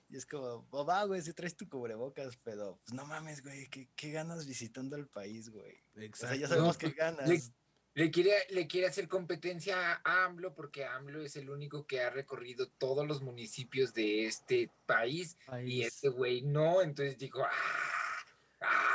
Y 0.10 0.18
es 0.18 0.26
como, 0.26 0.66
"Oh, 0.70 0.86
va, 0.86 1.04
güey, 1.06 1.22
si 1.22 1.34
traes 1.34 1.56
tu 1.58 1.68
cubrebocas, 1.68 2.38
pero 2.44 2.80
pues 2.86 2.94
no 2.94 3.06
mames, 3.06 3.42
güey, 3.44 3.68
¿qué, 3.68 3.90
qué 3.96 4.12
ganas 4.12 4.46
visitando 4.46 4.96
el 4.96 5.08
país, 5.08 5.50
güey? 5.50 5.76
O 6.12 6.16
sea, 6.16 6.36
ya 6.36 6.48
sabemos 6.48 6.76
No, 6.76 6.80
qué 6.80 6.92
ganas. 6.96 7.28
le- 7.28 7.42
Le 7.96 8.10
quiere, 8.10 8.34
le 8.50 8.66
quiere 8.66 8.88
hacer 8.88 9.08
competencia 9.08 10.02
a 10.04 10.26
AMLO 10.26 10.56
porque 10.56 10.84
AMLO 10.84 11.22
es 11.22 11.36
el 11.36 11.52
único 11.52 11.86
que 11.86 12.02
ha 12.02 12.10
recorrido 12.10 12.68
todos 12.80 13.06
los 13.08 13.22
municipios 13.22 13.94
de 13.94 14.26
este 14.26 14.72
país 14.88 15.38
y 15.44 15.46
país. 15.46 15.86
este 15.88 16.10
güey 16.10 16.42
no, 16.42 16.82
entonces 16.82 17.20
dijo, 17.20 17.44
¡ah! 17.44 17.52
¡ah! 18.62 18.93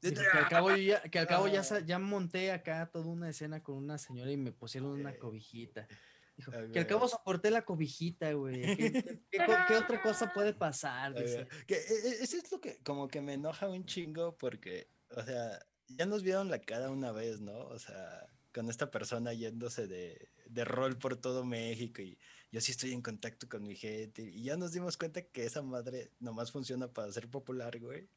Sí, 0.00 0.14
que 0.14 0.20
al 0.38 0.48
cabo, 0.48 0.70
yo 0.70 0.76
ya, 0.76 1.02
que 1.02 1.18
al 1.18 1.26
cabo 1.26 1.48
ya, 1.48 1.62
sa- 1.64 1.80
ya 1.80 1.98
monté 1.98 2.52
acá 2.52 2.88
toda 2.92 3.06
una 3.06 3.30
escena 3.30 3.62
con 3.62 3.76
una 3.76 3.98
señora 3.98 4.30
y 4.30 4.36
me 4.36 4.52
pusieron 4.52 4.90
una 4.90 5.16
cobijita. 5.16 5.88
Dijo, 6.36 6.52
Ah, 6.54 6.66
que 6.72 6.78
al 6.78 6.86
cabo 6.86 7.08
soporté 7.08 7.50
la 7.50 7.64
cobijita, 7.64 8.32
güey. 8.32 8.62
¿Qué, 8.76 8.92
qué- 8.92 9.20
qué 9.68 9.76
otra 9.76 10.00
cosa 10.00 10.32
puede 10.32 10.54
pasar? 10.54 11.14
Dice. 11.20 11.48
que, 11.66 11.74
eh, 11.74 11.84
eh, 12.04 12.16
eso 12.20 12.36
es 12.36 12.52
lo 12.52 12.60
que 12.60 12.78
como 12.84 13.08
que 13.08 13.20
me 13.20 13.32
enoja 13.34 13.68
un 13.68 13.84
chingo 13.86 14.36
porque, 14.36 14.88
o 15.10 15.22
sea, 15.22 15.58
ya 15.88 16.06
nos 16.06 16.22
vieron 16.22 16.48
la 16.48 16.60
cara 16.60 16.90
una 16.90 17.10
vez, 17.10 17.40
¿no? 17.40 17.58
O 17.58 17.78
sea, 17.80 18.26
con 18.54 18.70
esta 18.70 18.90
persona 18.92 19.32
yéndose 19.32 19.88
de, 19.88 20.30
de 20.46 20.64
rol 20.64 20.96
por 20.96 21.16
todo 21.16 21.44
México 21.44 22.02
y 22.02 22.18
yo 22.52 22.60
sí 22.60 22.70
estoy 22.72 22.92
en 22.92 23.02
contacto 23.02 23.48
con 23.48 23.62
mi 23.66 23.74
gente 23.74 24.22
y 24.22 24.44
ya 24.44 24.56
nos 24.56 24.72
dimos 24.72 24.96
cuenta 24.96 25.22
que 25.22 25.44
esa 25.44 25.62
madre 25.62 26.12
nomás 26.20 26.52
funciona 26.52 26.86
para 26.92 27.10
ser 27.12 27.28
popular, 27.28 27.78
güey, 27.80 28.08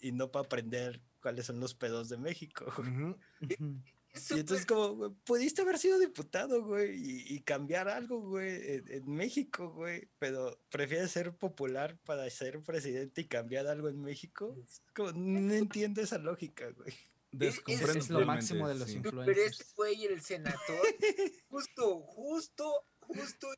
y 0.00 0.12
no 0.12 0.30
para 0.30 0.46
aprender 0.46 1.02
cuáles 1.28 1.44
son 1.44 1.60
los 1.60 1.74
pedos 1.74 2.08
de 2.08 2.16
México. 2.16 2.72
güey. 2.78 3.14
Y 4.30 4.40
entonces 4.40 4.64
como, 4.64 4.96
güey, 4.96 5.12
pudiste 5.24 5.60
haber 5.60 5.78
sido 5.78 5.98
diputado, 5.98 6.64
güey, 6.64 6.96
y, 6.96 7.34
y 7.34 7.40
cambiar 7.42 7.88
algo, 7.88 8.20
güey, 8.20 8.48
en, 8.48 8.90
en 8.90 9.14
México, 9.14 9.70
güey, 9.70 10.08
pero 10.18 10.58
prefieres 10.70 11.10
ser 11.10 11.36
popular 11.36 11.98
para 12.04 12.28
ser 12.30 12.60
presidente 12.62 13.20
y 13.20 13.26
cambiar 13.26 13.66
algo 13.66 13.88
en 13.88 14.00
México. 14.00 14.56
Como, 14.96 15.12
no 15.12 15.52
entiendo 15.52 16.00
esa 16.00 16.18
lógica, 16.18 16.70
güey. 16.70 16.94
Descomprendo 17.30 17.98
es 17.98 18.10
lo 18.10 18.24
máximo 18.24 18.66
de 18.66 18.74
los 18.76 18.88
sí. 18.88 18.98
Pero 19.02 19.18
influencers. 19.18 19.60
este 19.60 19.74
güey, 19.76 20.06
el 20.06 20.22
senador, 20.22 20.58
justo, 21.50 22.00
justo, 22.00 22.86
justo, 23.00 23.52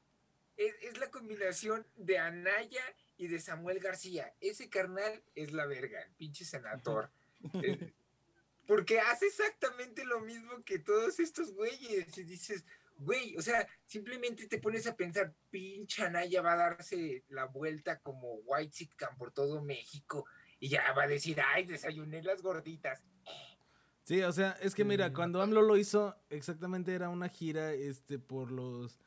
es, 0.57 0.75
es 0.83 0.99
la 0.99 1.11
combinación 1.11 1.87
de 1.95 2.19
Anaya 2.19 2.85
y 3.17 3.29
de 3.29 3.39
Samuel 3.39 3.79
García. 3.79 4.35
Ese 4.41 4.69
carnal 4.69 5.23
es 5.37 5.53
la 5.53 5.65
verga, 5.67 6.03
el 6.03 6.13
pinche 6.17 6.45
senador. 6.45 7.11
Eh, 7.63 7.93
Porque 8.67 9.01
hace 9.01 9.27
exactamente 9.27 10.05
lo 10.05 10.21
mismo 10.21 10.63
que 10.65 10.79
todos 10.79 11.19
estos 11.21 11.53
güeyes. 11.53 12.17
Y 12.19 12.23
dices, 12.25 12.65
güey, 12.99 13.37
o 13.37 13.43
sea, 13.43 13.67
simplemente 13.87 14.47
te 14.47 14.59
pones 14.59 14.87
a 14.87 14.95
pensar, 14.97 15.35
pinche 15.51 16.03
Anaya 16.05 16.41
va 16.43 16.53
a 16.53 16.57
darse 16.57 17.25
la 17.29 17.47
vuelta 17.47 17.99
como 18.01 18.35
White 18.45 18.73
Sitcam 18.73 19.17
por 19.17 19.33
todo 19.33 19.61
México. 19.63 20.25
Y 20.61 20.69
ya 20.69 20.93
va 20.93 21.05
a 21.05 21.09
decir, 21.09 21.41
ay, 21.55 21.65
desayuné 21.65 22.23
las 22.23 22.43
gorditas. 22.43 23.03
Sí, 24.05 24.23
o 24.23 24.33
sea, 24.33 24.53
es 24.61 24.75
que 24.75 24.85
mira, 24.85 25.09
Mm. 25.09 25.15
cuando 25.15 25.43
AMLO 25.43 25.63
lo 25.63 25.77
hizo, 25.77 26.17
exactamente 26.31 26.95
era 26.95 27.09
una 27.09 27.29
gira 27.29 27.73
este 27.73 28.19
por 28.19 28.51
los 28.51 28.99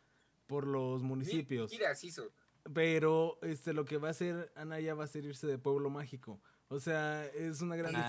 por 0.47 0.67
los 0.67 1.01
municipios. 1.03 1.71
Mira, 1.71 1.93
hizo. 2.01 2.31
Pero 2.73 3.39
este 3.41 3.73
lo 3.73 3.85
que 3.85 3.97
va 3.97 4.09
a 4.09 4.11
hacer 4.11 4.51
Anaya 4.55 4.93
va 4.93 5.03
a 5.05 5.07
ser 5.07 5.25
irse 5.25 5.47
de 5.47 5.57
pueblo 5.57 5.89
mágico. 5.89 6.41
O 6.73 6.79
sea, 6.79 7.25
es 7.27 7.61
una 7.61 7.75
gran 7.75 7.95
Ah, 7.95 8.03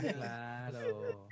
diferencia. 0.00 0.12
claro. 0.14 1.28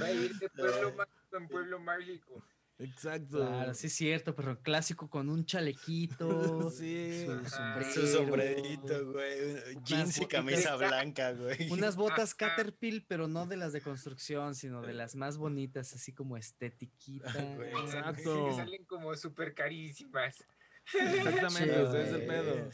Va 0.00 0.06
a 0.06 0.10
ir 0.12 0.34
de 0.36 0.48
pueblo 0.50 0.92
mágico 0.94 1.36
en 1.36 1.48
pueblo 1.48 1.78
mágico. 1.80 2.44
Exacto. 2.78 3.38
Claro, 3.38 3.72
sí 3.72 3.86
es 3.86 3.94
cierto, 3.94 4.34
pero 4.36 4.60
clásico 4.60 5.08
con 5.08 5.30
un 5.30 5.46
chalequito, 5.46 6.70
Sí. 6.70 7.24
su 7.24 7.48
sombrero, 7.48 7.90
Su 7.92 8.06
sombrerito, 8.06 9.12
güey, 9.12 9.76
jeans 9.82 10.18
y 10.20 10.26
camisa 10.26 10.76
blanca, 10.76 11.32
güey. 11.32 11.70
unas 11.72 11.96
botas 11.96 12.34
Caterpillar, 12.34 13.02
pero 13.08 13.28
no 13.28 13.46
de 13.46 13.56
las 13.56 13.72
de 13.72 13.80
construcción, 13.80 14.54
sino 14.54 14.82
de 14.82 14.92
las 14.92 15.14
más 15.16 15.38
bonitas, 15.38 15.94
así 15.94 16.12
como 16.12 16.36
estetiquita. 16.36 17.32
güey. 17.54 17.70
Exacto. 17.70 18.48
Que 18.50 18.54
salen 18.56 18.84
como 18.84 19.14
súper 19.16 19.54
carísimas. 19.54 20.44
Exactamente, 20.92 21.82
ese 21.82 22.02
es 22.02 22.08
el 22.10 22.14
güey. 22.16 22.28
pedo. 22.28 22.68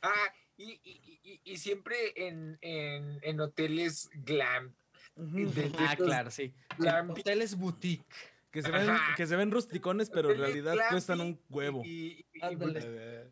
Ah, 0.00 0.32
y, 0.62 0.80
y- 0.84 1.20
y- 1.22 1.40
y 1.52 1.56
siempre 1.58 2.12
en, 2.16 2.58
en, 2.60 3.18
en 3.22 3.40
hoteles 3.40 4.08
glam. 4.12 4.74
Ujú. 5.16 5.50
de- 5.50 5.68
de 5.70 5.72
Ah, 5.78 5.96
claro, 5.96 6.30
sí. 6.30 6.52
glam- 6.78 7.10
Hoteles 7.10 7.56
boutique. 7.56 8.04
Que 8.50 8.62
se 8.62 8.70
ven, 8.70 8.90
Ajá. 8.90 9.14
que 9.16 9.26
se 9.26 9.36
ven 9.36 9.50
rusticones, 9.50 10.10
pero 10.10 10.32
en 10.32 10.38
realidad 10.38 10.76
cuestan 10.90 11.20
un 11.20 11.40
huevo. 11.48 11.82
y- 11.84 12.26
y- 12.32 12.38
y- 12.38 12.42
Ándale. 12.42 13.30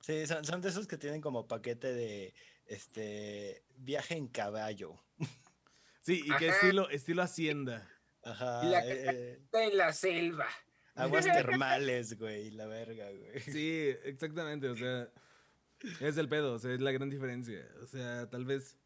Sí, 0.00 0.26
son, 0.26 0.44
son 0.44 0.60
de 0.60 0.68
esos 0.70 0.86
que 0.86 0.96
tienen 0.98 1.20
como 1.20 1.46
paquete 1.46 1.92
de 1.92 2.34
este 2.66 3.62
viaje 3.76 4.14
en 4.16 4.26
caballo. 4.28 5.00
Sí, 6.00 6.22
y 6.24 6.36
que 6.38 6.48
Ajá. 6.48 6.56
estilo, 6.56 6.90
estilo 6.90 7.22
hacienda. 7.22 7.88
Ajá. 8.24 8.60
Y 8.64 8.70
la 8.70 8.86
eh, 8.86 9.04
eh, 9.10 9.38
está 9.44 9.64
en 9.64 9.76
la 9.76 9.92
selva. 9.92 10.48
aguas 10.94 11.24
termales, 11.24 12.18
güey, 12.18 12.50
la 12.50 12.66
verga, 12.66 13.10
güey. 13.10 13.40
Sí, 13.40 13.90
exactamente, 14.04 14.68
o 14.68 14.74
sea, 14.76 15.08
es 16.00 16.16
el 16.16 16.28
pedo, 16.28 16.54
o 16.54 16.58
sea, 16.58 16.72
es 16.72 16.80
la 16.80 16.92
gran 16.92 17.10
diferencia. 17.10 17.66
O 17.82 17.86
sea, 17.86 18.28
tal 18.30 18.44
vez 18.44 18.76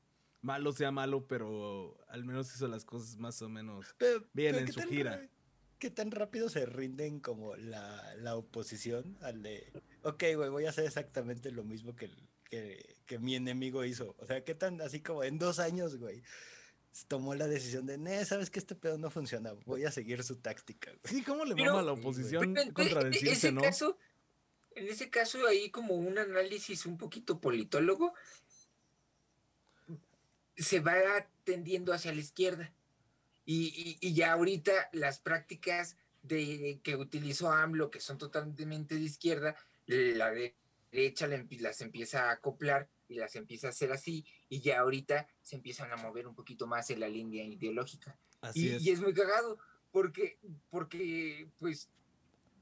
malo 0.42 0.72
sea 0.72 0.90
malo, 0.90 1.26
pero 1.26 1.98
al 2.08 2.24
menos 2.24 2.54
hizo 2.54 2.68
las 2.68 2.84
cosas 2.84 3.16
más 3.18 3.40
o 3.42 3.48
menos. 3.48 3.94
Pero, 3.98 4.20
Bien, 4.32 4.52
pero 4.52 4.58
en 4.58 4.66
¿qué 4.66 4.72
su 4.72 4.80
gira. 4.88 5.16
ra- 5.16 5.28
¿Qué 5.78 5.90
tan 5.90 6.10
rápido 6.10 6.48
se 6.48 6.64
rinden 6.64 7.20
como 7.20 7.54
la, 7.56 8.14
la 8.16 8.34
oposición 8.36 9.18
al 9.20 9.42
de, 9.42 9.70
ok, 10.02 10.24
güey, 10.34 10.48
voy 10.48 10.64
a 10.64 10.70
hacer 10.70 10.86
exactamente 10.86 11.50
lo 11.52 11.64
mismo 11.64 11.94
que, 11.94 12.10
que, 12.48 12.96
que 13.04 13.18
mi 13.18 13.34
enemigo 13.34 13.84
hizo? 13.84 14.14
O 14.18 14.24
sea, 14.24 14.42
¿qué 14.42 14.54
tan 14.54 14.80
así 14.80 15.02
como 15.02 15.22
en 15.22 15.38
dos 15.38 15.58
años, 15.58 15.96
güey? 15.98 16.22
Tomó 17.08 17.34
la 17.34 17.46
decisión 17.46 17.84
de, 17.84 17.98
nee, 17.98 18.24
sabes 18.24 18.48
que 18.48 18.58
este 18.58 18.74
pedo 18.74 18.96
no 18.96 19.10
funciona, 19.10 19.52
voy 19.66 19.84
a 19.84 19.90
seguir 19.90 20.24
su 20.24 20.36
táctica, 20.36 20.90
güey. 20.92 21.14
Sí, 21.16 21.22
¿cómo 21.22 21.44
le 21.44 21.54
mama 21.54 21.80
a 21.80 21.82
la 21.82 21.92
oposición 21.92 22.54
contradecirse, 22.72 23.32
ese 23.34 23.52
no? 23.52 23.60
caso, 23.60 23.98
en 24.76 24.88
ese 24.88 25.10
caso, 25.10 25.46
ahí 25.46 25.70
como 25.70 25.94
un 25.94 26.18
análisis 26.18 26.86
un 26.86 26.98
poquito 26.98 27.40
politólogo, 27.40 28.14
se 30.56 30.80
va 30.80 30.94
tendiendo 31.44 31.92
hacia 31.92 32.12
la 32.12 32.20
izquierda. 32.20 32.72
Y, 33.44 33.98
y- 34.00 34.08
y 34.08 34.14
ya 34.14 34.32
ahorita 34.32 34.88
las 34.92 35.20
prácticas 35.20 35.96
de, 36.22 36.80
que 36.82 36.96
utilizó 36.96 37.50
AMLO, 37.52 37.90
que 37.90 38.00
son 38.00 38.18
totalmente 38.18 38.94
de 38.96 39.00
izquierda, 39.02 39.56
la 39.86 40.30
de- 40.30 40.56
derecha 40.90 41.26
las 41.26 41.80
empieza 41.80 42.28
a 42.28 42.32
acoplar 42.32 42.88
y 43.08 43.14
las 43.16 43.36
empieza 43.36 43.68
a 43.68 43.70
hacer 43.70 43.92
así, 43.92 44.26
y 44.48 44.60
ya 44.60 44.80
ahorita 44.80 45.28
se 45.42 45.56
empiezan 45.56 45.92
a 45.92 45.96
mover 45.96 46.26
un 46.26 46.34
poquito 46.34 46.66
más 46.66 46.90
en 46.90 47.00
la 47.00 47.08
línea 47.08 47.44
ideológica. 47.44 48.18
Así 48.40 48.66
Y, 48.68 48.74
es. 48.74 48.82
y 48.82 48.90
es 48.90 49.00
muy 49.00 49.14
cagado, 49.14 49.58
porque, 49.92 50.38
porque 50.70 51.48
pues 51.58 51.88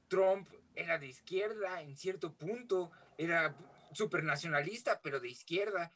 Trump 0.07 0.47
era 0.75 0.97
de 0.97 1.07
izquierda 1.07 1.81
en 1.81 1.95
cierto 1.97 2.33
punto, 2.33 2.91
era 3.17 3.55
súper 3.93 4.23
nacionalista, 4.23 5.01
pero 5.01 5.19
de 5.19 5.29
izquierda. 5.29 5.91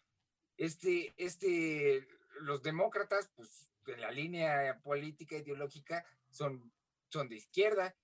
Este, 0.58 1.14
este, 1.18 2.08
los 2.42 2.62
demócratas, 2.62 3.30
pues 3.36 3.70
en 3.88 4.02
la 4.02 4.12
línea 4.12 4.80
política 4.84 5.36
ideológica 5.36 6.06
son, 6.30 6.72
son 7.10 7.30
de 7.30 7.38
izquierda. 7.38 7.96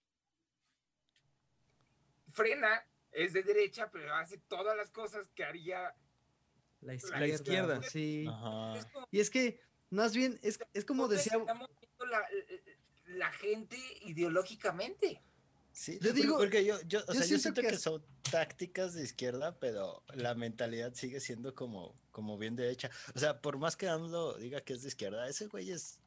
Frena 2.32 2.86
es 3.12 3.34
de 3.34 3.44
derecha, 3.44 3.90
pero 3.92 4.14
hace 4.16 4.38
todas 4.38 4.76
las 4.76 4.90
cosas 4.92 5.30
que 5.30 5.44
haría. 5.44 5.96
La 6.82 6.96
izquierda. 6.96 7.28
izquierda. 7.28 7.84
Sí. 7.84 8.26
Ajá. 8.28 8.78
Es 8.78 8.86
como, 8.88 9.08
Y 9.12 9.20
es 9.20 9.30
que, 9.30 9.62
más 9.90 10.16
bien, 10.16 10.40
es, 10.44 10.60
es 10.74 10.86
como 10.86 11.04
¿dónde 11.04 11.18
decía. 11.18 11.38
moviendo 11.38 12.06
la, 12.08 12.28
la 13.06 13.32
gente 13.32 13.78
ideológicamente. 14.02 15.22
Sí, 15.78 16.00
Yo 16.02 16.14
digo- 16.14 16.38
porque 16.38 16.64
yo, 16.64 16.80
yo, 16.84 17.00
o 17.02 17.08
yo 17.08 17.14
sea, 17.14 17.22
yo 17.22 17.38
siento 17.38 17.42
siento 17.62 17.62
que 17.64 17.78
son 17.78 18.02
tácticas 18.32 18.94
de 18.94 19.04
izquierda, 19.04 19.60
pero 19.60 20.02
la 20.14 20.34
mentalidad 20.34 20.94
sigue 20.94 21.20
siendo 21.20 21.54
como, 21.54 21.94
como 22.12 22.38
bien 22.38 22.56
derecha. 22.56 22.90
O 23.14 23.20
sea, 23.20 23.42
por 23.42 23.58
más 23.58 23.76
que 23.76 23.90
AMLO 23.90 24.38
diga 24.38 24.62
que 24.62 24.72
es 24.72 24.84
de 24.84 24.88
izquierda, 24.88 25.28
ese 25.28 25.48
güey 25.48 25.72
es, 25.72 26.00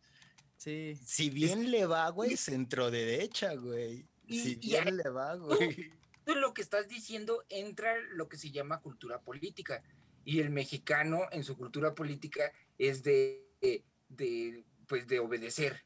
Sí. 0.56 0.98
si 1.04 1.28
bien 1.28 1.70
le 1.70 1.84
va, 1.84 2.08
güey, 2.08 2.34
centro 2.38 2.90
derecha, 2.90 3.54
güey. 3.56 4.06
Y- 4.26 4.40
Si 4.42 4.52
y 4.52 4.56
bien 4.70 4.96
le 4.96 5.10
va, 5.10 5.34
güey. 5.36 5.92
Tú 6.24 6.34
lo 6.34 6.54
que 6.54 6.62
estás 6.62 6.88
diciendo 6.88 7.44
entra 7.50 7.94
lo 8.14 8.26
que 8.28 8.38
se 8.38 8.50
llama 8.50 8.80
cultura 8.80 9.20
política. 9.20 9.82
Y 10.24 10.40
el 10.40 10.48
mexicano 10.50 11.22
en 11.30 11.44
su 11.44 11.56
cultura 11.58 11.94
política 11.94 12.52
es 12.78 13.02
de, 13.02 13.46
de, 13.60 13.84
de, 14.08 14.64
pues 14.86 15.06
de 15.06 15.18
obedecer, 15.20 15.82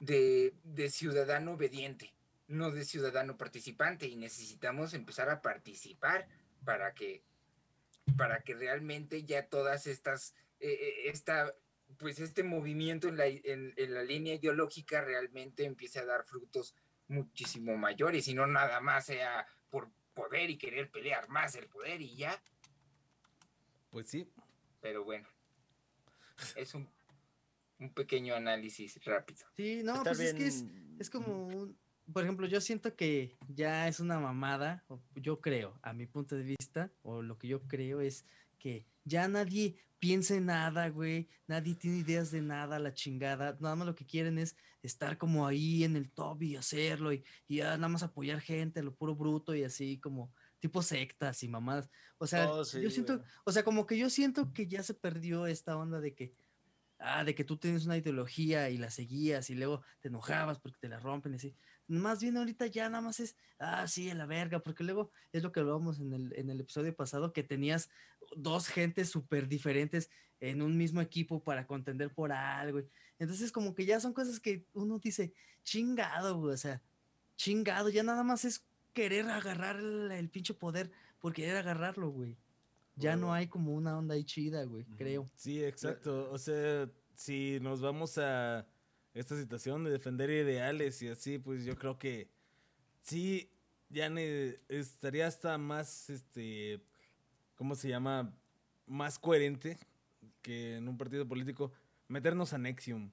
de, 0.00 0.54
de 0.62 0.90
ciudadano 0.90 1.52
obediente, 1.54 2.12
no 2.48 2.70
de 2.70 2.84
ciudadano 2.84 3.36
participante. 3.36 4.06
Y 4.06 4.16
necesitamos 4.16 4.94
empezar 4.94 5.28
a 5.30 5.42
participar 5.42 6.28
para 6.64 6.94
que, 6.94 7.22
para 8.16 8.42
que 8.42 8.54
realmente 8.54 9.24
ya 9.24 9.48
todas 9.48 9.86
estas, 9.86 10.34
eh, 10.60 10.72
eh, 10.72 11.08
esta, 11.10 11.54
pues 11.98 12.18
este 12.20 12.42
movimiento 12.42 13.08
en 13.08 13.16
la, 13.16 13.26
en- 13.26 13.74
en 13.76 13.94
la 13.94 14.02
línea 14.02 14.34
ideológica 14.34 15.00
realmente 15.02 15.64
empiece 15.64 15.98
a 16.00 16.04
dar 16.04 16.24
frutos 16.24 16.74
muchísimo 17.08 17.76
mayores 17.76 18.26
y 18.28 18.34
no 18.34 18.46
nada 18.46 18.80
más 18.80 19.06
sea 19.06 19.46
por 19.70 19.90
poder 20.14 20.50
y 20.50 20.58
querer 20.58 20.90
pelear 20.90 21.28
más 21.28 21.54
el 21.54 21.68
poder 21.68 22.00
y 22.02 22.16
ya. 22.16 22.42
Pues 23.90 24.08
sí. 24.08 24.28
Pero 24.80 25.04
bueno, 25.04 25.28
es 26.56 26.74
un, 26.74 26.88
un 27.78 27.92
pequeño 27.92 28.34
análisis 28.34 29.02
rápido. 29.04 29.46
Sí, 29.56 29.82
no, 29.82 29.96
Está 29.96 30.10
pues 30.10 30.20
es 30.20 30.34
que 30.34 30.46
es 31.00 31.10
como 31.10 31.46
un. 31.46 31.78
Por 32.12 32.22
ejemplo, 32.22 32.46
yo 32.46 32.60
siento 32.60 32.94
que 32.94 33.36
ya 33.48 33.88
es 33.88 34.00
una 34.00 34.18
mamada, 34.20 34.84
o 34.88 35.00
yo 35.14 35.40
creo, 35.40 35.78
a 35.82 35.92
mi 35.92 36.06
punto 36.06 36.36
de 36.36 36.44
vista, 36.44 36.92
o 37.02 37.22
lo 37.22 37.36
que 37.38 37.48
yo 37.48 37.62
creo 37.66 38.00
es 38.00 38.24
que 38.58 38.86
ya 39.04 39.28
nadie 39.28 39.76
piensa 39.98 40.34
en 40.36 40.46
nada, 40.46 40.88
güey, 40.88 41.28
nadie 41.46 41.74
tiene 41.74 41.98
ideas 41.98 42.30
de 42.30 42.42
nada, 42.42 42.78
la 42.78 42.92
chingada, 42.94 43.56
nada 43.60 43.74
más 43.76 43.86
lo 43.86 43.94
que 43.94 44.06
quieren 44.06 44.38
es 44.38 44.56
estar 44.82 45.18
como 45.18 45.46
ahí 45.46 45.84
en 45.84 45.96
el 45.96 46.10
top 46.12 46.42
y 46.42 46.56
hacerlo 46.56 47.12
y, 47.12 47.24
y 47.48 47.56
ya 47.56 47.76
nada 47.76 47.88
más 47.88 48.02
apoyar 48.02 48.40
gente, 48.40 48.82
lo 48.82 48.94
puro 48.94 49.14
bruto 49.16 49.54
y 49.54 49.64
así 49.64 49.98
como 49.98 50.32
tipo 50.60 50.82
sectas 50.82 51.42
y 51.42 51.48
mamadas. 51.48 51.90
O 52.18 52.26
sea, 52.26 52.50
Oh, 52.50 52.64
sí, 52.64 52.80
yo 52.80 52.90
siento, 52.90 53.18
güey. 53.18 53.28
o 53.44 53.52
sea, 53.52 53.64
como 53.64 53.86
que 53.86 53.98
yo 53.98 54.10
siento 54.10 54.52
que 54.52 54.66
ya 54.66 54.82
se 54.82 54.94
perdió 54.94 55.46
esta 55.46 55.76
onda 55.76 56.00
de 56.00 56.14
que, 56.14 56.34
ah, 56.98 57.24
de 57.24 57.34
que 57.34 57.44
tú 57.44 57.56
tienes 57.56 57.84
una 57.86 57.96
ideología 57.96 58.70
y 58.70 58.78
la 58.78 58.90
seguías 58.90 59.50
y 59.50 59.54
luego 59.54 59.82
te 60.00 60.08
enojabas 60.08 60.58
porque 60.58 60.78
te 60.80 60.88
la 60.88 60.98
rompen 61.00 61.32
y 61.32 61.36
así. 61.36 61.56
Más 61.88 62.20
bien 62.20 62.36
ahorita 62.36 62.66
ya 62.66 62.88
nada 62.88 63.00
más 63.02 63.20
es, 63.20 63.36
ah, 63.58 63.86
sí, 63.86 64.08
en 64.08 64.18
la 64.18 64.26
verga, 64.26 64.60
porque 64.60 64.84
luego 64.84 65.10
es 65.32 65.42
lo 65.42 65.52
que 65.52 65.60
hablábamos 65.60 66.00
en 66.00 66.12
el, 66.12 66.32
en 66.36 66.50
el 66.50 66.60
episodio 66.60 66.94
pasado, 66.94 67.32
que 67.32 67.42
tenías 67.42 67.90
dos 68.36 68.68
gentes 68.68 69.08
súper 69.08 69.48
diferentes 69.48 70.10
en 70.40 70.62
un 70.62 70.76
mismo 70.76 71.00
equipo 71.00 71.42
para 71.42 71.66
contender 71.66 72.12
por 72.12 72.32
algo. 72.32 72.82
Entonces 73.18 73.52
como 73.52 73.74
que 73.74 73.86
ya 73.86 74.00
son 74.00 74.12
cosas 74.12 74.40
que 74.40 74.66
uno 74.74 74.98
dice, 74.98 75.32
chingado, 75.62 76.38
güey, 76.38 76.54
o 76.54 76.58
sea, 76.58 76.82
chingado, 77.36 77.88
ya 77.88 78.02
nada 78.02 78.22
más 78.22 78.44
es 78.44 78.64
querer 78.92 79.28
agarrar 79.28 79.76
el, 79.76 80.10
el 80.10 80.28
pinche 80.28 80.54
poder 80.54 80.90
por 81.20 81.32
querer 81.32 81.56
agarrarlo, 81.56 82.10
güey. 82.10 82.36
Ya 82.96 83.14
no 83.14 83.34
hay 83.34 83.46
como 83.46 83.74
una 83.74 83.98
onda 83.98 84.14
ahí 84.14 84.24
chida, 84.24 84.64
güey, 84.64 84.84
creo. 84.96 85.26
Sí, 85.36 85.62
exacto. 85.62 86.30
O 86.32 86.38
sea, 86.38 86.90
si 87.14 87.58
nos 87.60 87.82
vamos 87.82 88.16
a 88.16 88.66
esta 89.16 89.36
situación 89.36 89.82
de 89.84 89.90
defender 89.90 90.28
ideales 90.30 91.00
y 91.02 91.08
así, 91.08 91.38
pues 91.38 91.64
yo 91.64 91.76
creo 91.76 91.98
que 91.98 92.28
sí, 93.02 93.50
ya 93.88 94.08
ne- 94.10 94.58
estaría 94.68 95.26
hasta 95.26 95.56
más, 95.58 96.10
este, 96.10 96.80
¿cómo 97.56 97.74
se 97.74 97.88
llama? 97.88 98.36
Más 98.86 99.18
coherente 99.18 99.78
que 100.42 100.76
en 100.76 100.88
un 100.88 100.98
partido 100.98 101.26
político 101.26 101.72
meternos 102.08 102.52
a 102.52 102.58
Nexium. 102.58 103.10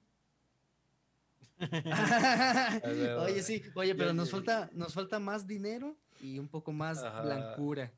oye, 3.19 3.41
sí, 3.41 3.63
oye, 3.75 3.95
pero 3.95 4.13
nos 4.13 4.29
falta, 4.29 4.69
nos 4.73 4.93
falta 4.93 5.19
más 5.19 5.47
dinero 5.47 5.95
y 6.19 6.37
un 6.37 6.47
poco 6.49 6.71
más 6.73 7.01
Ajá. 7.03 7.21
blancura. 7.21 7.91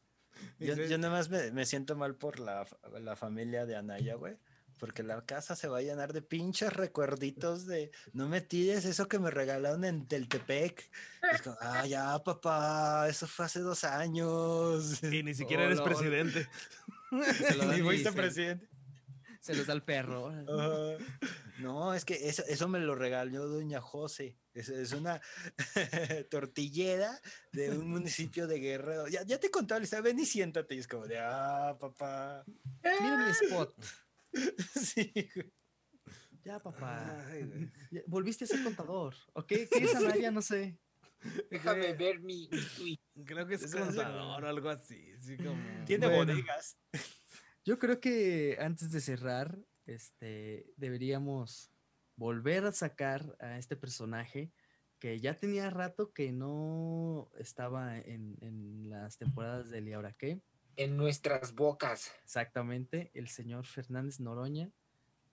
Yo, 0.59 0.75
yo 0.75 0.97
nada 0.97 1.13
más 1.13 1.29
me, 1.29 1.51
me 1.51 1.65
siento 1.65 1.95
mal 1.95 2.15
por 2.15 2.39
la, 2.39 2.67
la 3.01 3.15
familia 3.15 3.65
de 3.65 3.75
Anaya, 3.75 4.15
güey. 4.15 4.37
Porque 4.79 5.03
la 5.03 5.25
casa 5.25 5.55
se 5.55 5.67
va 5.67 5.79
a 5.79 5.81
llenar 5.81 6.13
de 6.13 6.21
pinches 6.21 6.71
recuerditos 6.73 7.65
de 7.65 7.91
no 8.13 8.27
me 8.27 8.41
tires 8.41 8.85
eso 8.85 9.07
que 9.07 9.19
me 9.19 9.31
regalaron 9.31 9.85
en 9.85 10.07
Teltepec. 10.07 10.89
Es 11.33 11.41
como, 11.41 11.57
ah, 11.61 11.85
ya, 11.85 12.21
papá, 12.23 13.07
eso 13.09 13.27
fue 13.27 13.45
hace 13.45 13.59
dos 13.61 13.83
años. 13.83 15.01
Y 15.03 15.23
ni 15.23 15.33
siquiera 15.33 15.63
Oh, 15.63 15.67
eres 15.67 15.81
presidente. 15.81 16.47
Se 17.37 17.55
lo 17.55 17.65
dan 17.67 17.77
Ni 17.77 17.83
fuiste 17.83 18.11
presidente. 18.11 18.67
Se 19.39 19.53
los 19.55 19.67
da 19.67 19.73
el 19.73 19.83
perro. 19.83 20.31
No, 21.59 21.93
es 21.93 22.03
que 22.03 22.29
eso, 22.29 22.43
eso 22.47 22.67
me 22.67 22.79
lo 22.79 22.95
regaló 22.95 23.47
doña 23.47 23.79
José. 23.79 24.35
Es, 24.53 24.69
es 24.69 24.91
una 24.91 25.21
tortillera 26.29 27.21
de 27.51 27.69
un 27.71 27.89
municipio 27.89 28.47
de 28.47 28.59
Guerrero. 28.59 29.07
Ya, 29.07 29.23
ya 29.23 29.39
te 29.39 29.51
contaba, 29.51 29.79
Lisa, 29.79 30.01
ven 30.01 30.19
y 30.19 30.25
siéntate. 30.25 30.75
Y 30.75 30.79
es 30.79 30.87
como 30.87 31.07
de, 31.07 31.19
ah, 31.19 31.77
papá. 31.79 32.43
Mira 32.83 33.25
mi 33.25 33.31
spot. 33.31 33.75
Sí, 34.75 35.11
güey. 35.33 35.53
Ya, 36.43 36.59
papá. 36.59 37.25
Ay, 37.29 37.43
güey. 37.43 37.71
Ya, 37.91 38.01
Volviste 38.07 38.43
a 38.45 38.47
ser 38.47 38.63
contador. 38.63 39.15
¿Ok? 39.33 39.47
¿Qué 39.47 39.67
es 39.71 39.95
Anaya? 39.95 40.31
No 40.31 40.41
sé. 40.41 40.77
Déjame 41.49 41.93
ver 41.93 42.19
mi, 42.19 42.47
mi 42.51 42.59
tweet. 42.77 42.99
Creo 43.25 43.47
que 43.47 43.55
es 43.55 43.71
contador 43.73 44.43
o 44.43 44.47
algo 44.47 44.69
así. 44.69 45.13
como... 45.37 45.85
Tiene 45.85 46.07
Bueno. 46.07 46.33
bodegas. 46.33 46.77
Yo 47.63 47.79
creo 47.79 47.99
que 47.99 48.57
antes 48.59 48.91
de 48.91 49.01
cerrar, 49.01 49.57
este, 49.87 50.71
deberíamos 50.77 51.71
volver 52.15 52.65
a 52.65 52.71
sacar 52.71 53.35
a 53.39 53.57
este 53.57 53.75
personaje 53.75 54.51
que 54.99 55.19
ya 55.19 55.35
tenía 55.35 55.69
rato 55.71 56.13
que 56.13 56.31
no 56.31 57.31
estaba 57.39 57.97
en, 57.97 58.37
en 58.41 58.89
las 58.89 59.17
temporadas 59.17 59.69
del 59.71 59.87
y 59.87 59.93
ahora 59.93 60.13
qué. 60.13 60.41
En 60.77 60.97
nuestras 60.97 61.53
bocas. 61.55 62.11
Exactamente, 62.23 63.11
el 63.13 63.27
señor 63.29 63.65
Fernández 63.65 64.19
Noroña. 64.19 64.69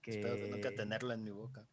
Que 0.01 0.19
Espero 0.19 0.35
de 0.35 0.49
nunca 0.49 0.71
tenerla 0.71 1.13
en 1.13 1.23
mi 1.23 1.31
boca. 1.31 1.65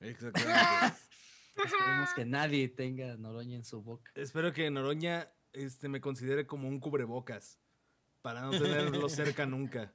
Exactamente. 0.00 0.52
esperemos 1.64 2.10
que 2.14 2.24
nadie 2.24 2.68
tenga 2.68 3.16
Noroña 3.16 3.56
en 3.56 3.64
su 3.64 3.82
boca. 3.82 4.10
Espero 4.14 4.52
que 4.52 4.70
Noroña 4.70 5.30
este, 5.52 5.88
me 5.88 6.00
considere 6.00 6.46
como 6.46 6.68
un 6.68 6.80
cubrebocas. 6.80 7.58
Para 8.22 8.42
no 8.42 8.50
tenerlo 8.50 9.08
cerca 9.08 9.46
nunca. 9.46 9.92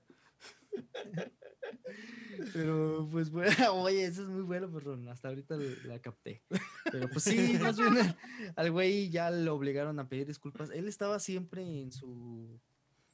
Pero 2.53 3.07
pues 3.11 3.29
bueno, 3.29 3.51
oye, 3.73 4.05
eso 4.05 4.23
es 4.23 4.29
muy 4.29 4.41
bueno, 4.43 4.71
perrón. 4.71 5.07
Hasta 5.07 5.27
ahorita 5.29 5.55
l- 5.55 5.77
la 5.85 5.99
capté. 5.99 6.43
Pero 6.91 7.09
pues 7.09 7.23
sí, 7.23 7.57
más 7.61 7.77
bien 7.77 7.95
al- 7.97 8.17
al 8.55 8.71
güey 8.71 9.09
ya 9.09 9.29
lo 9.31 9.55
obligaron 9.55 9.99
a 9.99 10.07
pedir 10.09 10.27
disculpas. 10.27 10.69
Él 10.71 10.87
estaba 10.87 11.19
siempre 11.19 11.61
en 11.61 11.91
su 11.91 12.59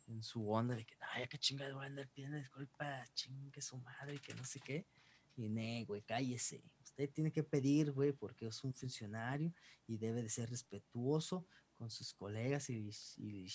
en 0.09 0.23
su 0.23 0.49
onda 0.49 0.75
de 0.75 0.85
que, 0.85 0.95
ay, 1.13 1.27
qué 1.27 1.37
chingada 1.37 1.73
voy 1.73 1.83
a 1.83 1.87
andar 1.87 2.09
pidiendo 2.09 2.37
disculpas, 2.37 3.13
chingue 3.13 3.61
su 3.61 3.77
madre, 3.77 4.19
que 4.19 4.33
no 4.33 4.43
sé 4.43 4.59
qué. 4.59 4.87
Y 5.35 5.49
ne, 5.49 5.85
güey, 5.85 6.01
cállese. 6.01 6.63
Usted 6.81 7.09
tiene 7.11 7.31
que 7.31 7.43
pedir, 7.43 7.91
güey, 7.91 8.11
porque 8.11 8.47
es 8.47 8.63
un 8.63 8.73
funcionario 8.73 9.53
y 9.87 9.97
debe 9.97 10.21
de 10.21 10.29
ser 10.29 10.49
respetuoso 10.49 11.47
con 11.75 11.89
sus 11.89 12.13
colegas 12.13 12.69
y, 12.69 12.89
y, 13.17 13.47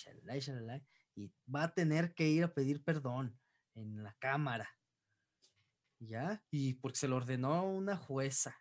y 1.15 1.33
va 1.55 1.65
a 1.65 1.75
tener 1.75 2.15
que 2.15 2.27
ir 2.29 2.45
a 2.45 2.55
pedir 2.55 2.83
perdón 2.83 3.39
en 3.75 4.03
la 4.03 4.15
cámara. 4.19 4.69
¿Ya? 5.99 6.43
Y 6.51 6.75
porque 6.75 6.99
se 6.99 7.09
lo 7.09 7.17
ordenó 7.17 7.65
una 7.65 7.97
jueza. 7.97 8.57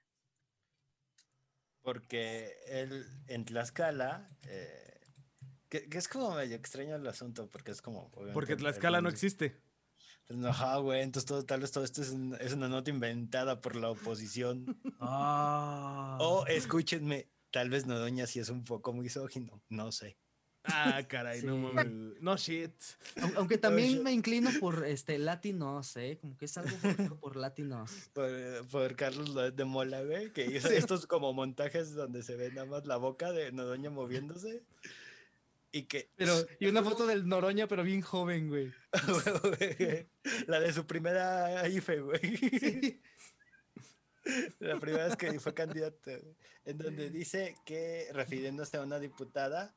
Porque 1.82 2.56
él 2.68 3.06
en 3.28 3.46
Tlaxcala, 3.46 4.30
eh, 4.44 5.02
que, 5.74 5.90
que 5.90 5.98
es 5.98 6.08
como 6.08 6.36
medio 6.36 6.56
extraño 6.56 6.96
el 6.96 7.08
asunto, 7.08 7.50
porque 7.52 7.72
es 7.72 7.82
como. 7.82 8.12
Porque 8.32 8.52
el- 8.54 8.60
Tlaxcala 8.60 9.02
no 9.02 9.08
el- 9.10 9.14
existe. 9.16 9.60
Pues 10.28 10.38
no, 10.38 10.50
Ajá, 10.50 10.78
güey, 10.78 11.02
entonces 11.02 11.26
todo, 11.28 11.44
tal 11.46 11.62
vez 11.62 11.72
todo 11.72 11.84
esto 11.84 12.04
es, 12.04 12.12
un- 12.12 12.38
es 12.40 12.54
una 12.54 12.70
nota 12.70 12.92
inventada 12.92 13.60
por 13.60 13.76
la 13.76 13.90
oposición. 13.90 14.80
Ah. 15.00 16.18
O 16.22 16.46
escúchenme, 16.46 17.28
tal 17.52 17.72
vez 17.72 17.88
Nodoña 17.88 18.28
sí 18.28 18.40
es 18.40 18.50
un 18.50 18.64
poco 18.64 18.94
misógino, 18.94 19.64
no 19.70 19.92
sé. 19.92 20.16
Ah, 20.66 21.02
caray, 21.10 21.42
no 21.42 21.56
Sí. 21.56 21.60
mames. 21.74 22.22
No 22.22 22.38
shit. 22.38 22.72
Aun- 23.18 23.34
Aunque 23.36 23.58
también 23.58 23.90
Oye. 23.96 24.00
me 24.02 24.12
inclino 24.14 24.50
por 24.62 24.86
este 24.86 25.18
latinos, 25.20 25.98
¿eh? 25.98 26.18
Como 26.22 26.38
que 26.38 26.46
es 26.46 26.58
algo 26.58 26.78
por, 26.78 27.20
por 27.20 27.36
latinos. 27.36 27.92
Por, 28.14 28.30
por 28.70 28.96
Carlos 28.96 29.34
de 29.56 29.66
Mola, 29.66 30.04
güey, 30.04 30.32
que 30.32 30.46
hizo 30.46 30.70
Sí. 30.70 30.76
estos 30.76 31.06
como 31.06 31.34
montajes 31.34 31.96
donde 31.96 32.24
se 32.24 32.38
ve 32.38 32.50
nada 32.52 32.66
más 32.66 32.86
la 32.86 32.96
boca 32.96 33.34
de 33.34 33.52
Nodoña 33.52 33.90
moviéndose. 33.90 34.64
Y 35.76 35.84
que. 35.88 36.12
Pero, 36.16 36.34
y 36.60 36.68
una 36.68 36.84
foto 36.84 37.08
del 37.08 37.28
Noroña, 37.28 37.68
pero 37.68 37.84
bien 37.84 38.02
joven, 38.02 38.48
güey. 38.48 38.72
la 40.48 40.60
de 40.60 40.72
su 40.72 40.86
primera 40.86 41.68
IFE, 41.68 42.00
güey. 42.00 42.38
Sí. 42.38 43.02
La 44.60 44.80
primera 44.80 45.08
vez 45.08 45.18
que 45.18 45.38
fue 45.40 45.54
candidato, 45.54 46.12
en 46.64 46.78
donde 46.78 47.10
dice 47.10 47.56
que, 47.66 48.08
refiriéndose 48.14 48.78
a 48.78 48.82
una 48.82 49.00
diputada, 49.00 49.76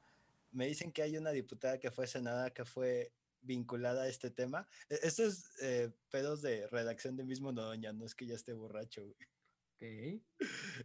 me 0.53 0.66
dicen 0.66 0.92
que 0.92 1.03
hay 1.03 1.16
una 1.16 1.30
diputada 1.30 1.80
que 1.80 1.90
fue 1.90 2.07
senada 2.07 2.51
que 2.53 2.64
fue 2.66 3.11
vinculada 3.40 4.03
a 4.03 4.09
este 4.09 4.30
tema. 4.30 4.68
E- 4.90 5.01
Esto 5.03 5.24
es 5.24 5.51
eh, 5.62 5.90
pedos 6.11 6.42
de 6.42 6.66
redacción 6.68 7.16
de 7.16 7.24
mismo 7.24 7.53
Nodoña, 7.53 7.92
no 7.94 8.05
es 8.05 8.14
que 8.14 8.26
ya 8.26 8.34
esté 8.34 8.53
borracho, 8.53 9.03
güey. 9.03 10.20
Ok. 10.20 10.22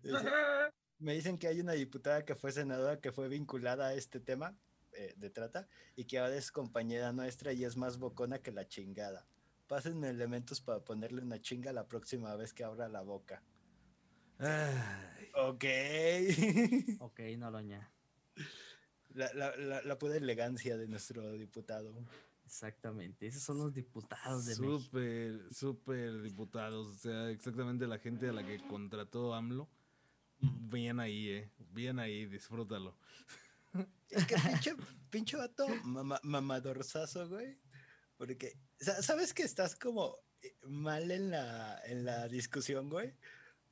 Dice, 0.03 0.29
me 0.99 1.13
dicen 1.13 1.37
que 1.37 1.47
hay 1.47 1.59
una 1.59 1.73
diputada 1.73 2.23
que 2.25 2.35
fue 2.35 2.51
senadora 2.53 2.99
que 3.01 3.11
fue 3.11 3.27
vinculada 3.27 3.87
a 3.89 3.93
este 3.93 4.19
tema 4.19 4.57
eh, 4.93 5.13
de 5.17 5.29
trata 5.29 5.67
y 5.95 6.05
que 6.05 6.19
ahora 6.19 6.35
es 6.35 6.51
compañera 6.51 7.11
nuestra 7.13 7.53
y 7.53 7.63
es 7.63 7.77
más 7.77 7.97
bocona 7.97 8.39
que 8.39 8.51
la 8.51 8.67
chingada. 8.67 9.27
Pásenme 9.67 10.09
elementos 10.09 10.59
para 10.61 10.83
ponerle 10.83 11.21
una 11.21 11.39
chinga 11.39 11.71
la 11.71 11.87
próxima 11.87 12.35
vez 12.35 12.53
que 12.53 12.63
abra 12.63 12.89
la 12.89 13.01
boca. 13.01 13.43
Ay, 14.39 15.29
Ok. 15.33 15.65
Ok, 16.99 17.19
Noroña. 17.37 17.91
la, 19.13 19.31
la, 19.33 19.55
la, 19.57 19.81
la 19.81 19.97
pura 19.99 20.15
elegancia 20.17 20.77
de 20.77 20.87
nuestro 20.87 21.33
diputado. 21.33 21.93
Exactamente. 22.45 23.27
Esos 23.27 23.43
son 23.43 23.59
los 23.59 23.73
diputados 23.73 24.45
de 24.45 24.55
México. 24.57 24.79
súper, 24.79 25.53
súper 25.53 26.21
diputados. 26.21 26.87
O 26.87 26.93
sea, 26.99 27.29
exactamente 27.29 27.87
la 27.87 27.99
gente 27.99 28.27
a 28.29 28.33
la 28.33 28.45
que 28.45 28.59
contrató 28.67 29.33
AMLO. 29.33 29.69
Bien 30.39 30.99
ahí, 30.99 31.29
eh. 31.29 31.51
Bien 31.71 31.99
ahí, 31.99 32.25
disfrútalo. 32.25 32.97
Es 34.11 34.25
que 34.27 34.35
pinche, 34.71 34.75
pinche 35.09 35.37
vato 35.37 35.67
mama- 35.83 36.19
mamadorzazo, 36.23 37.27
güey. 37.29 37.57
Porque, 38.17 38.57
sa- 38.79 39.01
¿sabes 39.01 39.33
que 39.33 39.43
estás 39.43 39.75
como 39.75 40.17
eh, 40.41 40.53
mal 40.63 41.09
en 41.11 41.31
la, 41.31 41.81
en 41.85 42.05
la 42.05 42.27
discusión, 42.27 42.89
güey? 42.89 43.15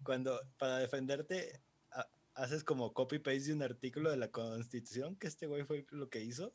Cuando 0.03 0.39
para 0.57 0.77
defenderte 0.79 1.61
ha- 1.91 2.09
haces 2.35 2.63
como 2.63 2.93
copy-paste 2.93 3.39
de 3.49 3.53
un 3.53 3.61
artículo 3.63 4.09
de 4.09 4.17
la 4.17 4.31
Constitución, 4.31 5.15
que 5.17 5.27
este 5.27 5.45
güey 5.47 5.63
fue 5.65 5.85
lo 5.91 6.09
que 6.09 6.23
hizo. 6.23 6.51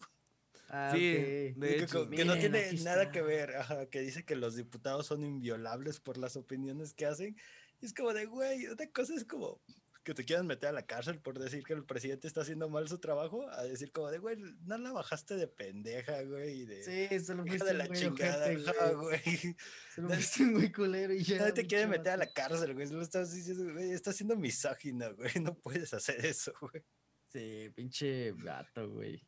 Ah, 0.70 0.90
Sí, 0.94 1.10
ok. 1.12 1.58
de 1.58 1.76
que, 1.76 1.82
hecho. 1.84 2.10
que 2.10 2.24
no 2.24 2.34
Miren, 2.34 2.40
tiene 2.52 2.58
aquí 2.66 2.82
nada 2.82 3.12
que 3.12 3.20
ver, 3.22 3.54
ajá, 3.56 3.86
que 3.86 4.00
dice 4.00 4.24
que 4.24 4.34
los 4.34 4.56
diputados 4.56 5.06
son 5.06 5.22
inviolables 5.22 6.00
por 6.00 6.16
las 6.16 6.36
opiniones 6.36 6.94
que 6.94 7.04
hacen. 7.06 7.36
Y 7.82 7.86
es 7.86 7.92
como 7.92 8.14
de, 8.14 8.24
güey, 8.24 8.66
otra 8.66 8.88
cosa 8.90 9.14
es 9.14 9.24
como 9.26 9.60
que 10.04 10.14
te 10.14 10.24
quieran 10.24 10.46
meter 10.46 10.68
a 10.68 10.72
la 10.72 10.86
cárcel 10.86 11.18
por 11.18 11.38
decir 11.38 11.64
que 11.64 11.72
el 11.72 11.84
presidente 11.84 12.28
está 12.28 12.42
haciendo 12.42 12.68
mal 12.68 12.86
su 12.88 12.98
trabajo, 12.98 13.48
a 13.50 13.64
decir 13.64 13.90
como 13.90 14.10
de, 14.10 14.18
güey, 14.18 14.36
no 14.64 14.76
la 14.78 14.92
bajaste 14.92 15.34
de 15.36 15.48
pendeja, 15.48 16.22
güey, 16.22 16.60
y 16.60 16.64
de... 16.66 16.82
Sí, 16.84 17.24
se 17.24 17.34
lo 17.34 17.46
hija 17.46 17.64
de 17.64 17.74
la 17.74 17.88
chingada, 17.88 18.52
güey. 18.52 18.94
güey. 18.94 19.22
Se 19.94 20.02
lo 20.02 20.08
fuiste 20.10 20.50
güey 20.50 20.72
culero 20.72 21.14
y 21.14 21.22
ya. 21.22 21.38
Nadie 21.38 21.52
te 21.52 21.66
quiere 21.66 21.86
meter 21.86 22.12
a 22.12 22.16
la 22.16 22.26
cárcel, 22.26 22.74
güey. 22.74 22.88
Lo 22.90 23.00
estás 23.00 23.32
diciendo, 23.32 23.72
güey, 23.72 23.92
estás 23.92 24.16
siendo 24.16 24.36
misógino, 24.36 25.14
güey. 25.16 25.30
No 25.42 25.54
puedes 25.54 25.94
hacer 25.94 26.24
eso, 26.26 26.52
güey. 26.60 26.84
Este, 27.26 27.70
pinche 27.70 28.32
gato, 28.36 28.90
güey. 28.90 29.24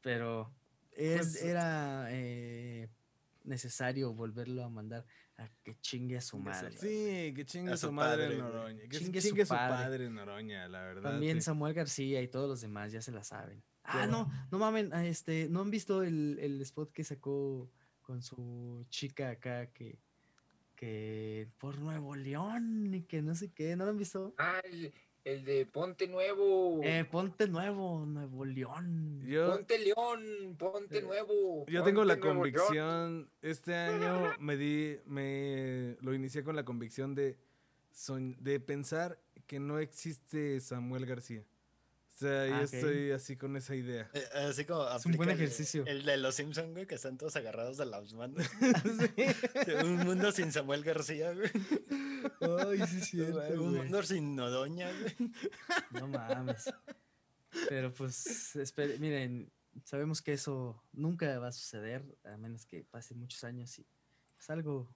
Pero 0.00 0.52
es, 0.92 1.18
Pues- 1.18 1.42
era 1.42 2.08
eh, 2.10 2.88
necesario 3.44 4.12
volverlo 4.12 4.64
a 4.64 4.68
mandar 4.68 5.06
a 5.38 5.48
que 5.62 5.76
chingue 5.80 6.16
a 6.18 6.20
su 6.20 6.38
madre. 6.38 6.76
Sí, 6.76 7.32
que 7.34 7.44
chingue 7.44 7.72
A 7.72 7.76
su 7.76 7.86
su 7.86 7.92
madre 7.92 8.24
padre, 8.24 8.40
güey. 8.40 8.52
Noroña. 8.52 8.82
Que 8.88 8.98
Chingue 8.98 9.20
chingue, 9.20 9.42
su 9.42 9.48
su 9.48 9.54
padre. 9.54 9.74
padre 9.84 10.10
Noroña, 10.10 10.68
la 10.68 10.82
verdad. 10.82 11.10
También 11.12 11.38
sí. 11.38 11.46
Samuel 11.46 11.74
García 11.74 12.20
y 12.22 12.28
todos 12.28 12.48
los 12.48 12.60
demás 12.60 12.92
ya 12.92 13.00
se 13.02 13.12
la 13.12 13.24
saben. 13.24 13.62
Ah, 13.84 14.06
no, 14.06 14.30
no 14.50 14.58
mamen, 14.58 14.92
ah, 14.92 15.04
este, 15.04 15.48
¿no 15.48 15.60
han 15.60 15.70
visto 15.70 16.02
el, 16.04 16.38
el 16.40 16.60
spot 16.62 16.92
que 16.92 17.02
sacó 17.02 17.68
con 18.00 18.22
su 18.22 18.84
chica 18.90 19.30
acá 19.30 19.72
que, 19.72 19.98
que 20.76 21.48
por 21.58 21.78
Nuevo 21.80 22.14
León 22.14 22.94
y 22.94 23.02
que 23.02 23.22
no 23.22 23.34
sé 23.34 23.52
qué, 23.52 23.74
¿no 23.74 23.84
lo 23.84 23.90
han 23.90 23.98
visto? 23.98 24.34
Ah, 24.38 24.60
el, 25.24 25.44
de 25.44 25.66
Ponte 25.66 26.08
Nuevo. 26.08 26.80
Eh, 26.82 27.04
ponte 27.04 27.46
nuevo, 27.48 28.04
Nuevo 28.06 28.44
León. 28.44 29.20
Yo, 29.26 29.50
Ponte 29.52 29.78
León, 29.78 30.56
ponte 30.58 30.98
Eh, 30.98 31.02
nuevo. 31.02 31.64
yo 31.66 31.82
tengo 31.82 32.04
la 32.04 32.14
León. 32.16 32.28
convicción, 32.36 33.30
este 33.40 33.74
año 33.74 34.32
me 34.40 34.56
di, 34.56 34.98
me 35.06 35.96
lo 36.00 36.12
inicié 36.14 36.42
con 36.42 36.56
la 36.56 36.64
convicción 36.64 37.14
de, 37.14 37.36
de 38.38 38.60
pensar 38.60 39.18
que 39.46 39.60
no 39.60 39.78
existe 39.78 40.60
Samuel 40.60 41.06
García. 41.06 41.44
O 42.22 42.28
sea, 42.28 42.46
yo 42.46 42.54
Ah, 42.54 42.58
ok. 42.64 42.72
estoy 42.72 43.10
así 43.10 43.36
con 43.36 43.56
esa 43.56 43.74
idea. 43.74 44.08
Eh, 44.14 44.24
Así 44.48 44.64
como 44.64 44.88
Es 44.88 45.04
un 45.06 45.12
buen 45.12 45.28
el- 45.30 45.34
ejercicio. 45.36 45.84
El, 45.86 46.04
de 46.04 46.16
los 46.18 46.34
Simpsons, 46.36 46.70
güey, 46.70 46.86
que 46.86 46.94
están 46.94 47.18
todos 47.18 47.34
agarrados 47.36 47.78
de 47.78 47.86
las 47.86 48.12
manos. 48.14 48.46
Sí. 49.66 49.72
Un 49.84 49.96
mundo 49.98 50.30
sin 50.32 50.52
Samuel 50.52 50.84
García, 50.84 51.32
güey. 51.32 51.50
Ay, 52.68 52.86
sí 52.86 53.00
cierto, 53.00 53.38
Un 53.62 53.70
güey. 53.70 53.82
mundo 53.82 54.02
sin 54.04 54.36
Nodoña, 54.36 54.88
güey. 55.00 55.30
No 55.92 56.06
mames. 56.08 56.72
Pero 57.68 57.92
pues, 57.92 58.54
espere, 58.56 58.98
miren, 58.98 59.50
sabemos 59.84 60.22
que 60.22 60.32
eso 60.32 60.82
nunca 60.92 61.38
va 61.38 61.48
a 61.48 61.52
suceder, 61.52 62.16
a 62.24 62.36
menos 62.36 62.64
que 62.66 62.84
pasen 62.84 63.18
muchos 63.18 63.42
años 63.44 63.78
y 63.78 63.86
pues, 64.36 64.48
algo 64.50 64.88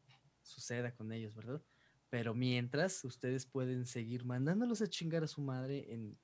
suceda 0.42 0.94
con 0.94 1.12
ellos, 1.12 1.34
¿verdad? 1.34 1.60
Pero 2.08 2.34
mientras, 2.34 3.04
ustedes 3.04 3.46
pueden 3.46 3.84
seguir 3.84 4.24
mandándolos 4.24 4.80
a 4.80 4.86
chingar 4.88 5.24
a 5.24 5.26
su 5.26 5.40
madre 5.42 5.92
en, 5.92 6.16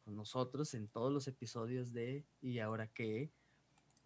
con 0.00 0.16
nosotros 0.16 0.74
en 0.74 0.88
todos 0.88 1.12
los 1.12 1.28
episodios 1.28 1.92
de 1.92 2.24
¿Y 2.40 2.58
ahora 2.58 2.88
qué? 2.88 3.30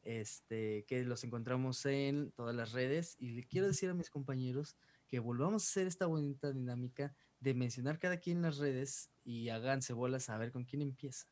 Este, 0.03 0.85
que 0.87 1.03
los 1.05 1.25
encontramos 1.25 1.85
en 1.87 2.31
todas 2.33 2.55
las 2.55 2.73
redes. 2.73 3.17
Y 3.19 3.31
le 3.31 3.45
quiero 3.45 3.67
decir 3.67 3.89
a 3.89 3.95
mis 3.95 4.11
compañeros 4.11 4.77
que 5.09 5.19
volvamos 5.19 5.63
a 5.63 5.67
hacer 5.67 5.87
esta 5.87 6.07
bonita 6.07 6.53
dinámica 6.53 7.15
de 7.41 7.55
mencionar 7.55 7.99
cada 7.99 8.19
quien 8.19 8.43
las 8.43 8.59
redes 8.59 9.11
y 9.25 9.49
háganse 9.49 9.93
bolas 9.93 10.29
a 10.29 10.39
ver 10.39 10.53
con 10.53 10.65
quién 10.65 10.83
empieza. 10.83 11.27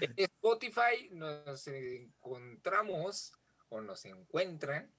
En 0.00 0.14
Spotify 0.16 1.08
nos 1.12 1.66
encontramos 1.68 3.32
o 3.68 3.80
nos 3.80 4.04
encuentran. 4.04 4.92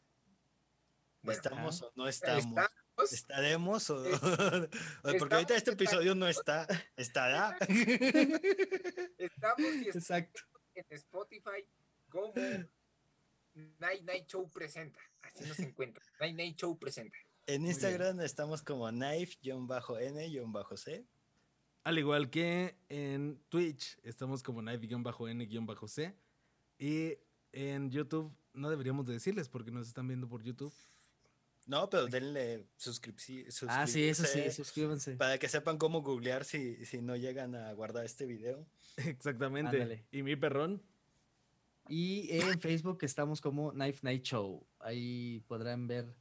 Bueno, 1.22 1.38
¿Estamos 1.38 1.82
o 1.82 1.92
no 1.96 2.08
estamos? 2.08 2.46
estamos 2.46 2.83
¿Estaremos 3.12 3.90
o.? 3.90 4.06
Es- 4.06 4.20
Porque 5.20 5.36
ahorita 5.36 5.56
este 5.56 5.72
episodio 5.72 6.16
no 6.16 6.28
está. 6.28 6.68
¿Estará? 6.96 7.58
estamos 9.18 9.60
y 9.60 9.88
estamos 9.88 9.96
Exacto. 9.96 10.42
en 10.76 10.86
Spotify 10.90 11.66
como 12.10 12.34
Night 13.80 14.04
Night 14.04 14.28
Show 14.28 14.50
presenta. 14.50 15.00
Así 15.22 15.46
nos 15.46 15.60
encuentran. 15.60 16.06
Night 16.20 16.36
Night 16.36 16.58
Show 16.58 16.78
presenta. 16.78 17.18
En. 17.46 17.66
Instagram 17.66 18.22
estamos 18.22 18.62
como 18.62 18.90
knife-n-c. 18.90 21.06
Al 21.84 21.98
igual 22.00 22.30
que 22.30 22.78
en 22.88 23.44
Twitch, 23.50 23.98
estamos 24.04 24.42
como 24.42 24.62
knife-n-c. 24.62 26.16
Y 26.80 27.18
en 27.52 27.92
YouTube, 27.92 28.34
no 28.54 28.70
deberíamos 28.70 29.06
de 29.06 29.14
decirles 29.14 29.50
porque 29.50 29.72
nos 29.72 29.88
están 29.88 30.08
viendo 30.08 30.28
por 30.30 30.42
YouTube. 30.44 30.74
No, 31.66 31.90
pero 31.90 32.08
denle 32.08 32.68
suscripción. 32.76 33.46
Ah, 33.70 33.88
sí, 33.88 34.04
eso 34.04 34.26
sí, 34.26 34.52
suscríbanse. 34.52 35.16
Para 35.16 35.38
que 35.38 35.48
sepan 35.48 35.78
cómo 35.78 36.02
googlear 36.02 36.44
si, 36.44 36.86
si 36.86 37.02
no 37.02 37.16
llegan 37.16 37.56
a 37.56 37.72
guardar 37.74 38.06
este 38.06 38.26
video. 38.26 38.66
Exactamente. 38.98 39.82
Ándale. 39.82 40.06
Y 40.12 40.24
mi 40.24 40.36
perrón. 40.36 40.82
Y 41.90 42.30
en 42.32 42.60
Facebook 42.60 43.00
estamos 43.02 43.42
como 43.42 43.72
Knife 43.72 44.00
Night 44.04 44.24
Show. 44.24 44.66
Ahí 44.80 45.44
podrán 45.48 45.88
ver 45.88 46.16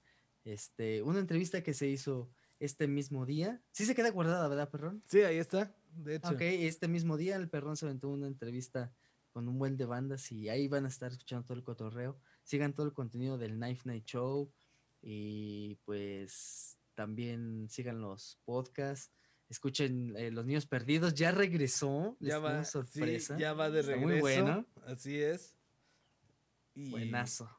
este, 0.44 1.02
una 1.02 1.20
entrevista 1.20 1.62
que 1.62 1.74
se 1.74 1.88
hizo 1.88 2.30
este 2.58 2.86
mismo 2.86 3.26
día. 3.26 3.60
Sí 3.72 3.84
se 3.84 3.94
queda 3.94 4.10
guardada, 4.10 4.48
¿verdad, 4.48 4.70
perrón? 4.70 5.02
Sí, 5.06 5.22
ahí 5.22 5.38
está. 5.38 5.74
De 5.94 6.16
hecho. 6.16 6.30
Ok, 6.30 6.40
este 6.40 6.88
mismo 6.88 7.16
día 7.16 7.36
el 7.36 7.48
perrón 7.48 7.76
se 7.76 7.86
aventó 7.86 8.08
una 8.08 8.26
entrevista 8.26 8.92
con 9.30 9.48
un 9.48 9.58
buen 9.58 9.76
de 9.76 9.86
bandas 9.86 10.30
y 10.30 10.48
ahí 10.48 10.68
van 10.68 10.84
a 10.84 10.88
estar 10.88 11.10
escuchando 11.10 11.44
todo 11.44 11.56
el 11.56 11.64
cotorreo. 11.64 12.18
Sigan 12.44 12.74
todo 12.74 12.86
el 12.86 12.92
contenido 12.92 13.38
del 13.38 13.56
Knife 13.56 13.82
Night 13.84 14.04
Show 14.04 14.52
y 15.02 15.74
pues 15.84 16.78
también 16.94 17.68
sigan 17.68 18.00
los 18.00 18.38
podcasts. 18.44 19.10
Escuchen 19.48 20.14
eh, 20.16 20.30
Los 20.30 20.46
Niños 20.46 20.64
Perdidos. 20.66 21.14
Ya 21.14 21.30
regresó. 21.32 22.16
Les 22.20 22.30
Ya 22.30 22.38
va, 22.38 22.64
sí, 22.64 22.70
sorpresa. 22.70 23.36
ya 23.36 23.52
va 23.52 23.70
de 23.70 23.80
Está 23.80 23.92
regreso. 23.92 24.08
muy 24.12 24.20
bueno. 24.20 24.66
Así 24.86 25.20
es. 25.20 25.56
Y, 26.74 26.90
Buenazo. 26.90 27.50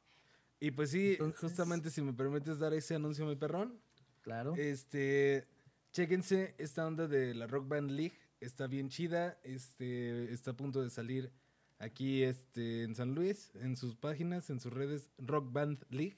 Y 0.60 0.72
pues 0.72 0.92
sí, 0.92 1.12
Entonces- 1.12 1.40
justamente 1.40 1.90
si 1.92 2.02
me 2.02 2.14
permites 2.14 2.58
dar 2.58 2.74
ese 2.74 2.96
anuncio, 2.96 3.26
mi 3.26 3.36
perrón. 3.36 3.80
Claro. 4.22 4.56
Este, 4.56 5.48
chéquense 5.92 6.56
esta 6.58 6.88
onda 6.88 7.08
de 7.08 7.36
la 7.36 7.46
Rock 7.46 7.68
Band 7.68 7.92
League, 7.92 8.18
está 8.40 8.66
bien 8.68 8.88
chida, 8.90 9.38
este, 9.44 10.32
está 10.34 10.52
a 10.52 10.58
punto 10.58 10.82
de 10.82 10.90
salir 10.90 11.32
aquí 11.78 12.24
este, 12.24 12.84
en 12.84 12.96
San 12.96 13.14
Luis, 13.14 13.52
en 13.56 13.76
sus 13.76 13.96
páginas, 13.96 14.50
en 14.50 14.62
sus 14.62 14.72
redes, 14.72 15.10
Rock 15.18 15.52
Band 15.52 15.86
League. 15.90 16.18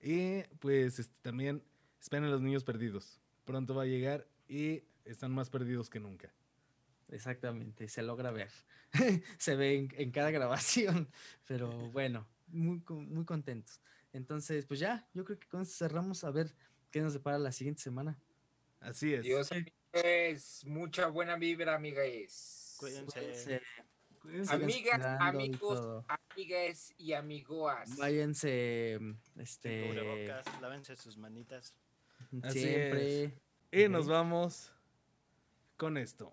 Y 0.00 0.42
pues 0.60 0.98
este, 0.98 1.20
también 1.22 1.62
esperen 2.00 2.24
a 2.24 2.30
los 2.30 2.40
niños 2.40 2.64
perdidos. 2.64 3.20
Pronto 3.44 3.74
va 3.74 3.82
a 3.82 3.86
llegar 3.86 4.26
y 4.48 4.82
están 5.04 5.32
más 5.32 5.50
perdidos 5.50 5.90
que 5.90 6.00
nunca. 6.00 6.32
Exactamente, 7.10 7.88
se 7.88 8.02
logra 8.02 8.30
ver. 8.30 8.50
se 9.38 9.56
ve 9.56 9.74
en, 9.74 9.88
en 9.96 10.10
cada 10.10 10.30
grabación, 10.30 11.08
pero 11.46 11.70
bueno, 11.90 12.26
muy, 12.48 12.82
muy 12.88 13.24
contentos. 13.24 13.80
Entonces, 14.12 14.66
pues 14.66 14.80
ya, 14.80 15.08
yo 15.14 15.24
creo 15.24 15.38
que 15.38 15.48
con 15.48 15.62
esto 15.62 15.76
cerramos 15.76 16.24
a 16.24 16.30
ver 16.30 16.54
qué 16.90 17.00
nos 17.00 17.12
depara 17.12 17.38
la 17.38 17.52
siguiente 17.52 17.82
semana. 17.82 18.18
Así 18.80 19.14
es. 19.14 19.22
Dios 19.22 19.50
es 19.92 20.64
mucha 20.64 21.08
buena 21.08 21.36
vibra, 21.36 21.74
amigas. 21.74 22.76
Cuídense. 22.78 23.20
Cuídense, 23.20 23.62
Amigas, 24.48 25.04
amigos, 25.20 26.04
amigas 26.08 26.94
y 26.98 27.12
amigoas. 27.14 27.96
váyanse, 27.96 28.98
este, 29.36 29.88
cubrebocas, 29.88 30.44
lávense 30.60 30.96
sus 30.96 31.16
manitas. 31.16 31.74
Así 32.42 32.60
siempre. 32.60 33.38
Y 33.72 33.88
nos 33.88 34.06
vamos 34.06 34.72
con 35.76 35.96
esto. 35.96 36.32